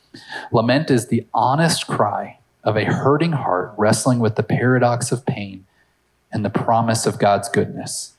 Lament 0.51 0.89
is 0.89 1.07
the 1.07 1.25
honest 1.33 1.87
cry 1.87 2.39
of 2.63 2.77
a 2.77 2.85
hurting 2.85 3.33
heart 3.33 3.73
wrestling 3.77 4.19
with 4.19 4.35
the 4.35 4.43
paradox 4.43 5.11
of 5.11 5.25
pain 5.25 5.65
and 6.31 6.43
the 6.43 6.49
promise 6.49 7.05
of 7.05 7.19
God's 7.19 7.49
goodness. 7.49 8.13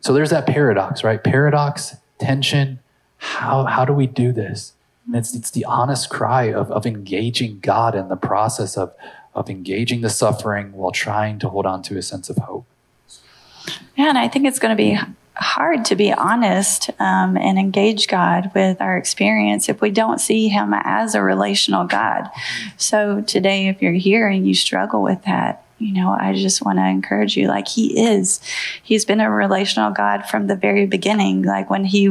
So 0.00 0.12
there's 0.12 0.30
that 0.30 0.46
paradox, 0.46 1.02
right? 1.02 1.22
Paradox, 1.22 1.96
tension. 2.18 2.78
How, 3.18 3.64
how 3.64 3.84
do 3.84 3.92
we 3.92 4.06
do 4.06 4.32
this? 4.32 4.72
And 5.06 5.16
it's, 5.16 5.34
it's 5.34 5.50
the 5.50 5.64
honest 5.64 6.10
cry 6.10 6.52
of, 6.52 6.70
of 6.70 6.86
engaging 6.86 7.60
God 7.60 7.94
in 7.94 8.08
the 8.08 8.16
process 8.16 8.76
of, 8.76 8.92
of 9.34 9.50
engaging 9.50 10.02
the 10.02 10.10
suffering 10.10 10.72
while 10.72 10.92
trying 10.92 11.38
to 11.40 11.48
hold 11.48 11.66
on 11.66 11.82
to 11.84 11.96
a 11.96 12.02
sense 12.02 12.30
of 12.30 12.36
hope. 12.36 12.66
Yeah, 13.96 14.10
and 14.10 14.18
I 14.18 14.28
think 14.28 14.46
it's 14.46 14.58
going 14.58 14.70
to 14.70 14.76
be 14.76 14.98
hard 15.38 15.84
to 15.86 15.96
be 15.96 16.12
honest 16.12 16.90
um, 16.98 17.36
and 17.36 17.58
engage 17.58 18.08
God 18.08 18.50
with 18.54 18.80
our 18.80 18.96
experience 18.96 19.68
if 19.68 19.80
we 19.80 19.90
don't 19.90 20.20
see 20.20 20.48
Him 20.48 20.74
as 20.74 21.14
a 21.14 21.22
relational 21.22 21.84
God. 21.84 22.28
So 22.76 23.20
today, 23.22 23.68
if 23.68 23.80
you're 23.80 23.92
here 23.92 24.28
and 24.28 24.46
you 24.46 24.54
struggle 24.54 25.02
with 25.02 25.22
that, 25.24 25.64
you 25.78 25.92
know, 25.92 26.10
I 26.10 26.34
just 26.34 26.64
want 26.64 26.78
to 26.78 26.86
encourage 26.86 27.36
you 27.36 27.46
like 27.46 27.68
he 27.68 28.00
is. 28.00 28.40
He's 28.82 29.04
been 29.04 29.20
a 29.20 29.30
relational 29.30 29.92
God 29.92 30.22
from 30.28 30.48
the 30.48 30.56
very 30.56 30.86
beginning. 30.86 31.42
Like 31.42 31.70
when 31.70 31.84
he 31.84 32.10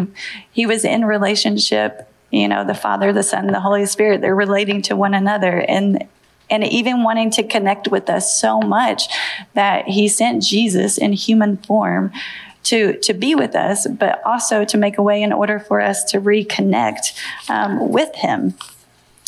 he 0.52 0.66
was 0.66 0.86
in 0.86 1.04
relationship, 1.04 2.10
you 2.32 2.48
know, 2.48 2.66
the 2.66 2.74
Father, 2.74 3.12
the 3.12 3.24
Son, 3.24 3.48
the 3.48 3.60
Holy 3.60 3.86
Spirit, 3.86 4.22
they're 4.22 4.36
relating 4.36 4.82
to 4.84 4.96
one 4.96 5.13
another 5.13 5.60
and 5.68 6.08
and 6.50 6.63
even 6.63 7.04
wanting 7.04 7.30
to 7.32 7.44
connect 7.44 7.90
with 7.90 8.10
us 8.10 8.40
so 8.40 8.62
much 8.62 9.10
that 9.54 9.90
he 9.90 10.08
sent 10.08 10.44
Jesus 10.44 10.98
in 10.98 11.12
human 11.12 11.58
form 11.58 12.13
to, 12.67 12.97
to 12.99 13.13
be 13.13 13.34
with 13.34 13.56
us, 13.56 13.88
but 13.88 14.21
also 14.25 14.65
to 14.65 14.77
make 14.77 14.97
a 14.97 15.01
way 15.01 15.21
in 15.21 15.32
order 15.32 15.58
for 15.58 15.80
us 15.80 16.03
to 16.03 16.19
reconnect 16.19 17.17
um, 17.49 17.89
with 17.89 18.13
Him. 18.15 18.56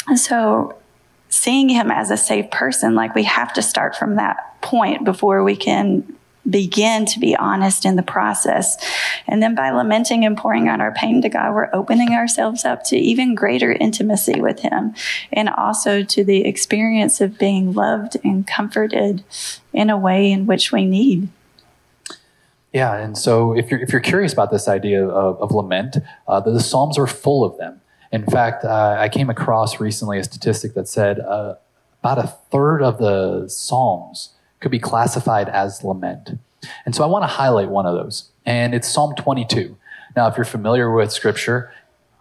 And 0.08 0.20
so, 0.20 0.78
seeing 1.30 1.70
Him 1.70 1.90
as 1.90 2.12
a 2.12 2.18
safe 2.18 2.52
person, 2.52 2.96
like 2.96 3.16
we 3.16 3.24
have 3.24 3.54
to 3.54 3.62
start 3.62 3.96
from 3.96 4.16
that 4.16 4.62
point 4.62 5.06
before 5.06 5.44
we 5.44 5.56
can 5.56 6.16
begin 6.50 7.06
to 7.06 7.20
be 7.20 7.36
honest 7.36 7.86
in 7.86 7.96
the 7.96 8.04
process. 8.04 8.76
And 9.26 9.42
then 9.42 9.56
by 9.56 9.70
lamenting 9.70 10.26
and 10.26 10.38
pouring 10.38 10.68
out 10.68 10.82
our 10.82 10.92
pain 10.92 11.22
to 11.22 11.30
God, 11.30 11.54
we're 11.54 11.70
opening 11.72 12.10
ourselves 12.10 12.66
up 12.66 12.84
to 12.86 12.98
even 12.98 13.36
greater 13.36 13.72
intimacy 13.72 14.42
with 14.42 14.60
Him 14.60 14.96
and 15.32 15.48
also 15.48 16.04
to 16.04 16.24
the 16.26 16.46
experience 16.46 17.22
of 17.22 17.38
being 17.38 17.72
loved 17.72 18.18
and 18.24 18.46
comforted 18.46 19.24
in 19.72 19.90
a 19.90 19.98
way 19.98 20.30
in 20.30 20.46
which 20.46 20.74
we 20.74 20.84
need. 20.84 21.30
Yeah, 22.74 22.96
and 22.96 23.18
so 23.18 23.56
if 23.56 23.72
you're 23.72 23.80
if 23.80 23.92
you're 23.92 24.02
curious 24.02 24.32
about 24.32 24.52
this 24.52 24.68
idea 24.68 25.08
of, 25.08 25.42
of 25.42 25.52
lament, 25.52 25.98
uh, 26.28 26.40
the, 26.40 26.52
the, 26.52 26.60
Psalms 26.60 26.98
are 26.98 27.08
full 27.08 27.44
of 27.44 27.58
them. 27.58 27.82
In 28.12 28.26
fact, 28.26 28.64
uh, 28.64 28.96
I 29.00 29.10
came 29.10 29.30
across 29.30 29.80
recently 29.80 30.20
a 30.20 30.24
statistic 30.24 30.74
that 30.76 30.88
said 30.88 31.20
uh, 31.20 31.56
about 32.04 32.20
a 32.20 32.28
third 32.52 32.82
of 32.82 33.00
the 33.00 33.48
Psalms 33.48 34.34
could 34.60 34.72
be 34.72 34.80
classified 34.80 35.50
as 35.50 35.84
lament. 35.84 36.38
And 36.86 36.96
so 36.96 37.04
I 37.04 37.08
want 37.08 37.24
to 37.24 37.28
highlight 37.28 37.70
one 37.70 37.86
of 37.86 37.96
those, 37.96 38.30
and 38.46 38.76
it's 38.76 38.88
Psalm 38.88 39.16
22. 39.16 39.76
Now, 40.16 40.28
if 40.28 40.38
you're 40.38 40.46
familiar 40.46 40.92
with 40.92 41.12
Scripture, 41.12 41.72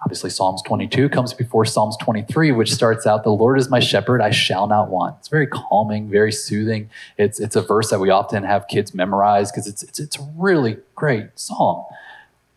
Obviously, 0.02 0.30
Psalms 0.30 0.62
22 0.62 1.08
comes 1.08 1.34
before 1.34 1.64
Psalms 1.64 1.96
23, 1.96 2.52
which 2.52 2.72
starts 2.72 3.06
out, 3.06 3.24
The 3.24 3.30
Lord 3.30 3.58
is 3.58 3.68
my 3.68 3.80
shepherd, 3.80 4.20
I 4.20 4.30
shall 4.30 4.68
not 4.68 4.90
want. 4.90 5.16
It's 5.18 5.28
very 5.28 5.46
calming, 5.46 6.08
very 6.08 6.30
soothing. 6.30 6.88
It's, 7.16 7.40
it's 7.40 7.56
a 7.56 7.62
verse 7.62 7.90
that 7.90 7.98
we 7.98 8.10
often 8.10 8.44
have 8.44 8.68
kids 8.68 8.94
memorize 8.94 9.50
because 9.50 9.66
it's, 9.66 9.82
it's, 9.82 9.98
it's 9.98 10.18
a 10.18 10.32
really 10.36 10.76
great 10.94 11.30
psalm. 11.34 11.84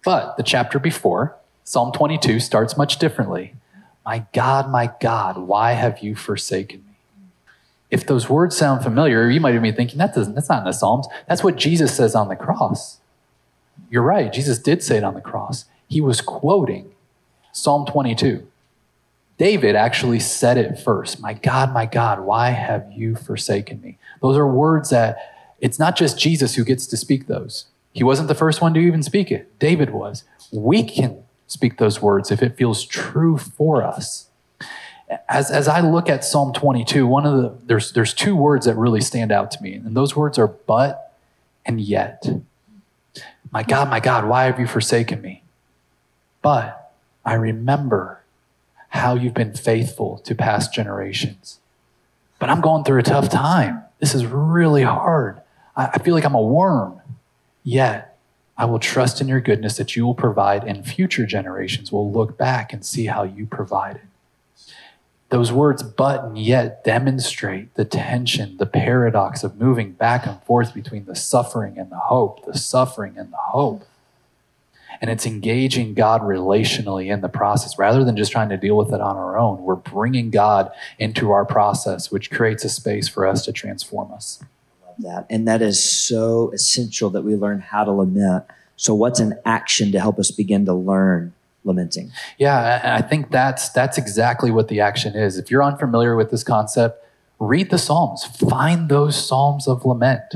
But 0.03 0.37
the 0.37 0.43
chapter 0.43 0.77
before, 0.77 1.35
Psalm 1.63 1.91
22, 1.91 2.39
starts 2.39 2.77
much 2.77 2.99
differently. 2.99 3.55
My 4.05 4.25
God, 4.33 4.69
my 4.69 4.91
God, 4.99 5.37
why 5.37 5.73
have 5.73 5.99
you 5.99 6.15
forsaken 6.15 6.83
me? 6.85 6.91
if 7.91 8.05
those 8.05 8.29
words 8.29 8.55
sound 8.55 8.81
familiar, 8.81 9.29
you 9.29 9.41
might 9.41 9.51
even 9.51 9.63
be 9.63 9.71
thinking, 9.73 9.97
that 9.97 10.15
doesn't, 10.15 10.33
that's 10.33 10.47
not 10.47 10.59
in 10.59 10.63
the 10.63 10.71
Psalms. 10.71 11.07
That's 11.27 11.43
what 11.43 11.57
Jesus 11.57 11.95
says 11.95 12.15
on 12.15 12.29
the 12.29 12.37
cross. 12.37 12.99
You're 13.89 14.01
right. 14.01 14.31
Jesus 14.31 14.57
did 14.57 14.81
say 14.81 14.97
it 14.97 15.03
on 15.03 15.13
the 15.13 15.21
cross. 15.21 15.65
He 15.89 15.99
was 15.99 16.21
quoting 16.21 16.93
Psalm 17.51 17.85
22. 17.85 18.47
David 19.37 19.75
actually 19.75 20.19
said 20.19 20.57
it 20.57 20.79
first. 20.79 21.19
My 21.19 21.33
God, 21.33 21.73
my 21.73 21.85
God, 21.85 22.21
why 22.21 22.51
have 22.51 22.91
you 22.91 23.15
forsaken 23.15 23.81
me? 23.81 23.97
Those 24.21 24.37
are 24.37 24.47
words 24.47 24.91
that 24.91 25.17
it's 25.59 25.79
not 25.79 25.95
just 25.95 26.19
Jesus 26.19 26.55
who 26.55 26.63
gets 26.63 26.85
to 26.87 26.97
speak 26.97 27.27
those. 27.27 27.65
He 27.93 28.03
wasn't 28.03 28.27
the 28.27 28.35
first 28.35 28.61
one 28.61 28.73
to 28.75 28.79
even 28.79 29.03
speak 29.03 29.31
it. 29.31 29.57
David 29.59 29.89
was. 29.89 30.23
We 30.51 30.83
can 30.83 31.23
speak 31.47 31.77
those 31.77 32.01
words 32.01 32.31
if 32.31 32.41
it 32.41 32.55
feels 32.55 32.85
true 32.85 33.37
for 33.37 33.83
us 33.83 34.29
as, 35.29 35.51
as 35.51 35.67
I 35.67 35.81
look 35.81 36.09
at 36.09 36.23
Psalm 36.23 36.53
22, 36.53 37.05
one 37.05 37.25
of 37.25 37.41
the 37.41 37.57
there's 37.65 37.91
there's 37.91 38.13
two 38.13 38.35
words 38.35 38.65
that 38.65 38.75
really 38.75 39.01
stand 39.01 39.31
out 39.31 39.51
to 39.51 39.63
me, 39.63 39.73
and 39.73 39.95
those 39.95 40.15
words 40.15 40.37
are 40.37 40.47
but 40.47 41.17
and 41.65 41.81
yet. 41.81 42.27
My 43.51 43.63
God, 43.63 43.89
my 43.89 43.99
God, 43.99 44.25
why 44.25 44.45
have 44.45 44.59
you 44.59 44.67
forsaken 44.67 45.21
me? 45.21 45.43
But 46.41 46.80
I 47.25 47.33
remember 47.35 48.21
how 48.89 49.15
you've 49.15 49.33
been 49.33 49.53
faithful 49.53 50.17
to 50.19 50.35
past 50.35 50.73
generations. 50.73 51.59
But 52.39 52.49
I'm 52.49 52.61
going 52.61 52.83
through 52.83 52.99
a 52.99 53.03
tough 53.03 53.29
time. 53.29 53.83
This 53.99 54.13
is 54.15 54.25
really 54.25 54.83
hard. 54.83 55.41
I, 55.75 55.91
I 55.93 55.97
feel 55.99 56.15
like 56.15 56.25
I'm 56.25 56.35
a 56.35 56.41
worm. 56.41 56.99
Yet 57.63 58.17
I 58.57 58.65
will 58.65 58.79
trust 58.79 59.21
in 59.21 59.27
your 59.27 59.39
goodness 59.39 59.77
that 59.77 59.95
you 59.95 60.05
will 60.05 60.15
provide, 60.15 60.63
and 60.63 60.85
future 60.85 61.25
generations 61.25 61.91
will 61.91 62.11
look 62.11 62.37
back 62.37 62.73
and 62.73 62.85
see 62.85 63.05
how 63.05 63.23
you 63.23 63.45
provided. 63.45 64.01
Those 65.29 65.51
words, 65.51 65.81
but 65.83 66.25
and 66.25 66.37
yet, 66.37 66.83
demonstrate 66.83 67.73
the 67.75 67.85
tension, 67.85 68.57
the 68.57 68.65
paradox 68.65 69.43
of 69.43 69.59
moving 69.59 69.93
back 69.93 70.25
and 70.25 70.43
forth 70.43 70.73
between 70.73 71.05
the 71.05 71.15
suffering 71.15 71.77
and 71.77 71.89
the 71.89 71.97
hope, 71.97 72.45
the 72.45 72.57
suffering 72.57 73.17
and 73.17 73.31
the 73.31 73.37
hope. 73.37 73.87
And 75.01 75.09
it's 75.09 75.25
engaging 75.25 75.95
God 75.95 76.21
relationally 76.21 77.11
in 77.11 77.21
the 77.21 77.29
process 77.29 77.77
rather 77.79 78.03
than 78.03 78.15
just 78.15 78.31
trying 78.31 78.49
to 78.49 78.57
deal 78.57 78.77
with 78.77 78.93
it 78.93 79.01
on 79.01 79.17
our 79.17 79.37
own. 79.37 79.63
We're 79.63 79.75
bringing 79.75 80.29
God 80.29 80.71
into 80.99 81.31
our 81.31 81.43
process, 81.43 82.11
which 82.11 82.29
creates 82.29 82.63
a 82.63 82.69
space 82.69 83.07
for 83.07 83.25
us 83.25 83.43
to 83.45 83.51
transform 83.51 84.11
us. 84.13 84.43
Love 84.85 84.95
that. 84.99 85.25
And 85.29 85.47
that 85.47 85.61
is 85.63 85.83
so 85.83 86.51
essential 86.51 87.09
that 87.09 87.23
we 87.23 87.35
learn 87.35 87.61
how 87.61 87.83
to 87.83 87.91
lament. 87.91 88.45
So, 88.75 88.93
what's 88.93 89.19
an 89.19 89.39
action 89.43 89.91
to 89.91 89.99
help 89.99 90.19
us 90.19 90.29
begin 90.31 90.65
to 90.65 90.73
learn 90.73 91.33
lamenting. 91.63 92.11
Yeah, 92.37 92.97
I 92.97 93.01
think 93.01 93.31
that's 93.31 93.69
that's 93.69 93.97
exactly 93.97 94.51
what 94.51 94.67
the 94.67 94.79
action 94.79 95.15
is. 95.15 95.37
If 95.37 95.51
you're 95.51 95.63
unfamiliar 95.63 96.15
with 96.15 96.31
this 96.31 96.43
concept, 96.43 97.03
read 97.39 97.69
the 97.69 97.77
Psalms. 97.77 98.23
Find 98.23 98.89
those 98.89 99.27
Psalms 99.27 99.67
of 99.67 99.85
lament 99.85 100.35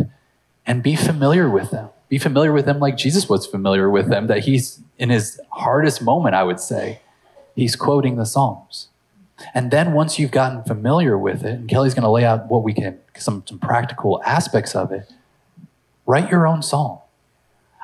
and 0.65 0.84
be 0.84 0.95
familiar 0.95 1.49
with 1.49 1.71
them. 1.71 1.89
Be 2.09 2.17
familiar 2.17 2.53
with 2.53 2.65
them 2.65 2.79
like 2.79 2.97
Jesus 2.97 3.27
was 3.27 3.45
familiar 3.47 3.89
with 3.89 4.09
them, 4.09 4.27
that 4.27 4.39
he's 4.39 4.79
in 4.97 5.09
his 5.09 5.39
hardest 5.51 6.01
moment, 6.01 6.35
I 6.35 6.43
would 6.43 6.59
say, 6.59 7.01
he's 7.55 7.75
quoting 7.75 8.15
the 8.15 8.25
Psalms. 8.25 8.89
And 9.53 9.71
then 9.71 9.93
once 9.93 10.17
you've 10.17 10.31
gotten 10.31 10.63
familiar 10.63 11.17
with 11.17 11.43
it, 11.43 11.51
and 11.51 11.69
Kellie's 11.69 11.93
going 11.93 12.03
to 12.03 12.09
lay 12.09 12.23
out 12.23 12.49
what 12.49 12.63
we 12.63 12.73
can, 12.73 12.99
some, 13.17 13.43
some 13.47 13.59
practical 13.59 14.21
aspects 14.23 14.75
of 14.75 14.91
it, 14.91 15.11
write 16.05 16.29
your 16.29 16.47
own 16.47 16.61
psalm. 16.61 16.99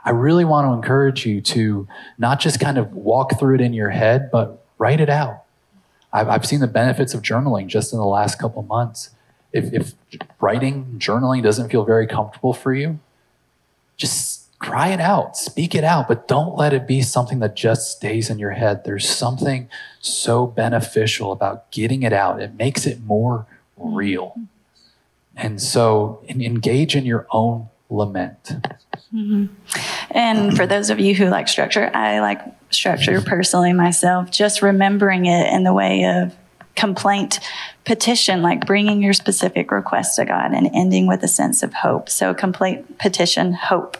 I 0.03 0.11
really 0.11 0.45
want 0.45 0.67
to 0.67 0.73
encourage 0.73 1.25
you 1.25 1.41
to 1.41 1.87
not 2.17 2.39
just 2.39 2.59
kind 2.59 2.77
of 2.77 2.93
walk 2.93 3.37
through 3.37 3.55
it 3.55 3.61
in 3.61 3.73
your 3.73 3.89
head, 3.89 4.29
but 4.31 4.65
write 4.77 4.99
it 4.99 5.09
out. 5.09 5.43
I've, 6.13 6.27
I've 6.27 6.45
seen 6.45 6.59
the 6.59 6.67
benefits 6.67 7.13
of 7.13 7.21
journaling 7.21 7.67
just 7.67 7.93
in 7.93 7.99
the 7.99 8.05
last 8.05 8.39
couple 8.39 8.63
months. 8.63 9.11
If, 9.53 9.73
if 9.73 9.93
writing, 10.39 10.95
journaling 10.97 11.43
doesn't 11.43 11.69
feel 11.69 11.83
very 11.83 12.07
comfortable 12.07 12.53
for 12.53 12.73
you, 12.73 12.99
just 14.01 14.59
cry 14.59 14.89
it 14.89 14.99
out, 14.99 15.37
speak 15.37 15.73
it 15.73 15.83
out, 15.83 16.07
but 16.07 16.27
don't 16.27 16.57
let 16.57 16.73
it 16.73 16.87
be 16.87 17.01
something 17.01 17.39
that 17.39 17.55
just 17.55 17.91
stays 17.91 18.29
in 18.29 18.39
your 18.39 18.51
head. 18.51 18.83
There's 18.83 19.07
something 19.07 19.69
so 19.99 20.45
beneficial 20.45 21.31
about 21.31 21.71
getting 21.71 22.03
it 22.03 22.13
out, 22.13 22.41
it 22.41 22.55
makes 22.55 22.85
it 22.85 23.01
more 23.03 23.45
real. 23.77 24.35
And 25.35 25.61
so 25.61 26.23
engage 26.27 26.95
in 26.95 27.05
your 27.05 27.25
own 27.31 27.69
lament. 27.89 28.51
Mm-hmm. 29.13 29.45
And 30.11 30.55
for 30.55 30.67
those 30.67 30.89
of 30.89 30.99
you 30.99 31.15
who 31.15 31.25
like 31.25 31.47
structure, 31.47 31.89
I 31.93 32.19
like 32.19 32.41
structure 32.69 33.21
personally 33.21 33.73
myself, 33.73 34.31
just 34.31 34.61
remembering 34.61 35.25
it 35.25 35.53
in 35.53 35.63
the 35.63 35.73
way 35.73 36.05
of 36.05 36.35
complaint 36.81 37.39
petition, 37.85 38.41
like 38.41 38.65
bringing 38.65 39.03
your 39.03 39.13
specific 39.13 39.71
request 39.71 40.15
to 40.15 40.25
God 40.25 40.51
and 40.51 40.67
ending 40.73 41.05
with 41.05 41.21
a 41.21 41.27
sense 41.27 41.61
of 41.61 41.75
hope. 41.75 42.09
So, 42.09 42.33
complaint, 42.33 42.97
petition, 42.97 43.53
hope. 43.53 43.97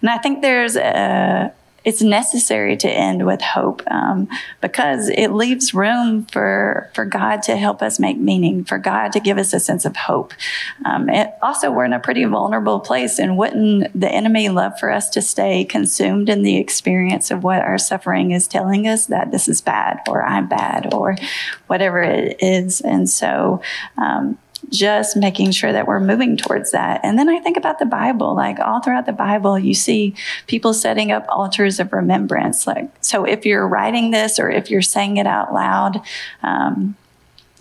And 0.00 0.08
I 0.08 0.16
think 0.16 0.40
there's 0.40 0.74
a, 0.74 1.52
it's 1.84 2.02
necessary 2.02 2.76
to 2.76 2.88
end 2.88 3.26
with 3.26 3.40
hope 3.40 3.82
um, 3.90 4.28
because 4.60 5.08
it 5.08 5.32
leaves 5.32 5.74
room 5.74 6.24
for 6.26 6.90
for 6.94 7.04
God 7.04 7.42
to 7.44 7.56
help 7.56 7.82
us 7.82 7.98
make 7.98 8.18
meaning, 8.18 8.64
for 8.64 8.78
God 8.78 9.12
to 9.12 9.20
give 9.20 9.38
us 9.38 9.52
a 9.52 9.60
sense 9.60 9.84
of 9.84 9.96
hope. 9.96 10.32
Um, 10.84 11.10
also, 11.42 11.70
we're 11.70 11.84
in 11.84 11.92
a 11.92 12.00
pretty 12.00 12.24
vulnerable 12.24 12.80
place, 12.80 13.18
and 13.18 13.36
wouldn't 13.36 13.98
the 13.98 14.10
enemy 14.10 14.48
love 14.48 14.78
for 14.78 14.90
us 14.90 15.08
to 15.10 15.22
stay 15.22 15.64
consumed 15.64 16.28
in 16.28 16.42
the 16.42 16.56
experience 16.56 17.30
of 17.30 17.42
what 17.42 17.62
our 17.62 17.78
suffering 17.78 18.30
is 18.30 18.46
telling 18.46 18.86
us 18.86 19.06
that 19.06 19.30
this 19.30 19.48
is 19.48 19.60
bad, 19.60 20.00
or 20.08 20.24
I'm 20.24 20.48
bad, 20.48 20.94
or 20.94 21.16
whatever 21.66 22.02
it 22.02 22.36
is? 22.40 22.80
And 22.80 23.08
so. 23.08 23.62
Um, 23.96 24.38
just 24.70 25.16
making 25.16 25.50
sure 25.50 25.72
that 25.72 25.86
we're 25.86 26.00
moving 26.00 26.36
towards 26.36 26.70
that. 26.72 27.00
And 27.02 27.18
then 27.18 27.28
I 27.28 27.40
think 27.40 27.56
about 27.56 27.78
the 27.78 27.86
Bible, 27.86 28.34
like 28.34 28.58
all 28.58 28.80
throughout 28.80 29.06
the 29.06 29.12
Bible, 29.12 29.58
you 29.58 29.74
see 29.74 30.14
people 30.46 30.72
setting 30.72 31.12
up 31.12 31.26
altars 31.28 31.80
of 31.80 31.92
remembrance. 31.92 32.66
Like, 32.66 32.90
so 33.00 33.24
if 33.24 33.44
you're 33.44 33.66
writing 33.66 34.10
this 34.10 34.38
or 34.38 34.50
if 34.50 34.70
you're 34.70 34.82
saying 34.82 35.16
it 35.18 35.26
out 35.26 35.52
loud, 35.52 36.00
um, 36.42 36.96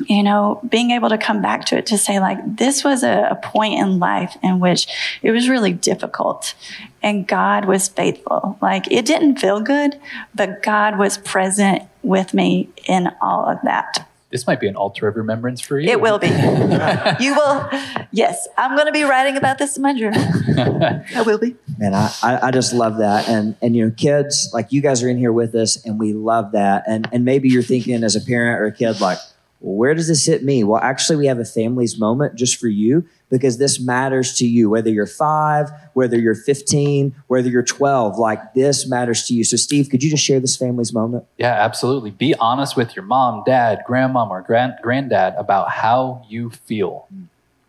you 0.07 0.23
know, 0.23 0.59
being 0.67 0.91
able 0.91 1.09
to 1.09 1.17
come 1.17 1.41
back 1.41 1.65
to 1.65 1.77
it 1.77 1.85
to 1.87 1.97
say, 1.97 2.19
like, 2.19 2.39
this 2.57 2.83
was 2.83 3.03
a, 3.03 3.27
a, 3.31 3.35
point 3.35 3.79
in 3.79 3.99
life 3.99 4.35
in 4.41 4.59
which 4.59 4.87
it 5.21 5.29
was 5.29 5.47
really 5.47 5.73
difficult 5.73 6.55
and 7.03 7.27
God 7.27 7.65
was 7.65 7.87
faithful. 7.87 8.57
Like, 8.61 8.91
it 8.91 9.05
didn't 9.05 9.37
feel 9.37 9.59
good, 9.59 9.99
but 10.33 10.63
God 10.63 10.97
was 10.97 11.19
present 11.19 11.83
with 12.01 12.33
me 12.33 12.69
in 12.87 13.11
all 13.21 13.45
of 13.45 13.59
that 13.63 14.07
this 14.31 14.47
might 14.47 14.59
be 14.59 14.67
an 14.67 14.75
altar 14.75 15.07
of 15.07 15.15
remembrance 15.17 15.59
for 15.59 15.77
you. 15.77 15.89
It 15.89 15.99
will 15.99 16.17
be. 16.17 16.27
you 17.19 17.35
will. 17.35 17.69
Yes, 18.11 18.47
I'm 18.57 18.75
going 18.75 18.87
to 18.87 18.93
be 18.93 19.03
writing 19.03 19.37
about 19.37 19.57
this 19.57 19.75
in 19.75 19.83
my 19.83 19.93
journal. 19.93 20.21
I 21.15 21.21
will 21.25 21.37
be. 21.37 21.55
Man, 21.77 21.93
I, 21.93 22.39
I 22.41 22.51
just 22.51 22.73
love 22.73 22.97
that. 22.97 23.27
And 23.27 23.55
and 23.61 23.75
you 23.75 23.85
know, 23.85 23.91
kids, 23.91 24.49
like 24.53 24.71
you 24.71 24.81
guys 24.81 25.03
are 25.03 25.09
in 25.09 25.17
here 25.17 25.33
with 25.33 25.53
us, 25.55 25.85
and 25.85 25.99
we 25.99 26.13
love 26.13 26.53
that. 26.53 26.83
And 26.87 27.07
and 27.11 27.25
maybe 27.25 27.49
you're 27.49 27.61
thinking 27.61 28.03
as 28.03 28.15
a 28.15 28.21
parent 28.21 28.61
or 28.61 28.65
a 28.65 28.71
kid, 28.71 29.01
like, 29.01 29.17
where 29.61 29.93
does 29.93 30.07
this 30.07 30.25
hit 30.25 30.43
me? 30.43 30.63
Well, 30.63 30.81
actually, 30.81 31.17
we 31.17 31.27
have 31.27 31.37
a 31.37 31.45
families 31.45 31.99
moment 31.99 32.35
just 32.35 32.59
for 32.59 32.67
you 32.67 33.07
because 33.29 33.59
this 33.59 33.79
matters 33.79 34.33
to 34.37 34.45
you, 34.45 34.71
whether 34.71 34.89
you're 34.89 35.05
five, 35.05 35.69
whether 35.93 36.19
you're 36.19 36.35
15, 36.35 37.15
whether 37.27 37.47
you're 37.47 37.61
12, 37.61 38.17
like 38.17 38.55
this 38.55 38.87
matters 38.87 39.27
to 39.27 39.35
you. 39.35 39.43
So, 39.43 39.57
Steve, 39.57 39.89
could 39.89 40.03
you 40.03 40.09
just 40.09 40.23
share 40.23 40.39
this 40.39 40.57
family's 40.57 40.93
moment? 40.93 41.25
Yeah, 41.37 41.53
absolutely. 41.53 42.09
Be 42.09 42.33
honest 42.35 42.75
with 42.75 42.95
your 42.95 43.05
mom, 43.05 43.43
dad, 43.45 43.83
grandmom, 43.87 44.31
or 44.31 44.41
grand, 44.41 44.73
granddad 44.81 45.35
about 45.37 45.69
how 45.69 46.25
you 46.27 46.49
feel. 46.49 47.07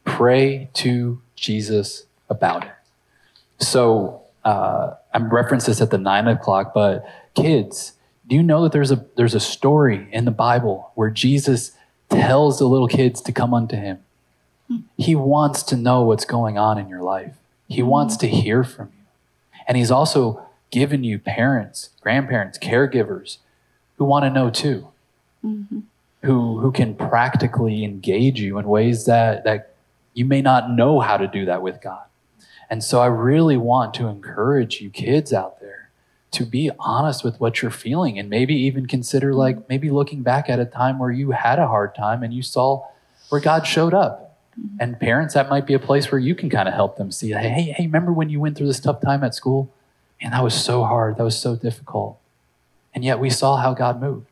Pray 0.04 0.70
to 0.74 1.20
Jesus 1.36 2.06
about 2.30 2.64
it. 2.64 2.72
So, 3.62 4.22
uh, 4.44 4.94
I'm 5.12 5.28
referenced 5.28 5.66
this 5.66 5.82
at 5.82 5.90
the 5.90 5.98
nine 5.98 6.26
o'clock, 6.26 6.72
but 6.74 7.06
kids, 7.34 7.92
do 8.26 8.34
you 8.34 8.42
know 8.42 8.62
that 8.62 8.72
there's 8.72 8.90
a 8.90 9.04
there's 9.16 9.34
a 9.34 9.40
story 9.40 10.08
in 10.10 10.24
the 10.24 10.30
Bible 10.30 10.90
where 10.94 11.10
Jesus 11.10 11.72
tells 12.12 12.58
the 12.58 12.66
little 12.66 12.88
kids 12.88 13.20
to 13.22 13.32
come 13.32 13.54
unto 13.54 13.76
him? 13.76 13.98
He 14.96 15.14
wants 15.14 15.62
to 15.64 15.76
know 15.76 16.02
what's 16.02 16.24
going 16.24 16.58
on 16.58 16.78
in 16.78 16.88
your 16.88 17.02
life. 17.02 17.34
He 17.68 17.82
wants 17.82 18.16
to 18.18 18.28
hear 18.28 18.64
from 18.64 18.90
you. 18.96 19.04
And 19.66 19.76
He's 19.76 19.90
also 19.90 20.46
given 20.70 21.04
you 21.04 21.18
parents, 21.18 21.90
grandparents, 22.00 22.58
caregivers 22.58 23.38
who 23.96 24.04
want 24.04 24.24
to 24.24 24.30
know 24.30 24.50
too, 24.50 24.88
mm-hmm. 25.44 25.80
who, 26.22 26.60
who 26.60 26.72
can 26.72 26.94
practically 26.94 27.84
engage 27.84 28.40
you 28.40 28.58
in 28.58 28.66
ways 28.66 29.04
that, 29.06 29.44
that 29.44 29.74
you 30.14 30.24
may 30.24 30.42
not 30.42 30.70
know 30.70 31.00
how 31.00 31.16
to 31.16 31.26
do 31.26 31.44
that 31.44 31.62
with 31.62 31.80
God. 31.80 32.04
And 32.70 32.82
so 32.82 33.00
I 33.00 33.06
really 33.06 33.56
want 33.56 33.94
to 33.94 34.06
encourage 34.06 34.80
you 34.80 34.88
kids 34.90 35.32
out 35.32 35.60
there 35.60 35.81
to 36.32 36.44
be 36.46 36.70
honest 36.78 37.22
with 37.22 37.38
what 37.40 37.62
you're 37.62 37.70
feeling 37.70 38.18
and 38.18 38.28
maybe 38.28 38.54
even 38.54 38.86
consider 38.86 39.30
mm-hmm. 39.30 39.38
like 39.38 39.68
maybe 39.68 39.90
looking 39.90 40.22
back 40.22 40.48
at 40.48 40.58
a 40.58 40.64
time 40.64 40.98
where 40.98 41.10
you 41.10 41.30
had 41.30 41.58
a 41.58 41.66
hard 41.66 41.94
time 41.94 42.22
and 42.22 42.34
you 42.34 42.42
saw 42.42 42.84
where 43.28 43.40
God 43.40 43.66
showed 43.66 43.94
up 43.94 44.38
mm-hmm. 44.58 44.76
and 44.80 44.98
parents, 44.98 45.34
that 45.34 45.48
might 45.48 45.66
be 45.66 45.74
a 45.74 45.78
place 45.78 46.10
where 46.10 46.18
you 46.18 46.34
can 46.34 46.50
kind 46.50 46.68
of 46.68 46.74
help 46.74 46.96
them 46.96 47.12
see, 47.12 47.30
hey, 47.30 47.74
hey, 47.76 47.84
remember 47.84 48.12
when 48.12 48.30
you 48.30 48.40
went 48.40 48.56
through 48.56 48.66
this 48.66 48.80
tough 48.80 49.00
time 49.00 49.22
at 49.22 49.34
school? 49.34 49.72
And 50.20 50.32
that 50.32 50.42
was 50.42 50.54
so 50.54 50.84
hard. 50.84 51.16
That 51.16 51.24
was 51.24 51.38
so 51.38 51.56
difficult. 51.56 52.18
And 52.94 53.04
yet 53.04 53.18
we 53.18 53.28
saw 53.28 53.56
how 53.56 53.74
God 53.74 54.00
moved. 54.00 54.26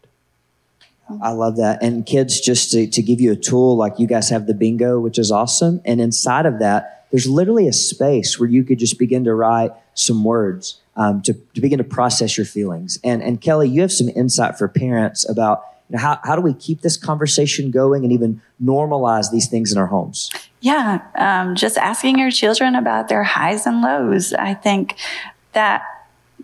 I 1.22 1.32
love 1.32 1.56
that. 1.56 1.82
And 1.82 2.06
kids, 2.06 2.40
just 2.40 2.70
to, 2.70 2.86
to 2.86 3.02
give 3.02 3.20
you 3.20 3.32
a 3.32 3.36
tool, 3.36 3.76
like 3.76 3.98
you 3.98 4.06
guys 4.06 4.30
have 4.30 4.46
the 4.46 4.54
bingo, 4.54 5.00
which 5.00 5.18
is 5.18 5.32
awesome. 5.32 5.80
And 5.84 6.00
inside 6.00 6.46
of 6.46 6.60
that, 6.60 7.06
there's 7.10 7.26
literally 7.26 7.66
a 7.66 7.72
space 7.72 8.38
where 8.38 8.48
you 8.48 8.62
could 8.62 8.78
just 8.78 8.98
begin 8.98 9.24
to 9.24 9.34
write 9.34 9.72
some 10.00 10.24
words 10.24 10.80
um, 10.96 11.22
to, 11.22 11.34
to 11.54 11.60
begin 11.60 11.78
to 11.78 11.84
process 11.84 12.36
your 12.36 12.46
feelings. 12.46 12.98
And, 13.04 13.22
and 13.22 13.40
Kellie, 13.40 13.68
you 13.68 13.80
have 13.82 13.92
some 13.92 14.08
insight 14.08 14.58
for 14.58 14.68
parents 14.68 15.28
about 15.28 15.62
you 15.88 15.96
know, 15.96 16.02
how, 16.02 16.20
how 16.22 16.36
do 16.36 16.42
we 16.42 16.54
keep 16.54 16.82
this 16.82 16.96
conversation 16.96 17.70
going 17.70 18.04
and 18.04 18.12
even 18.12 18.40
normalize 18.62 19.30
these 19.30 19.48
things 19.48 19.72
in 19.72 19.78
our 19.78 19.86
homes? 19.86 20.30
Yeah, 20.60 21.00
um, 21.16 21.56
just 21.56 21.78
asking 21.78 22.18
your 22.18 22.30
children 22.30 22.74
about 22.74 23.08
their 23.08 23.24
highs 23.24 23.66
and 23.66 23.80
lows. 23.80 24.32
I 24.32 24.54
think 24.54 24.96
that 25.52 25.82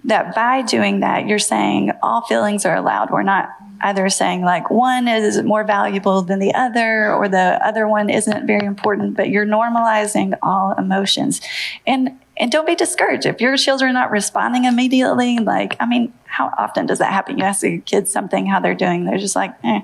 that 0.05 0.35
by 0.35 0.63
doing 0.63 1.01
that, 1.01 1.27
you're 1.27 1.39
saying 1.39 1.91
all 2.03 2.23
feelings 2.23 2.65
are 2.65 2.77
allowed. 2.77 3.11
We're 3.11 3.25
not 3.25 3.51
either 3.81 4.09
saying 4.09 4.43
like 4.43 4.71
one 4.71 5.09
is 5.09 5.43
more 5.43 5.65
valuable 5.65 6.23
than 6.23 6.39
the 6.39 6.55
other 6.55 7.13
or 7.13 7.29
the 7.29 7.59
other 7.67 7.87
one 7.89 8.09
isn't 8.09 8.47
very 8.47 8.67
important, 8.67 9.17
but 9.17 9.29
you're 9.29 9.47
normalizing 9.47 10.37
all 10.43 10.75
emotions. 10.79 11.41
And 11.87 12.19
and 12.37 12.53
don't 12.53 12.67
be 12.67 12.75
discouraged 12.75 13.27
if 13.27 13.41
your 13.41 13.57
children 13.57 13.91
are 13.91 13.95
not 13.95 14.11
responding 14.11 14.65
immediately. 14.65 15.39
Like, 15.39 15.77
I 15.81 15.87
mean, 15.87 16.13
how 16.25 16.53
often 16.59 16.87
does 16.87 16.99
that 16.99 17.13
happen? 17.13 17.39
You 17.39 17.45
ask 17.45 17.65
a 17.65 17.79
kid 17.79 18.09
something, 18.09 18.47
how 18.47 18.61
they're 18.61 18.75
doing, 18.75 19.05
they're 19.05 19.19
just 19.19 19.37
like, 19.37 19.55
eh, 19.65 19.81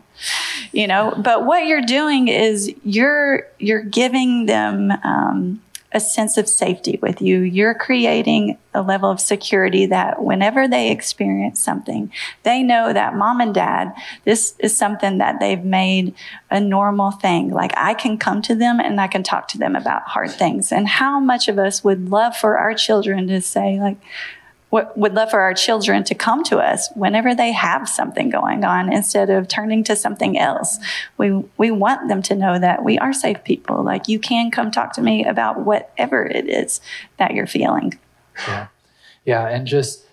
you 0.73 0.87
know. 0.87 1.15
But 1.17 1.47
what 1.47 1.67
you're 1.67 1.83
doing 1.83 2.29
is 2.29 2.73
you're 2.85 3.47
you're 3.59 3.83
giving 3.83 4.47
them 4.47 4.91
um, 5.03 5.63
a 5.95 6.01
sense 6.01 6.37
of 6.37 6.49
safety 6.49 6.99
with 7.03 7.21
you. 7.21 7.41
You're 7.41 7.75
creating 7.75 8.59
a 8.75 8.83
level 8.83 9.11
of 9.11 9.21
security 9.21 9.87
that 9.87 10.23
whenever 10.23 10.67
they 10.67 10.91
experience 10.91 11.61
something, 11.61 12.11
they 12.43 12.63
know 12.63 12.93
that 12.93 13.15
mom 13.15 13.41
and 13.41 13.55
dad, 13.55 13.93
this 14.25 14.55
is 14.59 14.77
something 14.77 15.19
that 15.19 15.41
they've 15.41 15.65
made 15.65 16.15
a 16.51 16.61
normal 16.61 17.11
thing. 17.11 17.51
Like 17.51 17.73
I 17.77 17.95
can 17.95 18.17
come 18.19 18.43
to 18.43 18.55
them 18.55 18.81
and 18.81 19.01
I 19.01 19.07
can 19.07 19.23
talk 19.23 19.49
to 19.49 19.59
them 19.59 19.77
about 19.77 20.03
hard 20.03 20.31
things. 20.31 20.73
And 20.73 20.89
how 20.89 21.21
much 21.21 21.49
of 21.49 21.59
us 21.59 21.85
would 21.85 22.09
love 22.09 22.37
for 22.37 22.57
our 22.57 22.75
children 22.75 23.27
to 23.29 23.41
say, 23.41 23.79
like, 23.79 23.99
would 24.73 25.13
love 25.13 25.31
for 25.31 25.41
our 25.41 25.53
children 25.53 26.03
to 26.03 26.15
come 26.15 26.43
to 26.45 26.59
us 26.59 26.89
whenever 26.95 27.35
they 27.35 27.53
have 27.53 27.87
something 27.87 28.31
going 28.31 28.65
on 28.65 28.91
instead 28.91 29.29
of 29.29 29.47
turning 29.47 29.85
to 29.85 29.95
something 29.95 30.39
else. 30.39 30.79
We, 31.19 31.45
we 31.59 31.71
want 31.71 32.09
them 32.09 32.23
to 32.23 32.35
know 32.35 32.59
that 32.59 32.83
we 32.83 32.99
are 32.99 33.13
safe 33.13 33.45
people. 33.45 33.85
Like 33.85 34.09
you 34.09 34.19
can 34.19 34.51
come 34.51 34.71
talk 34.71 34.95
to 34.95 35.03
me 35.03 35.27
about 35.27 35.61
whatever 35.61 36.25
it 36.25 36.49
is 36.49 36.81
that 37.19 37.35
you're 37.35 37.47
feeling. 37.47 37.99
Yeah. 38.49 38.69
Yeah. 39.27 39.47
And 39.47 39.67
just 39.67 40.07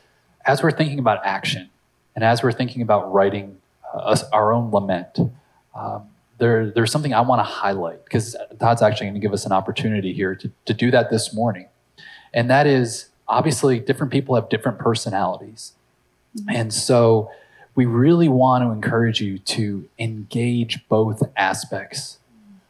as 0.45 0.61
we're 0.61 0.71
thinking 0.71 0.99
about 0.99 1.25
action 1.25 1.69
and 2.13 2.23
as 2.23 2.43
we're 2.43 2.51
thinking 2.51 2.81
about 2.81 3.13
writing 3.13 3.57
uh, 3.93 4.17
our 4.33 4.51
own 4.51 4.71
lament, 4.71 5.19
um, 5.73 6.09
there, 6.37 6.69
there's 6.69 6.91
something 6.91 7.13
I 7.13 7.21
want 7.21 7.39
to 7.39 7.43
highlight 7.43 8.03
because 8.03 8.35
Todd's 8.59 8.81
actually 8.81 9.07
going 9.07 9.13
to 9.13 9.19
give 9.21 9.33
us 9.33 9.45
an 9.45 9.53
opportunity 9.53 10.11
here 10.11 10.35
to, 10.35 10.51
to 10.65 10.73
do 10.73 10.91
that 10.91 11.09
this 11.09 11.33
morning. 11.33 11.67
And 12.33 12.49
that 12.49 12.67
is 12.67 13.08
obviously 13.29 13.79
different 13.79 14.11
people 14.11 14.35
have 14.35 14.49
different 14.49 14.79
personalities. 14.79 15.73
Mm-hmm. 16.37 16.55
And 16.55 16.73
so 16.73 17.31
we 17.75 17.85
really 17.85 18.27
want 18.27 18.63
to 18.63 18.71
encourage 18.71 19.21
you 19.21 19.37
to 19.37 19.87
engage 19.97 20.87
both 20.89 21.23
aspects 21.37 22.17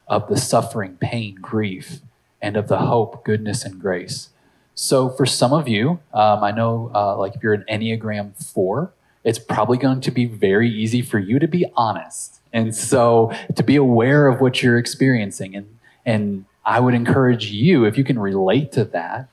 of 0.07 0.27
the 0.27 0.37
suffering, 0.37 0.97
pain, 0.99 1.35
grief, 1.35 2.01
and 2.41 2.57
of 2.57 2.67
the 2.67 2.77
hope, 2.77 3.23
goodness, 3.23 3.63
and 3.63 3.79
grace. 3.79 4.29
So 4.75 5.09
for 5.09 5.25
some 5.25 5.51
of 5.53 5.67
you, 5.67 5.99
um, 6.13 6.43
I 6.43 6.51
know 6.51 6.91
uh, 6.93 7.17
like 7.17 7.35
if 7.35 7.43
you're 7.43 7.53
an 7.53 7.65
Enneagram 7.69 8.35
4, 8.53 8.91
it's 9.23 9.39
probably 9.39 9.77
going 9.77 10.01
to 10.01 10.11
be 10.11 10.25
very 10.25 10.69
easy 10.69 11.01
for 11.01 11.19
you 11.19 11.39
to 11.39 11.47
be 11.47 11.65
honest. 11.75 12.39
And 12.53 12.75
so 12.75 13.31
to 13.55 13.63
be 13.63 13.75
aware 13.75 14.27
of 14.27 14.41
what 14.41 14.63
you're 14.63 14.77
experiencing. 14.77 15.55
And, 15.55 15.77
and 16.05 16.45
I 16.65 16.79
would 16.79 16.93
encourage 16.93 17.51
you, 17.51 17.85
if 17.85 17.97
you 17.97 18.03
can 18.03 18.17
relate 18.17 18.71
to 18.73 18.85
that, 18.85 19.27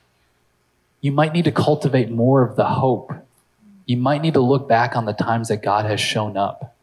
you 1.01 1.13
might 1.13 1.33
need 1.33 1.45
to 1.45 1.53
cultivate 1.53 2.11
more 2.11 2.43
of 2.43 2.57
the 2.57 2.65
hope. 2.65 3.13
You 3.87 3.97
might 3.97 4.23
need 4.23 4.35
to 4.35 4.41
look 4.41 4.69
back 4.69 4.97
on 4.97 5.05
the 5.05 5.13
times 5.13 5.49
that 5.49 5.63
God 5.63 5.85
has 5.85 6.01
shown 6.01 6.37
up. 6.37 6.75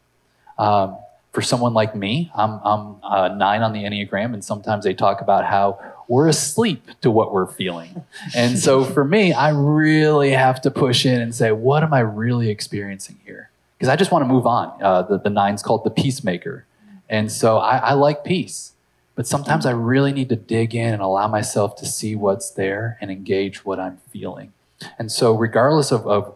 Um, 0.57 0.97
for 1.31 1.41
someone 1.41 1.73
like 1.73 1.95
me, 1.95 2.31
I'm, 2.35 2.59
I'm 2.63 2.95
uh, 3.03 3.27
nine 3.29 3.63
on 3.63 3.73
the 3.73 3.83
Enneagram, 3.83 4.33
and 4.33 4.45
sometimes 4.45 4.83
they 4.83 4.93
talk 4.93 5.19
about 5.19 5.45
how 5.45 5.79
we're 6.07 6.27
asleep 6.27 6.87
to 7.01 7.09
what 7.09 7.33
we're 7.33 7.47
feeling. 7.47 8.05
And 8.35 8.59
so 8.59 8.83
for 8.93 9.03
me, 9.03 9.33
I 9.33 9.49
really 9.49 10.31
have 10.31 10.61
to 10.61 10.71
push 10.71 11.05
in 11.05 11.19
and 11.19 11.33
say, 11.33 11.51
what 11.51 11.81
am 11.83 11.93
I 11.93 12.01
really 12.01 12.49
experiencing 12.49 13.19
here? 13.25 13.49
Because 13.77 13.89
I 13.89 13.95
just 13.95 14.11
want 14.11 14.23
to 14.23 14.27
move 14.27 14.45
on. 14.45 14.81
Uh, 14.81 15.01
the, 15.01 15.17
the 15.17 15.29
nine's 15.31 15.63
called 15.63 15.83
the 15.83 15.89
peacemaker. 15.89 16.65
And 17.09 17.31
so 17.31 17.57
I, 17.57 17.77
I 17.77 17.93
like 17.93 18.23
peace. 18.23 18.72
But 19.15 19.27
sometimes 19.27 19.65
I 19.65 19.71
really 19.71 20.11
need 20.11 20.29
to 20.29 20.35
dig 20.35 20.73
in 20.73 20.93
and 20.93 21.01
allow 21.01 21.27
myself 21.27 21.75
to 21.77 21.85
see 21.85 22.15
what's 22.15 22.49
there 22.49 22.97
and 22.99 23.11
engage 23.11 23.63
what 23.63 23.79
I'm 23.79 23.97
feeling. 24.09 24.53
And 24.97 25.11
so, 25.11 25.33
regardless 25.35 25.91
of, 25.91 26.07
of 26.07 26.35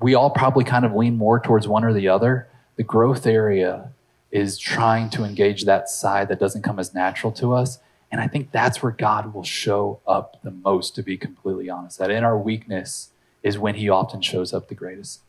we 0.00 0.14
all 0.14 0.30
probably 0.30 0.64
kind 0.64 0.84
of 0.84 0.94
lean 0.94 1.16
more 1.16 1.40
towards 1.40 1.66
one 1.66 1.84
or 1.84 1.92
the 1.92 2.08
other, 2.08 2.48
the 2.76 2.82
growth 2.82 3.26
area 3.26 3.90
is 4.30 4.58
trying 4.58 5.08
to 5.10 5.24
engage 5.24 5.64
that 5.64 5.88
side 5.88 6.28
that 6.28 6.40
doesn't 6.40 6.62
come 6.62 6.78
as 6.78 6.92
natural 6.92 7.32
to 7.32 7.54
us. 7.54 7.78
And 8.10 8.20
I 8.20 8.26
think 8.26 8.50
that's 8.50 8.82
where 8.82 8.92
God 8.92 9.32
will 9.32 9.44
show 9.44 10.00
up 10.06 10.40
the 10.42 10.50
most, 10.50 10.94
to 10.96 11.02
be 11.02 11.16
completely 11.16 11.70
honest. 11.70 11.98
That 11.98 12.10
in 12.10 12.22
our 12.22 12.38
weakness 12.38 13.10
is 13.42 13.58
when 13.58 13.76
He 13.76 13.88
often 13.88 14.20
shows 14.20 14.52
up 14.52 14.68
the 14.68 14.74
greatest. 14.74 15.20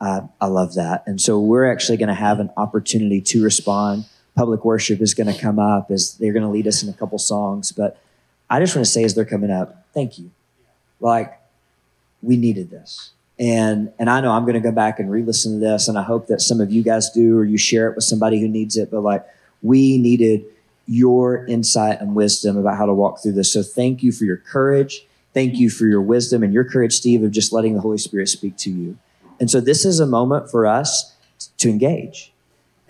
Uh, 0.00 0.22
I 0.40 0.46
love 0.46 0.74
that. 0.74 1.02
And 1.06 1.20
so 1.20 1.38
we're 1.38 1.70
actually 1.70 1.98
going 1.98 2.08
to 2.08 2.14
have 2.14 2.40
an 2.40 2.50
opportunity 2.56 3.20
to 3.20 3.44
respond 3.44 4.06
public 4.40 4.64
worship 4.64 5.02
is 5.02 5.12
going 5.12 5.26
to 5.26 5.38
come 5.38 5.58
up 5.58 5.90
as 5.90 6.14
they're 6.14 6.32
going 6.32 6.42
to 6.42 6.48
lead 6.48 6.66
us 6.66 6.82
in 6.82 6.88
a 6.88 6.94
couple 6.94 7.18
songs. 7.18 7.72
But 7.72 8.00
I 8.48 8.58
just 8.58 8.74
want 8.74 8.86
to 8.86 8.90
say 8.90 9.04
as 9.04 9.14
they're 9.14 9.26
coming 9.26 9.50
up, 9.50 9.84
thank 9.92 10.18
you. 10.18 10.30
Like 10.98 11.38
we 12.22 12.38
needed 12.38 12.70
this. 12.70 13.10
And 13.38 13.92
and 13.98 14.08
I 14.08 14.22
know 14.22 14.32
I'm 14.32 14.44
going 14.44 14.54
to 14.54 14.60
go 14.60 14.72
back 14.72 14.98
and 14.98 15.10
re-listen 15.10 15.52
to 15.52 15.58
this, 15.58 15.88
and 15.88 15.98
I 15.98 16.02
hope 16.02 16.26
that 16.28 16.40
some 16.40 16.58
of 16.58 16.70
you 16.70 16.82
guys 16.82 17.10
do, 17.10 17.36
or 17.36 17.44
you 17.44 17.58
share 17.58 17.90
it 17.90 17.96
with 17.96 18.04
somebody 18.04 18.40
who 18.40 18.48
needs 18.48 18.78
it. 18.78 18.90
But 18.90 19.02
like 19.02 19.26
we 19.62 19.98
needed 19.98 20.44
your 20.86 21.44
insight 21.44 22.00
and 22.00 22.14
wisdom 22.14 22.56
about 22.56 22.78
how 22.78 22.86
to 22.86 22.94
walk 22.94 23.22
through 23.22 23.32
this. 23.32 23.52
So 23.52 23.62
thank 23.62 24.02
you 24.02 24.10
for 24.10 24.24
your 24.24 24.38
courage. 24.38 25.06
Thank 25.34 25.56
you 25.56 25.68
for 25.68 25.86
your 25.86 26.00
wisdom 26.00 26.42
and 26.42 26.52
your 26.52 26.64
courage, 26.64 26.94
Steve, 26.94 27.22
of 27.22 27.30
just 27.30 27.52
letting 27.52 27.74
the 27.74 27.80
Holy 27.82 27.98
Spirit 27.98 28.28
speak 28.30 28.56
to 28.58 28.70
you. 28.70 28.96
And 29.38 29.50
so 29.50 29.60
this 29.60 29.84
is 29.84 30.00
a 30.00 30.06
moment 30.06 30.50
for 30.50 30.66
us 30.66 31.14
to 31.58 31.68
engage. 31.68 32.32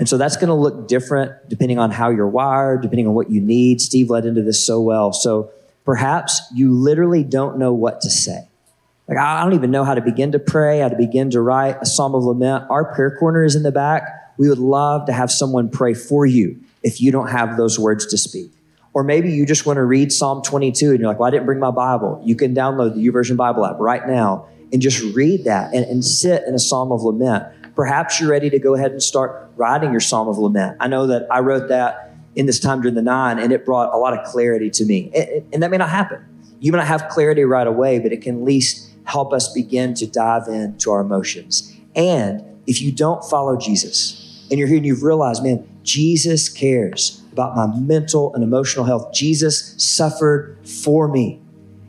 And 0.00 0.08
so 0.08 0.16
that's 0.16 0.38
going 0.38 0.48
to 0.48 0.54
look 0.54 0.88
different 0.88 1.50
depending 1.50 1.78
on 1.78 1.90
how 1.90 2.08
you're 2.08 2.26
wired, 2.26 2.80
depending 2.80 3.06
on 3.06 3.12
what 3.12 3.30
you 3.30 3.42
need. 3.42 3.82
Steve 3.82 4.08
led 4.08 4.24
into 4.24 4.40
this 4.40 4.64
so 4.64 4.80
well. 4.80 5.12
So 5.12 5.50
perhaps 5.84 6.40
you 6.54 6.72
literally 6.72 7.22
don't 7.22 7.58
know 7.58 7.74
what 7.74 8.00
to 8.00 8.10
say. 8.10 8.48
Like, 9.06 9.18
I 9.18 9.44
don't 9.44 9.52
even 9.52 9.70
know 9.70 9.84
how 9.84 9.94
to 9.94 10.00
begin 10.00 10.32
to 10.32 10.38
pray, 10.38 10.78
how 10.78 10.88
to 10.88 10.96
begin 10.96 11.28
to 11.32 11.42
write 11.42 11.76
a 11.82 11.84
psalm 11.84 12.14
of 12.14 12.24
lament. 12.24 12.64
Our 12.70 12.94
prayer 12.94 13.14
corner 13.14 13.44
is 13.44 13.54
in 13.54 13.62
the 13.62 13.72
back. 13.72 14.04
We 14.38 14.48
would 14.48 14.58
love 14.58 15.04
to 15.04 15.12
have 15.12 15.30
someone 15.30 15.68
pray 15.68 15.92
for 15.92 16.24
you 16.24 16.58
if 16.82 17.02
you 17.02 17.12
don't 17.12 17.28
have 17.28 17.58
those 17.58 17.78
words 17.78 18.06
to 18.06 18.16
speak. 18.16 18.50
Or 18.94 19.04
maybe 19.04 19.30
you 19.30 19.44
just 19.44 19.66
want 19.66 19.76
to 19.76 19.84
read 19.84 20.12
Psalm 20.12 20.40
22 20.40 20.92
and 20.92 21.00
you're 21.00 21.08
like, 21.08 21.18
well, 21.18 21.28
I 21.28 21.30
didn't 21.30 21.44
bring 21.44 21.58
my 21.58 21.72
Bible. 21.72 22.22
You 22.24 22.36
can 22.36 22.54
download 22.54 22.94
the 22.94 23.06
YouVersion 23.06 23.36
Bible 23.36 23.66
app 23.66 23.76
right 23.78 24.06
now 24.08 24.46
and 24.72 24.80
just 24.80 25.02
read 25.14 25.44
that 25.44 25.74
and, 25.74 25.84
and 25.84 26.02
sit 26.02 26.44
in 26.46 26.54
a 26.54 26.58
psalm 26.58 26.90
of 26.90 27.02
lament. 27.02 27.44
Perhaps 27.74 28.20
you're 28.20 28.30
ready 28.30 28.50
to 28.50 28.58
go 28.58 28.74
ahead 28.74 28.92
and 28.92 29.02
start 29.02 29.49
writing 29.60 29.90
your 29.90 30.00
Psalm 30.00 30.26
of 30.26 30.38
Lament. 30.38 30.78
I 30.80 30.88
know 30.88 31.06
that 31.06 31.26
I 31.30 31.40
wrote 31.40 31.68
that 31.68 32.16
in 32.34 32.46
this 32.46 32.58
time 32.58 32.80
during 32.80 32.94
the 32.94 33.02
nine, 33.02 33.38
and 33.38 33.52
it 33.52 33.64
brought 33.64 33.94
a 33.94 33.98
lot 33.98 34.18
of 34.18 34.24
clarity 34.24 34.70
to 34.70 34.84
me. 34.86 35.12
And, 35.14 35.44
and 35.52 35.62
that 35.62 35.70
may 35.70 35.76
not 35.76 35.90
happen. 35.90 36.24
You 36.60 36.72
may 36.72 36.78
not 36.78 36.86
have 36.86 37.08
clarity 37.08 37.44
right 37.44 37.66
away, 37.66 37.98
but 37.98 38.12
it 38.12 38.22
can 38.22 38.38
at 38.38 38.42
least 38.42 38.90
help 39.04 39.32
us 39.32 39.52
begin 39.52 39.94
to 39.94 40.06
dive 40.06 40.48
into 40.48 40.90
our 40.90 41.00
emotions. 41.00 41.76
And 41.94 42.42
if 42.66 42.80
you 42.80 42.90
don't 42.90 43.22
follow 43.22 43.56
Jesus, 43.56 44.46
and 44.50 44.58
you're 44.58 44.66
here 44.66 44.78
and 44.78 44.86
you've 44.86 45.02
realized, 45.02 45.44
man, 45.44 45.68
Jesus 45.82 46.48
cares 46.48 47.22
about 47.32 47.54
my 47.54 47.66
mental 47.78 48.34
and 48.34 48.42
emotional 48.42 48.84
health. 48.84 49.12
Jesus 49.12 49.74
suffered 49.76 50.56
for 50.66 51.06
me. 51.06 51.40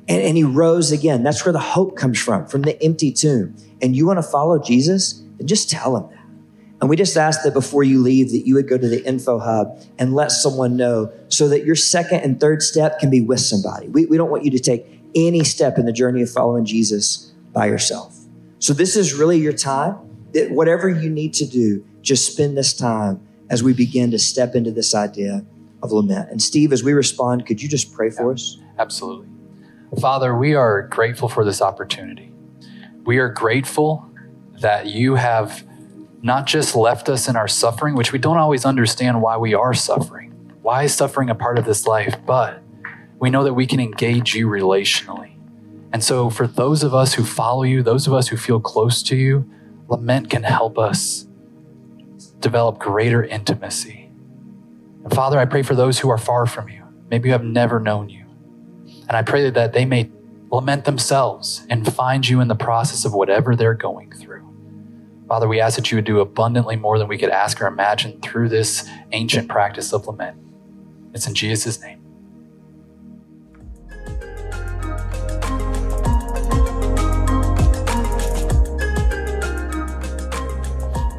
And, 0.08 0.22
and, 0.22 0.36
he 0.36 0.44
rose 0.44 0.92
again. 0.92 1.24
That's 1.24 1.46
where 1.46 1.54
the 1.54 1.60
hope 1.60 1.96
comes 1.96 2.20
from, 2.20 2.46
from 2.48 2.64
the 2.64 2.82
empty 2.84 3.12
tomb. 3.12 3.56
And 3.82 3.96
you 3.96 4.06
want 4.06 4.18
to 4.18 4.24
follow 4.24 4.60
Jesus? 4.60 5.24
Then 5.38 5.48
just 5.48 5.70
tell 5.70 5.96
him 5.96 6.10
that. 6.10 6.21
And 6.82 6.90
we 6.90 6.96
just 6.96 7.16
ask 7.16 7.44
that 7.44 7.54
before 7.54 7.84
you 7.84 8.02
leave 8.02 8.32
that 8.32 8.48
you 8.48 8.56
would 8.56 8.68
go 8.68 8.76
to 8.76 8.88
the 8.88 9.06
info 9.06 9.38
hub 9.38 9.80
and 10.00 10.16
let 10.16 10.32
someone 10.32 10.76
know 10.76 11.14
so 11.30 11.48
that 11.48 11.64
your 11.64 11.76
second 11.76 12.22
and 12.22 12.40
third 12.40 12.64
step 12.64 12.98
can 12.98 13.12
be 13.12 13.22
with 13.22 13.40
somebody. 13.40 13.88
We, 13.88 14.08
we 14.08 14.18
don't 14.18 14.32
want 14.32 14.44
you 14.44 14.52
to 14.52 14.60
take 14.60 14.88
any 15.14 15.44
step 15.44 15.78
in 15.78 15.86
the 15.86 15.94
journey 15.94 16.24
of 16.24 16.32
following 16.32 16.66
Jesus 16.66 17.32
by 17.54 17.68
yourself. 17.68 18.18
So 18.58 18.74
this 18.74 18.96
is 18.96 19.14
really 19.14 19.38
your 19.38 19.54
time. 19.54 19.96
That 20.34 20.50
whatever 20.52 20.90
you 20.90 21.10
need 21.10 21.34
to 21.36 21.46
do, 21.46 21.86
just 22.02 22.32
spend 22.32 22.58
this 22.58 22.74
time 22.74 23.22
as 23.50 23.62
we 23.62 23.74
begin 23.74 24.10
to 24.12 24.18
step 24.18 24.56
into 24.56 24.72
this 24.72 24.96
idea 24.96 25.46
of 25.84 25.92
lament. 25.92 26.32
And 26.32 26.42
Steve, 26.42 26.72
as 26.72 26.84
we 26.84 26.94
respond, 26.94 27.46
could 27.46 27.62
you 27.62 27.68
just 27.68 27.94
pray 27.94 28.10
for 28.10 28.32
us? 28.32 28.58
Absolutely. 28.80 29.28
Father, 30.00 30.36
we 30.36 30.56
are 30.56 30.84
grateful 30.84 31.28
for 31.28 31.44
this 31.44 31.62
opportunity. 31.62 32.32
We 33.04 33.18
are 33.18 33.30
grateful 33.30 34.10
that 34.62 34.88
you 34.88 35.16
have 35.16 35.68
not 36.22 36.46
just 36.46 36.76
left 36.76 37.10
us 37.10 37.28
in 37.28 37.36
our 37.36 37.48
suffering, 37.48 37.96
which 37.96 38.12
we 38.12 38.20
don't 38.20 38.38
always 38.38 38.66
understand 38.66 39.22
why 39.22 39.38
we 39.38 39.54
are 39.54 39.74
suffering. 39.74 40.32
Why 40.62 40.84
is 40.84 40.94
suffering 40.94 41.30
a 41.30 41.36
part 41.36 41.58
of 41.58 41.66
this 41.66 41.88
life? 41.88 42.16
But 42.26 42.62
we 43.20 43.30
know 43.30 43.44
that 43.44 43.54
we 43.54 43.66
can 43.66 43.80
engage 43.80 44.36
you 44.36 44.48
relationally. 44.48 45.36
And 45.94 46.04
so, 46.04 46.30
for 46.30 46.48
those 46.48 46.84
of 46.84 46.94
us 46.94 47.16
who 47.16 47.24
follow 47.24 47.64
you, 47.64 47.84
those 47.84 48.08
of 48.08 48.14
us 48.14 48.30
who 48.30 48.38
feel 48.38 48.60
close 48.60 49.04
to 49.04 49.16
you, 49.16 49.50
lament 49.90 50.30
can 50.30 50.44
help 50.44 50.78
us 50.78 51.28
develop 52.40 52.80
greater 52.80 53.24
intimacy. 53.24 54.10
And 55.04 55.14
Father, 55.14 55.40
I 55.40 55.46
pray 55.46 55.64
for 55.64 55.76
those 55.76 56.00
who 56.00 56.10
are 56.10 56.18
far 56.18 56.46
from 56.46 56.70
you, 56.70 56.84
maybe 57.10 57.30
who 57.30 57.34
have 57.34 57.44
never 57.44 57.80
known 57.80 58.10
you. 58.10 58.26
And 59.08 59.18
I 59.18 59.24
pray 59.24 59.50
that 59.50 59.74
they 59.74 59.86
may 59.86 60.10
lament 60.52 60.86
themselves 60.86 61.66
and 61.70 61.92
find 61.92 62.28
you 62.28 62.40
in 62.40 62.48
the 62.48 62.56
process 62.56 63.06
of 63.06 63.14
whatever 63.14 63.56
they're 63.56 63.74
going 63.74 64.12
through. 64.12 64.51
Father, 65.32 65.48
we 65.48 65.62
ask 65.62 65.78
that 65.78 65.90
you 65.90 65.96
would 65.96 66.04
do 66.04 66.20
abundantly 66.20 66.76
more 66.76 67.00
than 67.00 67.08
we 67.08 67.18
could 67.18 67.30
ask 67.30 67.62
or 67.62 67.68
imagine 67.68 68.20
through 68.20 68.50
this 68.50 68.86
ancient 69.14 69.48
practice 69.48 69.94
of 69.94 70.06
lament. 70.06 70.36
It's 71.14 71.26
in 71.26 71.34
Jesus' 71.34 71.82
name. 71.82 72.02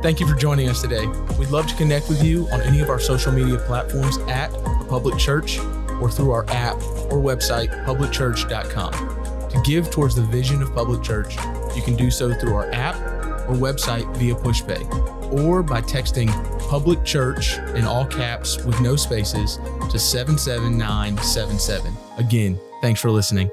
Thank 0.02 0.20
you 0.20 0.26
for 0.26 0.34
joining 0.34 0.68
us 0.68 0.82
today. 0.82 1.06
We'd 1.38 1.48
love 1.48 1.66
to 1.68 1.74
connect 1.76 2.10
with 2.10 2.22
you 2.22 2.46
on 2.48 2.60
any 2.60 2.80
of 2.80 2.90
our 2.90 3.00
social 3.00 3.32
media 3.32 3.56
platforms 3.60 4.18
at 4.28 4.52
the 4.52 4.86
Public 4.90 5.16
Church 5.16 5.58
or 6.02 6.10
through 6.10 6.32
our 6.32 6.44
app 6.50 6.76
or 7.10 7.16
website, 7.16 7.70
publicchurch.com. 7.86 9.48
To 9.48 9.62
give 9.62 9.90
towards 9.90 10.14
the 10.14 10.22
vision 10.24 10.60
of 10.60 10.74
Public 10.74 11.02
Church, 11.02 11.34
you 11.74 11.80
can 11.80 11.96
do 11.96 12.10
so 12.10 12.34
through 12.34 12.54
our 12.54 12.70
app 12.72 13.21
or 13.48 13.54
website 13.54 14.14
via 14.16 14.34
PushPay 14.34 15.32
or 15.32 15.62
by 15.62 15.80
texting 15.80 16.28
Public 16.68 17.04
Church 17.04 17.58
in 17.74 17.84
all 17.84 18.04
caps 18.06 18.62
with 18.64 18.80
no 18.80 18.96
spaces 18.96 19.58
to 19.90 19.98
77977. 19.98 21.92
Again, 22.18 22.58
thanks 22.80 23.00
for 23.00 23.10
listening. 23.10 23.50